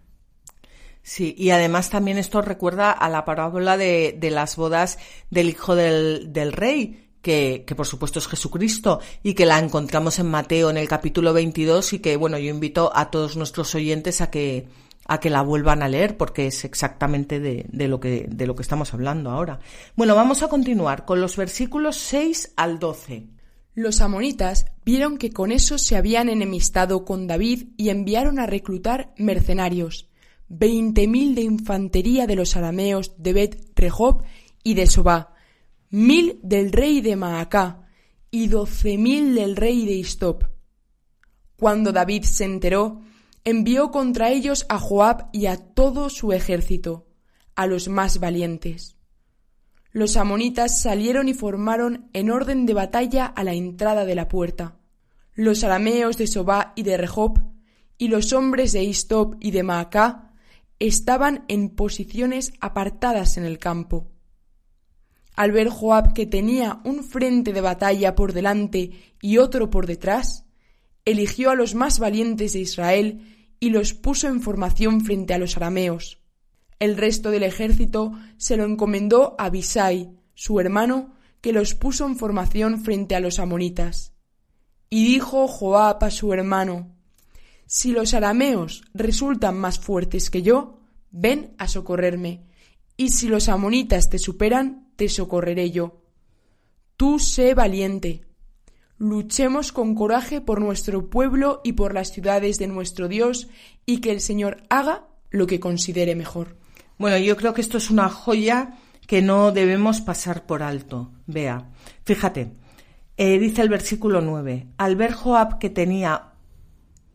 Sí, 1.10 1.34
y 1.36 1.49
además 1.49 1.89
también 1.89 2.20
esto 2.20 2.39
recuerda 2.43 2.91
a 2.91 3.10
la 3.10 3.26
parábola 3.26 3.78
de, 3.78 4.16
las 4.32 4.55
bodas 4.55 4.99
del 5.32 5.49
hijo 5.49 5.76
del, 5.76 6.32
del 6.32 6.53
rey, 6.53 7.10
que, 7.24 7.64
que, 7.66 7.74
por 7.74 7.88
supuesto 7.88 8.20
es 8.20 8.28
Jesucristo 8.28 8.99
y 9.24 9.34
que 9.34 9.47
la 9.47 9.57
encontramos 9.57 10.20
en 10.20 10.28
Mateo 10.28 10.70
en 10.70 10.78
el 10.78 10.88
capítulo 10.88 11.34
22 11.34 11.93
y 11.93 11.99
que 11.99 12.16
bueno, 12.16 12.38
yo 12.38 12.51
invito 12.51 12.91
a 12.93 13.10
todos 13.10 13.38
nuestros 13.38 13.74
oyentes 13.74 14.22
a 14.22 14.30
que 14.30 14.68
a 15.07 15.20
que 15.20 15.32
la 15.32 15.41
vuelvan 15.41 15.82
a 15.82 15.88
leer 15.88 16.16
porque 16.16 16.45
es 16.45 16.64
exactamente 16.64 17.39
de, 17.39 17.66
de, 17.70 17.88
lo 17.88 17.99
que, 17.99 18.28
de 18.30 18.45
lo 18.45 18.53
que 18.53 18.62
estamos 18.62 18.93
hablando 18.93 19.32
ahora. 19.32 19.60
Bueno, 19.95 20.14
vamos 20.14 20.43
a 20.43 20.47
continuar 20.47 21.05
con 21.05 21.22
los 21.22 21.36
versículos 21.38 21.97
6 21.97 22.53
al 22.55 22.78
12. 22.78 23.26
Los 23.74 24.01
amonitas 24.01 24.68
vieron 24.86 25.18
que 25.18 25.32
con 25.32 25.51
eso 25.51 25.80
se 25.80 25.95
habían 25.95 26.30
enemistado 26.30 27.03
con 27.03 27.26
David 27.26 27.70
y 27.78 27.89
enviaron 27.89 28.38
a 28.38 28.45
reclutar 28.45 29.12
mercenarios, 29.18 30.09
veinte 30.50 31.08
mil 31.08 31.36
de 31.36 31.43
infantería 31.43 32.28
de 32.28 32.36
los 32.36 32.58
arameos 32.58 33.14
de 33.18 33.34
Bet 33.34 33.72
Rehob 33.76 34.24
y 34.64 34.74
de 34.74 34.88
Sobá, 34.88 35.36
mil 35.89 36.39
del 36.43 36.72
rey 36.72 37.02
de 37.02 37.16
Maacá 37.16 37.88
y 38.32 38.47
doce 38.47 38.97
mil 38.97 39.36
del 39.36 39.56
rey 39.56 39.86
de 39.86 39.93
Istop. 39.93 40.43
Cuando 41.56 41.91
David 41.91 42.24
se 42.24 42.45
enteró, 42.45 43.02
envió 43.43 43.91
contra 43.91 44.30
ellos 44.32 44.66
a 44.70 44.80
Joab 44.80 45.30
y 45.32 45.45
a 45.45 45.58
todo 45.58 46.10
su 46.10 46.34
ejército, 46.34 47.08
a 47.56 47.68
los 47.68 47.88
más 47.88 48.20
valientes. 48.20 48.95
Los 49.91 50.18
amonitas 50.18 50.82
salieron 50.82 51.30
y 51.30 51.34
formaron 51.34 52.10
en 52.14 52.30
orden 52.30 52.66
de 52.66 52.74
batalla 52.74 53.26
a 53.26 53.43
la 53.43 53.54
entrada 53.54 54.06
de 54.06 54.16
la 54.16 54.28
puerta. 54.28 54.78
Los 55.34 55.64
arameos 55.64 56.18
de 56.18 56.28
Sobá 56.28 56.74
y 56.76 56.84
de 56.84 56.97
Rehob, 56.97 57.39
y 57.97 58.08
los 58.08 58.32
hombres 58.34 58.72
de 58.72 58.84
Istop 58.84 59.36
y 59.39 59.52
de 59.52 59.64
Maacá, 59.64 60.29
estaban 60.80 61.44
en 61.48 61.70
posiciones 61.70 62.54
apartadas 62.62 63.38
en 63.38 63.44
el 63.44 63.60
campo. 63.60 64.12
Al 65.36 65.52
ver 65.52 65.70
Joab 65.70 66.14
que 66.14 66.26
tenía 66.26 66.82
un 66.84 67.04
frente 67.04 67.54
de 67.54 67.62
batalla 67.62 68.16
por 68.16 68.34
delante 68.34 68.92
y 69.22 69.38
otro 69.38 69.70
por 69.70 69.88
detrás, 69.88 70.46
eligió 71.06 71.50
a 71.50 71.56
los 71.56 71.76
más 71.76 72.00
valientes 72.00 72.54
de 72.54 72.60
Israel 72.60 73.56
y 73.60 73.70
los 73.70 73.94
puso 73.94 74.28
en 74.28 74.42
formación 74.42 75.02
frente 75.02 75.34
a 75.34 75.38
los 75.38 75.58
arameos. 75.58 76.20
El 76.80 76.96
resto 76.96 77.30
del 77.30 77.44
ejército 77.44 78.14
se 78.38 78.56
lo 78.56 78.64
encomendó 78.64 79.36
a 79.38 79.46
Abisai, 79.46 80.12
su 80.34 80.60
hermano, 80.60 81.14
que 81.42 81.52
los 81.52 81.76
puso 81.76 82.06
en 82.06 82.16
formación 82.16 82.82
frente 82.84 83.16
a 83.16 83.20
los 83.20 83.40
amonitas. 83.40 84.14
Y 84.90 85.06
dijo 85.06 85.48
Joab 85.48 86.04
a 86.04 86.12
su 86.12 86.34
hermano, 86.34 86.99
Si 87.72 87.91
los 87.91 88.15
arameos 88.15 88.82
resultan 88.95 89.59
más 89.59 89.78
fuertes 89.78 90.32
que 90.32 90.41
yo, 90.41 90.80
ven 91.11 91.53
a 91.59 91.67
socorrerme, 91.67 92.47
y 92.97 93.09
si 93.09 93.28
los 93.28 93.47
amonitas 93.47 94.09
te 94.09 94.17
superan, 94.17 94.89
te 94.95 95.07
socorreré 95.07 95.70
yo. 95.70 96.01
Tú 96.97 97.20
sé 97.20 97.53
valiente. 97.53 98.26
Luchemos 98.97 99.72
con 99.72 99.93
coraje 99.93 100.41
por 100.41 100.61
nuestro 100.61 101.11
pueblo 101.11 101.61
y 101.63 101.74
por 101.74 101.93
las 101.93 102.11
ciudades 102.11 102.57
de 102.57 102.65
nuestro 102.65 103.07
Dios, 103.07 103.49
y 103.86 104.01
que 104.01 104.09
el 104.13 104.22
Señor 104.22 104.63
haga 104.72 105.05
lo 105.30 105.45
que 105.45 105.59
considere 105.59 106.15
mejor. 106.15 106.57
Bueno, 106.97 107.20
yo 107.20 107.38
creo 107.38 107.53
que 107.53 107.61
esto 107.61 107.78
es 107.78 107.91
una 107.91 108.09
joya 108.09 108.80
que 109.05 109.22
no 109.22 109.51
debemos 109.51 110.01
pasar 110.01 110.47
por 110.47 110.63
alto. 110.63 111.11
Vea, 111.28 111.70
fíjate, 112.03 112.49
eh, 113.15 113.38
dice 113.38 113.61
el 113.61 113.70
versículo 113.70 114.22
9, 114.22 114.70
al 114.78 114.95
ver 114.95 115.13
Joab 115.13 115.59
que 115.59 115.70
tenía 115.70 116.29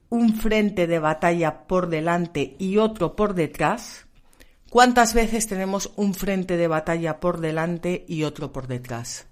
un 0.08 0.34
frente 0.34 0.86
de 0.86 0.98
batalla 0.98 1.66
por 1.66 1.88
delante 1.88 2.56
y 2.58 2.78
otro 2.78 3.16
por 3.16 3.34
detrás, 3.34 4.04
¿Cuántas 4.74 5.14
veces 5.14 5.46
tenemos 5.46 5.92
un 5.94 6.14
frente 6.14 6.56
de 6.56 6.66
batalla 6.66 7.20
por 7.20 7.38
delante 7.38 8.04
y 8.08 8.24
otro 8.24 8.52
por 8.52 8.66
detrás? 8.66 9.28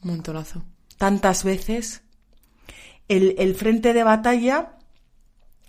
Montonazo. 0.00 0.64
Tantas 0.96 1.44
veces. 1.44 2.00
El, 3.06 3.34
el, 3.36 3.54
frente 3.54 3.92
de 3.92 4.02
batalla 4.02 4.78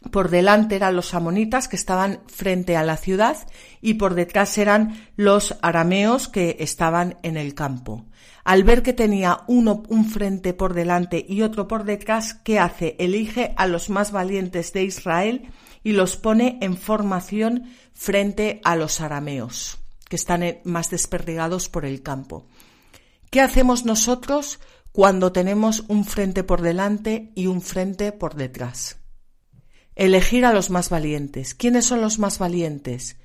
por 0.09 0.29
delante 0.29 0.77
eran 0.77 0.95
los 0.95 1.13
amonitas 1.13 1.67
que 1.67 1.75
estaban 1.75 2.21
frente 2.27 2.77
a 2.77 2.83
la 2.83 2.95
ciudad 2.95 3.35
y 3.81 3.95
por 3.95 4.13
detrás 4.13 4.57
eran 4.57 5.09
los 5.17 5.57
arameos 5.61 6.29
que 6.29 6.55
estaban 6.61 7.17
en 7.21 7.35
el 7.35 7.53
campo. 7.55 8.05
Al 8.49 8.63
ver 8.63 8.81
que 8.81 8.93
tenía 8.93 9.43
uno 9.45 9.83
un 9.89 10.09
frente 10.09 10.55
por 10.55 10.73
delante 10.73 11.23
y 11.29 11.43
otro 11.43 11.67
por 11.67 11.83
detrás, 11.83 12.33
¿qué 12.33 12.57
hace? 12.57 12.95
Elige 12.97 13.53
a 13.57 13.67
los 13.67 13.91
más 13.91 14.11
valientes 14.11 14.73
de 14.73 14.83
Israel 14.85 15.51
y 15.83 15.91
los 15.91 16.17
pone 16.17 16.57
en 16.61 16.75
formación 16.75 17.71
frente 17.93 18.59
a 18.63 18.75
los 18.75 19.01
arameos, 19.01 19.77
que 20.09 20.15
están 20.15 20.43
más 20.63 20.89
desperdigados 20.89 21.69
por 21.69 21.85
el 21.85 22.01
campo. 22.01 22.47
¿Qué 23.29 23.39
hacemos 23.39 23.85
nosotros 23.85 24.59
cuando 24.91 25.31
tenemos 25.31 25.83
un 25.87 26.03
frente 26.03 26.43
por 26.43 26.63
delante 26.63 27.31
y 27.35 27.45
un 27.45 27.61
frente 27.61 28.11
por 28.13 28.33
detrás? 28.33 28.97
Elegir 29.93 30.43
a 30.43 30.53
los 30.53 30.71
más 30.71 30.89
valientes. 30.89 31.53
¿Quiénes 31.53 31.85
son 31.85 32.01
los 32.01 32.17
más 32.17 32.39
valientes? 32.39 33.17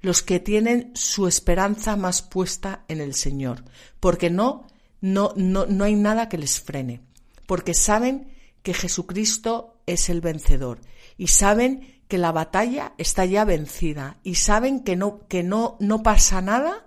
Los 0.00 0.24
que 0.24 0.40
tienen 0.40 0.90
su 0.94 1.28
esperanza 1.28 1.94
más 1.94 2.22
puesta 2.22 2.84
en 2.88 3.00
el 3.00 3.14
Señor, 3.14 3.62
porque 4.00 4.28
no, 4.28 4.66
no, 5.02 5.34
no, 5.36 5.66
no 5.66 5.84
hay 5.84 5.94
nada 5.94 6.30
que 6.30 6.38
les 6.38 6.60
frene, 6.60 7.02
porque 7.46 7.74
saben 7.74 8.32
que 8.62 8.72
Jesucristo 8.72 9.82
es 9.84 10.08
el 10.08 10.22
vencedor 10.22 10.80
y 11.18 11.26
saben 11.26 12.00
que 12.08 12.16
la 12.16 12.32
batalla 12.32 12.94
está 12.96 13.24
ya 13.24 13.44
vencida 13.44 14.18
y 14.22 14.36
saben 14.36 14.84
que 14.84 14.96
no, 14.96 15.26
que 15.28 15.42
no, 15.42 15.76
no 15.80 16.02
pasa 16.02 16.40
nada 16.40 16.86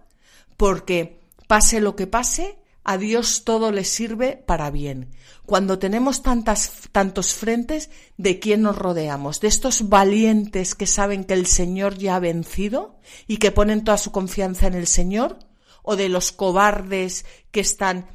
porque 0.58 1.20
pase 1.48 1.82
lo 1.82 1.96
que 1.96 2.08
pase, 2.08 2.58
a 2.84 2.98
Dios 2.98 3.44
todo 3.44 3.72
le 3.72 3.84
sirve 3.84 4.38
para 4.46 4.70
bien. 4.70 5.10
Cuando 5.46 5.80
tenemos 5.80 6.22
tantas, 6.22 6.72
tantos 6.92 7.34
frentes, 7.34 7.90
¿de 8.18 8.40
quién 8.40 8.62
nos 8.62 8.78
rodeamos? 8.78 9.42
¿De 9.42 9.48
estos 9.48 9.90
valientes 9.90 10.76
que 10.76 10.86
saben 10.86 11.24
que 11.24 11.34
el 11.34 11.48
Señor 11.48 11.98
ya 11.98 12.16
ha 12.16 12.20
vencido 12.20 13.00
y 13.28 13.38
que 13.38 13.52
ponen 13.52 13.84
toda 13.84 13.98
su 13.98 14.12
confianza 14.12 14.68
en 14.68 14.76
el 14.76 14.88
Señor? 14.88 15.40
¿O 15.86 15.96
de 15.96 16.10
los 16.10 16.32
cobardes 16.32 17.26
que 17.52 17.62
están 17.62 18.08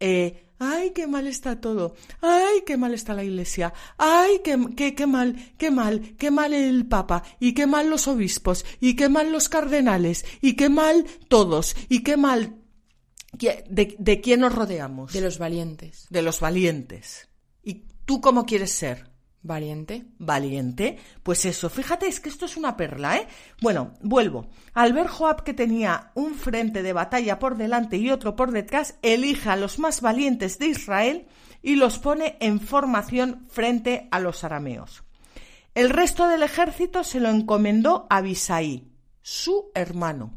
eh, 0.00 0.48
ay, 0.58 0.90
qué 0.90 1.06
mal 1.06 1.26
está 1.26 1.60
todo, 1.60 1.94
ay, 2.20 2.62
qué 2.66 2.76
mal 2.76 2.94
está 2.94 3.14
la 3.14 3.24
iglesia, 3.24 3.72
ay, 3.96 4.40
qué, 4.44 4.58
qué, 4.76 4.94
qué 4.94 5.06
mal, 5.06 5.36
qué 5.56 5.70
mal, 5.70 6.16
qué 6.16 6.30
mal 6.30 6.52
el 6.52 6.86
papa, 6.86 7.22
y 7.38 7.54
qué 7.54 7.66
mal 7.66 7.88
los 7.90 8.08
obispos, 8.08 8.64
y 8.80 8.96
qué 8.96 9.08
mal 9.08 9.32
los 9.32 9.48
cardenales, 9.48 10.24
y 10.40 10.54
qué 10.54 10.68
mal 10.68 11.06
todos, 11.28 11.76
y 11.88 12.02
qué 12.02 12.16
mal... 12.16 12.56
¿De, 13.30 13.94
de 13.98 14.20
quién 14.20 14.40
nos 14.40 14.54
rodeamos? 14.54 15.12
De 15.12 15.20
los 15.20 15.38
valientes. 15.38 16.06
De 16.08 16.22
los 16.22 16.40
valientes. 16.40 17.28
¿Y 17.62 17.84
tú 18.04 18.20
cómo 18.20 18.46
quieres 18.46 18.72
ser? 18.72 19.10
Valiente. 19.42 20.06
Valiente. 20.18 20.98
Pues 21.22 21.44
eso, 21.44 21.70
fíjate, 21.70 22.06
es 22.06 22.20
que 22.20 22.28
esto 22.28 22.46
es 22.46 22.56
una 22.56 22.76
perla, 22.76 23.18
¿eh? 23.18 23.28
Bueno, 23.62 23.94
vuelvo. 24.02 24.48
Al 24.74 24.92
ver 24.92 25.06
Joab 25.06 25.44
que 25.44 25.54
tenía 25.54 26.10
un 26.14 26.34
frente 26.34 26.82
de 26.82 26.92
batalla 26.92 27.38
por 27.38 27.56
delante 27.56 27.96
y 27.96 28.10
otro 28.10 28.36
por 28.36 28.50
detrás, 28.50 28.98
elige 29.02 29.48
a 29.48 29.56
los 29.56 29.78
más 29.78 30.00
valientes 30.00 30.58
de 30.58 30.66
Israel 30.66 31.28
y 31.62 31.76
los 31.76 31.98
pone 31.98 32.36
en 32.40 32.60
formación 32.60 33.46
frente 33.48 34.08
a 34.10 34.20
los 34.20 34.44
arameos. 34.44 35.04
El 35.74 35.90
resto 35.90 36.26
del 36.26 36.42
ejército 36.42 37.04
se 37.04 37.20
lo 37.20 37.28
encomendó 37.28 38.06
a 38.10 38.20
Bisaí, 38.20 38.90
su 39.22 39.70
hermano. 39.74 40.34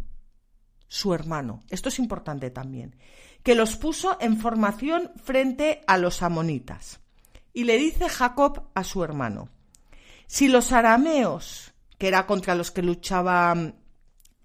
Su 0.88 1.14
hermano. 1.14 1.64
Esto 1.70 1.90
es 1.90 2.00
importante 2.00 2.52
también. 2.52 2.96
Que 3.44 3.56
los 3.56 3.76
puso 3.76 4.18
en 4.20 4.38
formación 4.38 5.12
frente 5.16 5.82
a 5.88 5.98
los 5.98 6.22
amonitas. 6.22 7.01
Y 7.54 7.66
le 7.66 7.78
dice 7.78 8.08
Jacob 8.10 8.70
a 8.74 8.84
su 8.84 9.04
hermano, 9.04 9.50
si 10.28 10.48
los 10.48 10.72
arameos, 10.72 11.74
que 11.98 12.08
era 12.08 12.26
contra 12.26 12.56
los 12.56 12.72
que 12.72 12.82
luchaba 12.82 13.74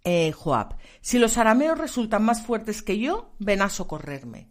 eh, 0.04 0.32
Joab, 0.32 0.76
si 1.00 1.18
los 1.18 1.38
arameos 1.38 1.78
resultan 1.78 2.24
más 2.24 2.42
fuertes 2.42 2.82
que 2.82 2.98
yo, 2.98 3.34
ven 3.38 3.62
a 3.62 3.68
socorrerme. 3.68 4.50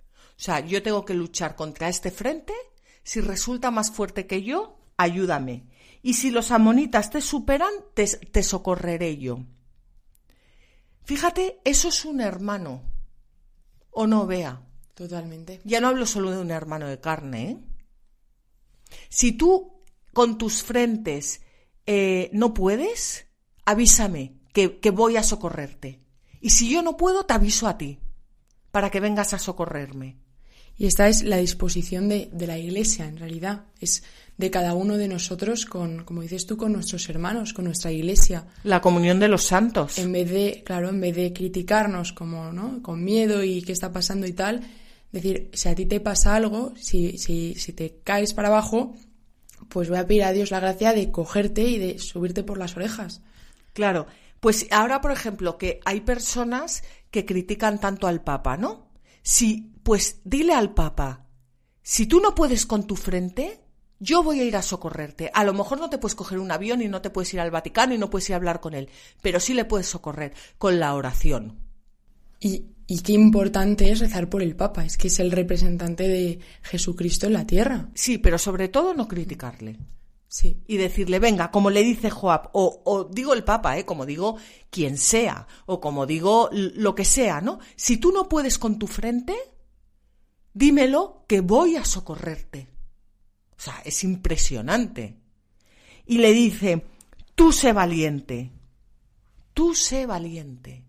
O 0.00 0.42
sea, 0.42 0.60
yo 0.60 0.82
tengo 0.82 1.04
que 1.04 1.14
luchar 1.14 1.56
contra 1.56 1.88
este 1.88 2.10
frente, 2.10 2.54
si 3.02 3.20
resulta 3.20 3.70
más 3.70 3.90
fuerte 3.90 4.26
que 4.26 4.42
yo, 4.42 4.78
ayúdame. 4.96 5.66
Y 6.02 6.14
si 6.14 6.30
los 6.30 6.50
amonitas 6.50 7.10
te 7.10 7.20
superan, 7.20 7.72
te, 7.94 8.06
te 8.06 8.42
socorreré 8.42 9.18
yo. 9.18 9.44
Fíjate, 11.02 11.60
eso 11.64 11.88
es 11.88 12.04
un 12.04 12.20
hermano. 12.20 12.82
¿O 13.90 14.06
no, 14.06 14.26
vea? 14.26 14.62
Totalmente. 14.94 15.60
Ya 15.64 15.80
no 15.80 15.88
hablo 15.88 16.06
solo 16.06 16.30
de 16.30 16.38
un 16.38 16.50
hermano 16.50 16.86
de 16.86 17.00
carne, 17.00 17.50
¿eh? 17.50 17.58
Si 19.08 19.32
tú 19.32 19.82
con 20.12 20.38
tus 20.38 20.62
frentes 20.62 21.40
eh, 21.86 22.30
no 22.32 22.54
puedes, 22.54 23.26
avísame 23.64 24.34
que, 24.52 24.78
que 24.78 24.90
voy 24.90 25.16
a 25.16 25.22
socorrerte. 25.22 26.00
Y 26.40 26.50
si 26.50 26.70
yo 26.70 26.82
no 26.82 26.96
puedo, 26.96 27.24
te 27.24 27.34
aviso 27.34 27.68
a 27.68 27.76
ti, 27.78 27.98
para 28.70 28.90
que 28.90 29.00
vengas 29.00 29.34
a 29.34 29.38
socorrerme. 29.38 30.18
Y 30.76 30.86
esta 30.86 31.08
es 31.08 31.22
la 31.22 31.36
disposición 31.36 32.08
de, 32.08 32.30
de, 32.32 32.46
la 32.46 32.56
Iglesia, 32.56 33.06
en 33.06 33.18
realidad. 33.18 33.66
Es 33.80 34.02
de 34.38 34.50
cada 34.50 34.72
uno 34.72 34.96
de 34.96 35.08
nosotros, 35.08 35.66
con, 35.66 36.04
como 36.04 36.22
dices 36.22 36.46
tú, 36.46 36.56
con 36.56 36.72
nuestros 36.72 37.06
hermanos, 37.10 37.52
con 37.52 37.66
nuestra 37.66 37.92
Iglesia. 37.92 38.46
La 38.64 38.80
comunión 38.80 39.20
de 39.20 39.28
los 39.28 39.44
santos. 39.44 39.98
En 39.98 40.12
vez 40.12 40.30
de, 40.30 40.62
claro, 40.64 40.88
en 40.88 41.00
vez 41.00 41.14
de 41.14 41.34
criticarnos 41.34 42.14
como, 42.14 42.50
¿no? 42.50 42.82
Con 42.82 43.04
miedo 43.04 43.44
y 43.44 43.60
qué 43.60 43.72
está 43.72 43.92
pasando 43.92 44.26
y 44.26 44.32
tal, 44.32 44.62
decir, 45.12 45.50
si 45.52 45.68
a 45.68 45.74
ti 45.74 45.86
te 45.86 46.00
pasa 46.00 46.34
algo, 46.34 46.72
si, 46.76 47.18
si, 47.18 47.54
si 47.54 47.72
te 47.72 48.00
caes 48.04 48.34
para 48.34 48.48
abajo, 48.48 48.94
pues 49.68 49.88
voy 49.88 49.98
a 49.98 50.06
pedir 50.06 50.24
a 50.24 50.32
Dios 50.32 50.50
la 50.50 50.60
gracia 50.60 50.92
de 50.92 51.10
cogerte 51.10 51.62
y 51.62 51.78
de 51.78 51.98
subirte 51.98 52.42
por 52.42 52.58
las 52.58 52.76
orejas. 52.76 53.22
Claro. 53.72 54.06
Pues 54.40 54.66
ahora, 54.70 55.00
por 55.02 55.12
ejemplo, 55.12 55.58
que 55.58 55.80
hay 55.84 56.00
personas 56.00 56.82
que 57.10 57.26
critican 57.26 57.78
tanto 57.78 58.06
al 58.06 58.22
Papa, 58.22 58.56
¿no? 58.56 58.88
Si, 59.22 59.74
pues 59.82 60.20
dile 60.24 60.54
al 60.54 60.72
Papa, 60.72 61.26
si 61.82 62.06
tú 62.06 62.20
no 62.20 62.34
puedes 62.34 62.64
con 62.64 62.86
tu 62.86 62.96
frente, 62.96 63.60
yo 63.98 64.22
voy 64.22 64.40
a 64.40 64.44
ir 64.44 64.56
a 64.56 64.62
socorrerte. 64.62 65.30
A 65.34 65.44
lo 65.44 65.52
mejor 65.52 65.78
no 65.78 65.90
te 65.90 65.98
puedes 65.98 66.14
coger 66.14 66.38
un 66.38 66.50
avión 66.50 66.80
y 66.80 66.88
no 66.88 67.02
te 67.02 67.10
puedes 67.10 67.32
ir 67.34 67.40
al 67.40 67.50
Vaticano 67.50 67.94
y 67.94 67.98
no 67.98 68.08
puedes 68.08 68.30
ir 68.30 68.34
a 68.34 68.36
hablar 68.36 68.60
con 68.60 68.74
él, 68.74 68.88
pero 69.20 69.40
sí 69.40 69.52
le 69.52 69.66
puedes 69.66 69.86
socorrer 69.86 70.32
con 70.56 70.80
la 70.80 70.94
oración. 70.94 71.69
Y, 72.40 72.64
y 72.86 73.00
qué 73.00 73.12
importante 73.12 73.90
es 73.90 74.00
rezar 74.00 74.28
por 74.28 74.42
el 74.42 74.56
Papa, 74.56 74.84
es 74.84 74.96
que 74.96 75.08
es 75.08 75.20
el 75.20 75.30
representante 75.30 76.08
de 76.08 76.40
Jesucristo 76.62 77.26
en 77.26 77.34
la 77.34 77.46
tierra. 77.46 77.88
Sí, 77.94 78.18
pero 78.18 78.38
sobre 78.38 78.68
todo 78.68 78.94
no 78.94 79.06
criticarle. 79.06 79.78
Sí. 80.26 80.62
Y 80.68 80.76
decirle, 80.76 81.18
venga, 81.18 81.50
como 81.50 81.70
le 81.70 81.82
dice 81.82 82.08
Joab, 82.08 82.50
o, 82.52 82.82
o 82.84 83.04
digo 83.04 83.34
el 83.34 83.44
Papa, 83.44 83.78
¿eh? 83.78 83.84
como 83.84 84.06
digo 84.06 84.36
quien 84.70 84.96
sea, 84.96 85.46
o 85.66 85.80
como 85.80 86.06
digo 86.06 86.48
lo 86.52 86.94
que 86.94 87.04
sea, 87.04 87.40
¿no? 87.40 87.58
Si 87.76 87.96
tú 87.96 88.12
no 88.12 88.28
puedes 88.28 88.56
con 88.56 88.78
tu 88.78 88.86
frente, 88.86 89.34
dímelo 90.54 91.24
que 91.26 91.40
voy 91.40 91.76
a 91.76 91.84
socorrerte. 91.84 92.68
O 93.58 93.60
sea, 93.60 93.82
es 93.84 94.04
impresionante. 94.04 95.18
Y 96.06 96.18
le 96.18 96.32
dice, 96.32 96.86
tú 97.34 97.52
sé 97.52 97.72
valiente, 97.72 98.52
tú 99.52 99.74
sé 99.74 100.06
valiente. 100.06 100.84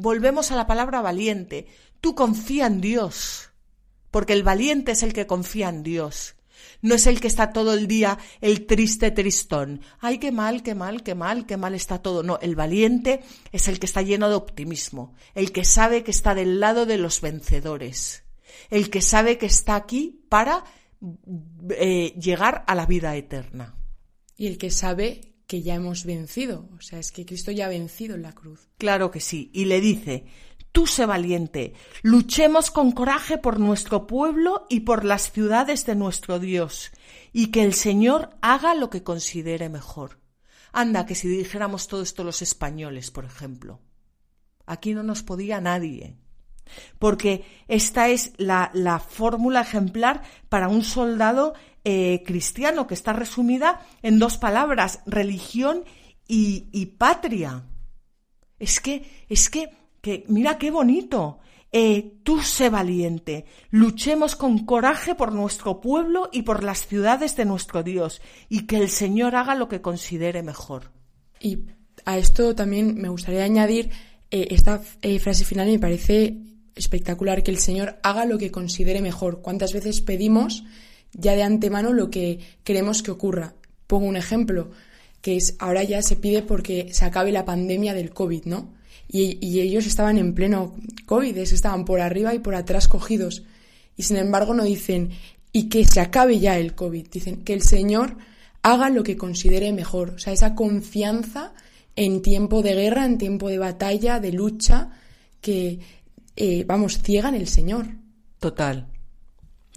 Volvemos 0.00 0.52
a 0.52 0.56
la 0.56 0.68
palabra 0.68 1.02
valiente. 1.02 1.66
Tú 2.00 2.14
confía 2.14 2.66
en 2.66 2.80
Dios, 2.80 3.50
porque 4.12 4.32
el 4.32 4.44
valiente 4.44 4.92
es 4.92 5.02
el 5.02 5.12
que 5.12 5.26
confía 5.26 5.68
en 5.70 5.82
Dios. 5.82 6.36
No 6.82 6.94
es 6.94 7.08
el 7.08 7.20
que 7.20 7.26
está 7.26 7.52
todo 7.52 7.74
el 7.74 7.88
día 7.88 8.16
el 8.40 8.66
triste 8.66 9.10
tristón. 9.10 9.80
Ay, 9.98 10.18
qué 10.18 10.30
mal, 10.30 10.62
qué 10.62 10.76
mal, 10.76 11.02
qué 11.02 11.16
mal, 11.16 11.46
qué 11.46 11.56
mal 11.56 11.74
está 11.74 12.00
todo. 12.00 12.22
No, 12.22 12.38
el 12.40 12.54
valiente 12.54 13.22
es 13.50 13.66
el 13.66 13.80
que 13.80 13.86
está 13.86 14.02
lleno 14.02 14.28
de 14.28 14.36
optimismo, 14.36 15.14
el 15.34 15.50
que 15.50 15.64
sabe 15.64 16.04
que 16.04 16.12
está 16.12 16.36
del 16.36 16.60
lado 16.60 16.86
de 16.86 16.96
los 16.96 17.20
vencedores, 17.20 18.22
el 18.70 18.90
que 18.90 19.02
sabe 19.02 19.36
que 19.36 19.46
está 19.46 19.74
aquí 19.74 20.24
para 20.28 20.62
eh, 21.70 22.14
llegar 22.16 22.62
a 22.68 22.76
la 22.76 22.86
vida 22.86 23.16
eterna. 23.16 23.74
Y 24.36 24.46
el 24.46 24.58
que 24.58 24.70
sabe 24.70 25.27
que 25.48 25.62
ya 25.62 25.74
hemos 25.74 26.04
vencido. 26.04 26.68
O 26.78 26.80
sea, 26.80 27.00
es 27.00 27.10
que 27.10 27.26
Cristo 27.26 27.50
ya 27.50 27.66
ha 27.66 27.70
vencido 27.70 28.14
en 28.14 28.22
la 28.22 28.34
cruz. 28.34 28.68
Claro 28.76 29.10
que 29.10 29.18
sí. 29.18 29.50
Y 29.54 29.64
le 29.64 29.80
dice, 29.80 30.26
tú 30.70 30.86
sé 30.86 31.06
valiente, 31.06 31.72
luchemos 32.02 32.70
con 32.70 32.92
coraje 32.92 33.38
por 33.38 33.58
nuestro 33.58 34.06
pueblo 34.06 34.66
y 34.68 34.80
por 34.80 35.04
las 35.04 35.32
ciudades 35.32 35.86
de 35.86 35.96
nuestro 35.96 36.38
Dios, 36.38 36.92
y 37.32 37.50
que 37.50 37.64
el 37.64 37.72
Señor 37.72 38.36
haga 38.42 38.74
lo 38.74 38.90
que 38.90 39.02
considere 39.02 39.70
mejor. 39.70 40.20
Anda, 40.70 41.06
que 41.06 41.14
si 41.14 41.26
dijéramos 41.28 41.88
todo 41.88 42.02
esto 42.02 42.24
los 42.24 42.42
españoles, 42.42 43.10
por 43.10 43.24
ejemplo. 43.24 43.80
Aquí 44.66 44.92
no 44.92 45.02
nos 45.02 45.22
podía 45.22 45.62
nadie. 45.62 46.18
Porque 46.98 47.44
esta 47.68 48.08
es 48.08 48.32
la, 48.36 48.70
la 48.74 48.98
fórmula 48.98 49.60
ejemplar 49.60 50.22
para 50.48 50.68
un 50.68 50.82
soldado 50.82 51.54
eh, 51.84 52.22
cristiano, 52.26 52.86
que 52.86 52.92
está 52.92 53.14
resumida 53.14 53.80
en 54.02 54.18
dos 54.18 54.36
palabras, 54.36 55.00
religión 55.06 55.84
y, 56.26 56.86
patria. 56.98 57.64
Es 58.58 58.80
que, 58.80 59.24
es 59.28 59.48
que 59.48 59.70
que 60.02 60.24
mira 60.28 60.58
qué 60.58 60.70
bonito. 60.70 61.38
Eh, 61.72 62.18
tú 62.22 62.40
sé 62.42 62.68
valiente, 62.68 63.46
luchemos 63.70 64.36
con 64.36 64.66
coraje 64.66 65.14
por 65.14 65.32
nuestro 65.32 65.80
pueblo 65.80 66.28
y 66.32 66.42
por 66.42 66.62
las 66.62 66.86
ciudades 66.86 67.36
de 67.36 67.44
nuestro 67.44 67.82
Dios, 67.82 68.22
y 68.48 68.66
que 68.66 68.76
el 68.76 68.88
Señor 68.88 69.34
haga 69.36 69.54
lo 69.54 69.68
que 69.68 69.80
considere 69.80 70.42
mejor. 70.42 70.92
Y 71.40 71.66
a 72.04 72.18
esto 72.18 72.54
también 72.54 72.96
me 72.96 73.08
gustaría 73.08 73.44
añadir 73.44 73.90
eh, 74.30 74.48
esta 74.50 74.78
frase 74.78 75.44
final, 75.44 75.68
me 75.68 75.78
parece 75.78 76.38
espectacular, 76.78 77.42
que 77.42 77.50
el 77.50 77.58
Señor 77.58 77.98
haga 78.02 78.24
lo 78.24 78.38
que 78.38 78.50
considere 78.50 79.02
mejor. 79.02 79.42
¿Cuántas 79.42 79.72
veces 79.72 80.00
pedimos 80.00 80.64
ya 81.12 81.32
de 81.32 81.42
antemano 81.42 81.92
lo 81.92 82.10
que 82.10 82.40
queremos 82.64 83.02
que 83.02 83.10
ocurra? 83.10 83.54
Pongo 83.86 84.06
un 84.06 84.16
ejemplo, 84.16 84.70
que 85.20 85.36
es 85.36 85.56
ahora 85.58 85.82
ya 85.82 86.02
se 86.02 86.16
pide 86.16 86.42
porque 86.42 86.88
se 86.92 87.04
acabe 87.04 87.32
la 87.32 87.44
pandemia 87.44 87.94
del 87.94 88.10
COVID, 88.10 88.44
¿no? 88.44 88.78
y, 89.08 89.60
ellos 89.60 89.86
estaban 89.86 90.18
en 90.18 90.34
pleno 90.34 90.76
COVID, 91.06 91.36
estaban 91.38 91.84
por 91.84 92.00
arriba 92.00 92.34
y 92.34 92.38
por 92.38 92.54
atrás 92.54 92.88
cogidos. 92.88 93.42
Y 93.96 94.02
sin 94.02 94.16
embargo 94.16 94.54
no 94.54 94.64
dicen, 94.64 95.10
y 95.52 95.68
que 95.68 95.84
se 95.86 96.00
acabe 96.00 96.38
ya 96.38 96.58
el 96.58 96.74
COVID, 96.74 97.08
dicen 97.08 97.42
que 97.42 97.54
el 97.54 97.62
Señor 97.62 98.16
haga 98.62 98.90
lo 98.90 99.02
que 99.02 99.16
considere 99.16 99.72
mejor. 99.72 100.10
O 100.10 100.18
sea, 100.18 100.32
esa 100.32 100.54
confianza 100.54 101.54
en 101.96 102.22
tiempo 102.22 102.62
de 102.62 102.74
guerra, 102.74 103.06
en 103.06 103.18
tiempo 103.18 103.48
de 103.48 103.58
batalla, 103.58 104.20
de 104.20 104.32
lucha, 104.32 104.90
que, 105.40 105.80
eh, 106.40 106.64
vamos, 106.64 107.02
ciegan 107.02 107.34
el 107.34 107.48
Señor. 107.48 107.86
Total, 108.38 108.86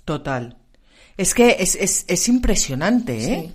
total. 0.05 0.57
Es 1.17 1.33
que 1.33 1.57
es, 1.59 1.75
es, 1.75 2.05
es 2.07 2.29
impresionante, 2.29 3.33
¿eh? 3.33 3.51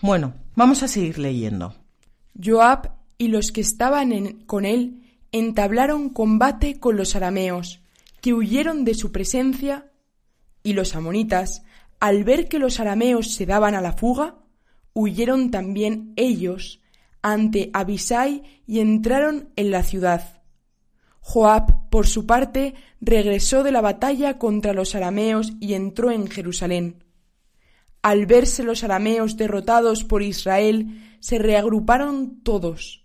Bueno, 0.00 0.34
vamos 0.54 0.82
a 0.82 0.88
seguir 0.88 1.18
leyendo. 1.18 1.74
Joab 2.40 2.92
y 3.18 3.28
los 3.28 3.50
que 3.50 3.60
estaban 3.60 4.44
con 4.46 4.64
él 4.64 5.02
entablaron 5.32 6.10
combate 6.10 6.78
con 6.78 6.96
los 6.96 7.16
arameos, 7.16 7.80
que 8.20 8.34
huyeron 8.34 8.84
de 8.84 8.94
su 8.94 9.10
presencia, 9.10 9.90
y 10.62 10.74
los 10.74 10.94
amonitas, 10.94 11.62
al 11.98 12.24
ver 12.24 12.48
que 12.48 12.58
los 12.58 12.78
arameos 12.78 13.34
se 13.34 13.46
daban 13.46 13.74
a 13.74 13.80
la 13.80 13.94
fuga, 13.94 14.36
huyeron 14.94 15.50
también 15.50 16.12
ellos 16.16 16.80
ante 17.22 17.70
Abisai 17.72 18.42
y 18.66 18.80
entraron 18.80 19.50
en 19.56 19.70
la 19.70 19.82
ciudad. 19.82 20.31
Joab, 21.22 21.88
por 21.88 22.06
su 22.06 22.26
parte, 22.26 22.74
regresó 23.00 23.62
de 23.62 23.72
la 23.72 23.80
batalla 23.80 24.38
contra 24.38 24.74
los 24.74 24.94
arameos 24.94 25.54
y 25.58 25.72
entró 25.72 26.10
en 26.10 26.28
Jerusalén. 26.28 27.04
Al 28.02 28.26
verse 28.26 28.62
los 28.62 28.84
arameos 28.84 29.38
derrotados 29.38 30.04
por 30.04 30.22
Israel, 30.22 31.16
se 31.20 31.38
reagruparon 31.38 32.42
todos 32.42 33.02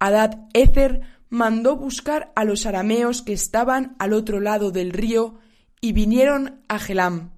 Adad 0.00 0.48
Ezer 0.54 1.02
mandó 1.28 1.76
buscar 1.76 2.32
a 2.34 2.44
los 2.44 2.64
arameos 2.64 3.20
que 3.20 3.34
estaban 3.34 3.94
al 3.98 4.14
otro 4.14 4.40
lado 4.40 4.72
del 4.72 4.92
río 4.92 5.38
y 5.80 5.92
vinieron 5.92 6.62
a 6.68 6.78
Gelam. 6.78 7.32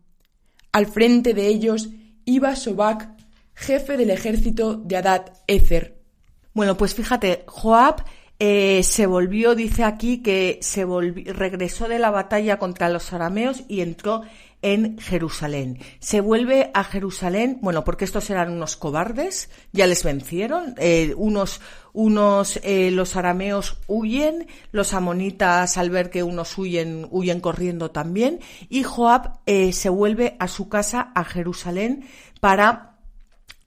Al 0.71 0.87
frente 0.87 1.35
de 1.35 1.49
ellos 1.49 1.89
iba 2.25 2.55
Sobac, 2.55 3.11
jefe 3.53 3.97
del 3.97 4.11
ejército 4.11 4.77
de 4.77 4.97
Adad 4.97 5.33
Ezer. 5.49 6.01
Bueno, 6.55 6.77
pues 6.77 6.95
fíjate, 6.95 7.45
Joab 7.49 8.05
eh, 8.45 8.83
se 8.83 9.07
volvió, 9.07 9.55
dice 9.55 9.85
aquí 9.85 10.19
que 10.19 10.59
se 10.63 10.85
volvió, 10.85 11.33
regresó 11.33 11.87
de 11.87 12.01
la 12.01 12.11
batalla 12.11 12.59
contra 12.59 12.89
los 12.89 13.13
arameos 13.13 13.63
y 13.69 13.83
entró 13.83 14.23
en 14.63 14.99
Jerusalén. 14.99 15.79
Se 16.01 16.21
vuelve 16.21 16.73
a 16.75 16.83
Jerusalén, 16.83 17.61
bueno, 17.63 17.85
porque 17.85 18.05
estos 18.05 18.29
eran 18.31 18.51
unos 18.51 18.77
cobardes, 18.77 19.49
ya 19.71 19.87
les 19.87 20.03
vencieron, 20.03 20.75
eh, 20.79 21.15
unos, 21.17 21.61
unos, 21.93 22.59
eh, 22.65 22.91
los 22.91 23.15
arameos 23.15 23.79
huyen, 23.87 24.49
los 24.73 24.93
amonitas 24.93 25.79
al 25.79 25.91
ver 25.91 26.11
que 26.11 26.25
unos 26.25 26.59
huyen, 26.59 27.07
huyen 27.13 27.39
corriendo 27.39 27.93
también, 27.93 28.41
y 28.69 28.83
Joab 28.83 29.39
se 29.47 29.89
vuelve 29.89 30.35
a 30.41 30.49
su 30.49 30.69
casa, 30.69 31.13
a 31.15 31.23
Jerusalén, 31.23 32.09
para 32.41 32.97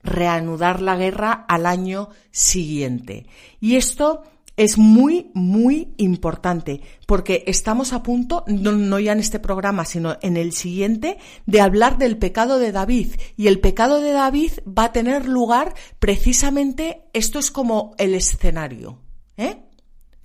reanudar 0.04 0.82
la 0.82 0.98
guerra 0.98 1.46
al 1.48 1.66
año 1.66 2.10
siguiente. 2.32 3.26
Y 3.62 3.78
esto 3.78 4.24
es 4.58 4.78
muy, 4.78 5.32
muy 5.34 5.94
importante, 5.98 6.82
porque 7.08 7.44
estamos 7.48 7.94
a 7.94 8.04
punto, 8.04 8.44
no, 8.48 9.00
ya 9.00 9.12
en 9.12 9.20
este 9.20 9.40
programa, 9.40 9.86
sino 9.86 10.18
en 10.22 10.38
el 10.38 10.54
siguiente, 10.54 11.18
de 11.46 11.62
hablar 11.62 11.98
del 11.98 12.18
pecado 12.18 12.60
de 12.60 12.72
David. 12.72 13.16
Y 13.36 13.48
el 13.48 13.60
pecado 13.60 14.00
de 14.02 14.12
David 14.12 14.52
va 14.68 14.86
a 14.86 14.92
tener 14.92 15.28
lugar 15.28 15.74
precisamente, 16.00 17.04
esto 17.14 17.40
es 17.40 17.52
como 17.52 17.96
el 17.98 18.16
escenario. 18.16 19.00
¿eh? 19.38 19.65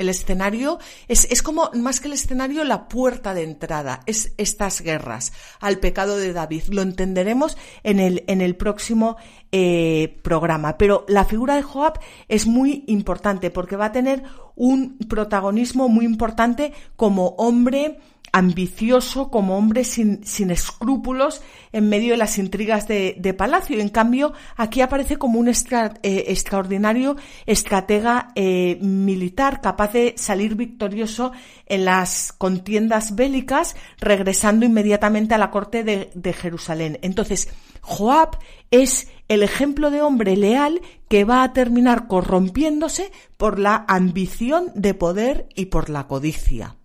El 0.00 0.08
escenario 0.08 0.78
es, 1.08 1.26
es, 1.30 1.42
como, 1.42 1.70
más 1.74 2.00
que 2.00 2.08
el 2.08 2.14
escenario, 2.14 2.64
la 2.64 2.88
puerta 2.88 3.34
de 3.34 3.42
entrada. 3.42 4.00
Es 4.06 4.32
estas 4.38 4.80
guerras 4.80 5.34
al 5.60 5.78
pecado 5.78 6.16
de 6.16 6.32
David. 6.32 6.62
Lo 6.70 6.80
entenderemos 6.80 7.58
en 7.82 8.00
el, 8.00 8.24
en 8.26 8.40
el 8.40 8.56
próximo 8.56 9.18
eh, 9.52 10.18
programa. 10.22 10.78
Pero 10.78 11.04
la 11.06 11.26
figura 11.26 11.54
de 11.54 11.62
Joab 11.62 12.00
es 12.28 12.46
muy 12.46 12.82
importante 12.86 13.50
porque 13.50 13.76
va 13.76 13.86
a 13.86 13.92
tener 13.92 14.22
un 14.56 14.96
protagonismo 15.06 15.90
muy 15.90 16.06
importante 16.06 16.72
como 16.96 17.34
hombre 17.36 17.98
ambicioso, 18.32 19.30
como 19.30 19.56
hombre 19.56 19.84
sin, 19.84 20.24
sin, 20.24 20.50
escrúpulos 20.50 21.42
en 21.72 21.88
medio 21.88 22.12
de 22.12 22.16
las 22.16 22.38
intrigas 22.38 22.86
de, 22.86 23.16
de 23.18 23.34
Palacio. 23.34 23.80
En 23.80 23.88
cambio, 23.88 24.32
aquí 24.56 24.80
aparece 24.80 25.16
como 25.16 25.38
un 25.38 25.48
extra, 25.48 25.94
eh, 26.02 26.24
extraordinario 26.28 27.16
estratega 27.46 28.32
eh, 28.34 28.78
militar 28.80 29.60
capaz 29.60 29.92
de 29.92 30.14
salir 30.16 30.54
victorioso 30.54 31.32
en 31.66 31.84
las 31.84 32.32
contiendas 32.32 33.14
bélicas, 33.14 33.76
regresando 33.98 34.66
inmediatamente 34.66 35.34
a 35.34 35.38
la 35.38 35.50
corte 35.50 35.84
de, 35.84 36.10
de 36.14 36.32
Jerusalén. 36.32 36.98
Entonces, 37.02 37.48
Joab 37.82 38.38
es 38.70 39.08
el 39.28 39.42
ejemplo 39.42 39.90
de 39.90 40.02
hombre 40.02 40.36
leal 40.36 40.80
que 41.08 41.24
va 41.24 41.42
a 41.42 41.52
terminar 41.52 42.06
corrompiéndose 42.08 43.10
por 43.36 43.58
la 43.58 43.84
ambición 43.88 44.72
de 44.74 44.94
poder 44.94 45.48
y 45.54 45.66
por 45.66 45.88
la 45.88 46.06
codicia. 46.06 46.76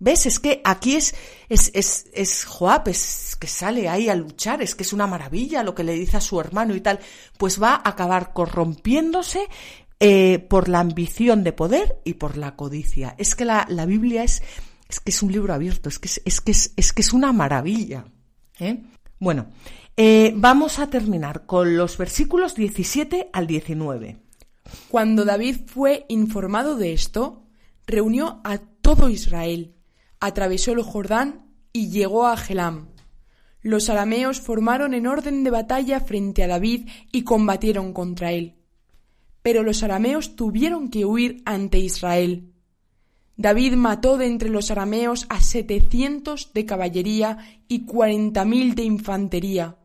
¿Ves? 0.00 0.26
Es 0.26 0.38
que 0.38 0.60
aquí 0.64 0.94
es, 0.94 1.14
es, 1.48 1.72
es, 1.74 2.06
es 2.12 2.44
Joab, 2.44 2.88
es 2.88 3.36
que 3.38 3.48
sale 3.48 3.88
ahí 3.88 4.08
a 4.08 4.14
luchar, 4.14 4.62
es 4.62 4.76
que 4.76 4.84
es 4.84 4.92
una 4.92 5.08
maravilla 5.08 5.64
lo 5.64 5.74
que 5.74 5.82
le 5.82 5.94
dice 5.94 6.16
a 6.16 6.20
su 6.20 6.40
hermano 6.40 6.76
y 6.76 6.80
tal, 6.80 7.00
pues 7.36 7.60
va 7.60 7.74
a 7.74 7.88
acabar 7.88 8.32
corrompiéndose 8.32 9.48
eh, 9.98 10.38
por 10.38 10.68
la 10.68 10.78
ambición 10.78 11.42
de 11.42 11.52
poder 11.52 12.00
y 12.04 12.14
por 12.14 12.36
la 12.36 12.54
codicia. 12.54 13.16
Es 13.18 13.34
que 13.34 13.44
la, 13.44 13.66
la 13.68 13.86
Biblia 13.86 14.22
es, 14.22 14.42
es 14.88 15.00
que 15.00 15.10
es 15.10 15.20
un 15.22 15.32
libro 15.32 15.52
abierto, 15.52 15.88
es 15.88 15.98
que 15.98 16.06
es, 16.06 16.22
es 16.24 16.40
que 16.40 16.52
es, 16.52 16.72
es, 16.76 16.92
que 16.92 17.02
es 17.02 17.12
una 17.12 17.32
maravilla. 17.32 18.04
¿eh? 18.60 18.84
Bueno, 19.18 19.46
eh, 19.96 20.32
vamos 20.36 20.78
a 20.78 20.88
terminar 20.88 21.44
con 21.44 21.76
los 21.76 21.98
versículos 21.98 22.54
17 22.54 23.30
al 23.32 23.48
19. 23.48 24.16
Cuando 24.88 25.24
David 25.24 25.62
fue 25.66 26.06
informado 26.08 26.76
de 26.76 26.92
esto, 26.92 27.48
reunió 27.84 28.40
a 28.44 28.58
todo 28.58 29.08
Israel 29.08 29.74
atravesó 30.20 30.72
el 30.72 30.82
Jordán 30.82 31.46
y 31.72 31.90
llegó 31.90 32.26
a 32.26 32.36
Gelam. 32.36 32.88
Los 33.60 33.88
arameos 33.88 34.40
formaron 34.40 34.94
en 34.94 35.06
orden 35.06 35.44
de 35.44 35.50
batalla 35.50 36.00
frente 36.00 36.44
a 36.44 36.48
David 36.48 36.88
y 37.12 37.22
combatieron 37.22 37.92
contra 37.92 38.32
él. 38.32 38.54
Pero 39.42 39.62
los 39.62 39.82
arameos 39.82 40.36
tuvieron 40.36 40.90
que 40.90 41.04
huir 41.04 41.42
ante 41.44 41.78
Israel. 41.78 42.52
David 43.36 43.74
mató 43.74 44.16
de 44.16 44.26
entre 44.26 44.48
los 44.48 44.70
arameos 44.70 45.26
a 45.28 45.40
setecientos 45.40 46.52
de 46.54 46.66
caballería 46.66 47.38
y 47.68 47.84
cuarenta 47.84 48.44
mil 48.44 48.74
de 48.74 48.82
infantería. 48.82 49.78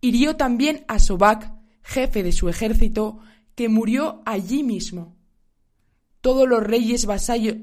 Hirió 0.00 0.36
también 0.36 0.84
a 0.86 0.98
Sobac, 0.98 1.52
jefe 1.82 2.22
de 2.22 2.32
su 2.32 2.48
ejército, 2.48 3.18
que 3.56 3.68
murió 3.68 4.22
allí 4.24 4.62
mismo. 4.62 5.16
Todos 6.20 6.48
los 6.48 6.62
reyes 6.62 7.06
vasallos 7.06 7.56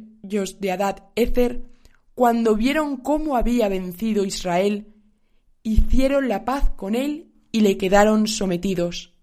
de 0.60 0.72
Adad 0.72 1.06
Ezer 1.16 1.73
cuando 2.16 2.56
vieron 2.56 2.98
cómo 2.98 3.38
había 3.38 3.68
vencido 3.70 4.26
Israel, 4.26 4.94
hicieron 5.64 6.28
la 6.28 6.46
paz 6.46 6.70
con 6.76 6.96
él 6.96 7.32
y 7.52 7.62
le 7.62 7.78
quedaron 7.78 8.28
sometidos. 8.28 9.14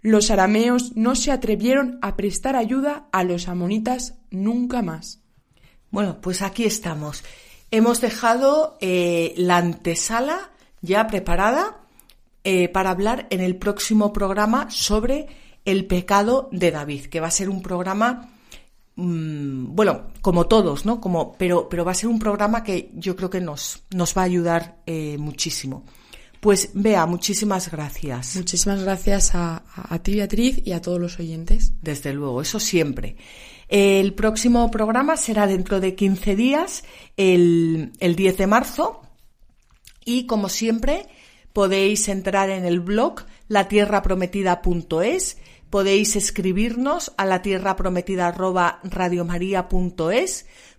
Los 0.00 0.30
arameos 0.30 0.96
no 0.96 1.16
se 1.16 1.32
atrevieron 1.32 1.98
a 2.02 2.16
prestar 2.16 2.56
ayuda 2.56 3.08
a 3.12 3.24
los 3.24 3.48
amonitas 3.48 4.14
nunca 4.30 4.80
más. 4.80 5.22
Bueno, 5.90 6.20
pues 6.20 6.42
aquí 6.42 6.64
estamos. 6.64 7.24
Hemos 7.70 8.00
dejado 8.00 8.78
eh, 8.80 9.34
la 9.36 9.56
antesala 9.56 10.50
ya 10.80 11.06
preparada 11.08 11.80
eh, 12.44 12.68
para 12.68 12.90
hablar 12.90 13.26
en 13.30 13.40
el 13.40 13.56
próximo 13.56 14.12
programa 14.12 14.70
sobre 14.70 15.26
el 15.64 15.86
pecado 15.86 16.48
de 16.52 16.70
David, 16.70 17.06
que 17.06 17.20
va 17.20 17.26
a 17.26 17.32
ser 17.32 17.50
un 17.50 17.60
programa 17.60 18.37
Mm, 19.00 19.76
bueno, 19.76 20.08
como 20.20 20.48
todos, 20.48 20.84
¿no? 20.84 21.00
Como, 21.00 21.36
pero, 21.38 21.68
pero 21.68 21.84
va 21.84 21.92
a 21.92 21.94
ser 21.94 22.08
un 22.08 22.18
programa 22.18 22.64
que 22.64 22.90
yo 22.94 23.14
creo 23.14 23.30
que 23.30 23.40
nos, 23.40 23.84
nos 23.94 24.16
va 24.16 24.22
a 24.22 24.24
ayudar 24.24 24.82
eh, 24.86 25.16
muchísimo. 25.18 25.84
Pues 26.40 26.70
vea, 26.74 27.06
muchísimas 27.06 27.70
gracias. 27.70 28.34
Muchísimas 28.34 28.82
gracias 28.82 29.36
a, 29.36 29.62
a, 29.72 29.98
ti, 30.00 30.16
Beatriz, 30.16 30.60
y 30.64 30.72
a 30.72 30.82
todos 30.82 31.00
los 31.00 31.20
oyentes. 31.20 31.74
Desde 31.80 32.12
luego, 32.12 32.42
eso 32.42 32.58
siempre. 32.58 33.14
El 33.68 34.14
próximo 34.14 34.68
programa 34.68 35.16
será 35.16 35.46
dentro 35.46 35.78
de 35.78 35.94
15 35.94 36.34
días, 36.34 36.82
el, 37.16 37.92
el 38.00 38.16
10 38.16 38.36
de 38.36 38.46
marzo, 38.48 39.02
y 40.04 40.26
como 40.26 40.48
siempre, 40.48 41.06
podéis 41.52 42.08
entrar 42.08 42.50
en 42.50 42.64
el 42.64 42.80
blog 42.80 43.26
latierraprometida.es 43.46 45.36
Podéis 45.70 46.16
escribirnos 46.16 47.12
a 47.18 47.26
la 47.26 47.42
tierra 47.42 47.76
prometida 47.76 48.30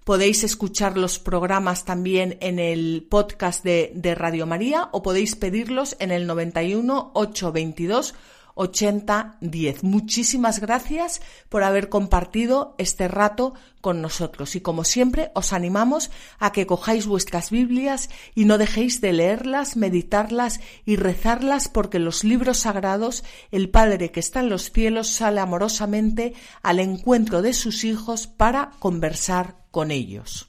Podéis 0.03 0.43
escuchar 0.43 0.97
los 0.97 1.19
programas 1.19 1.85
también 1.85 2.37
en 2.41 2.57
el 2.57 3.05
podcast 3.07 3.63
de, 3.63 3.91
de 3.93 4.15
Radio 4.15 4.47
María 4.47 4.89
o 4.91 5.03
podéis 5.03 5.35
pedirlos 5.35 5.95
en 5.99 6.09
el 6.09 6.25
91 6.25 7.11
822 7.13 8.15
8010. 8.59 9.83
Muchísimas 9.83 10.59
gracias 10.59 11.21
por 11.47 11.63
haber 11.63 11.87
compartido 11.87 12.75
este 12.77 13.07
rato 13.07 13.53
con 13.79 14.01
nosotros 14.01 14.57
y 14.57 14.61
como 14.61 14.83
siempre 14.83 15.31
os 15.33 15.53
animamos 15.53 16.11
a 16.39 16.51
que 16.51 16.67
cojáis 16.67 17.07
vuestras 17.07 17.51
Biblias 17.51 18.09
y 18.35 18.43
no 18.43 18.57
dejéis 18.57 18.99
de 18.99 19.13
leerlas, 19.13 19.77
meditarlas 19.77 20.59
y 20.85 20.97
rezarlas 20.97 21.69
porque 21.69 21.99
los 21.99 22.25
libros 22.25 22.57
sagrados 22.57 23.23
el 23.51 23.69
Padre 23.69 24.11
que 24.11 24.19
está 24.19 24.41
en 24.41 24.49
los 24.49 24.71
cielos 24.71 25.07
sale 25.07 25.39
amorosamente 25.39 26.33
al 26.61 26.79
encuentro 26.79 27.41
de 27.41 27.53
sus 27.53 27.85
hijos 27.85 28.27
para 28.27 28.71
conversar 28.79 29.55
con 29.71 29.91
ellos. 29.91 30.48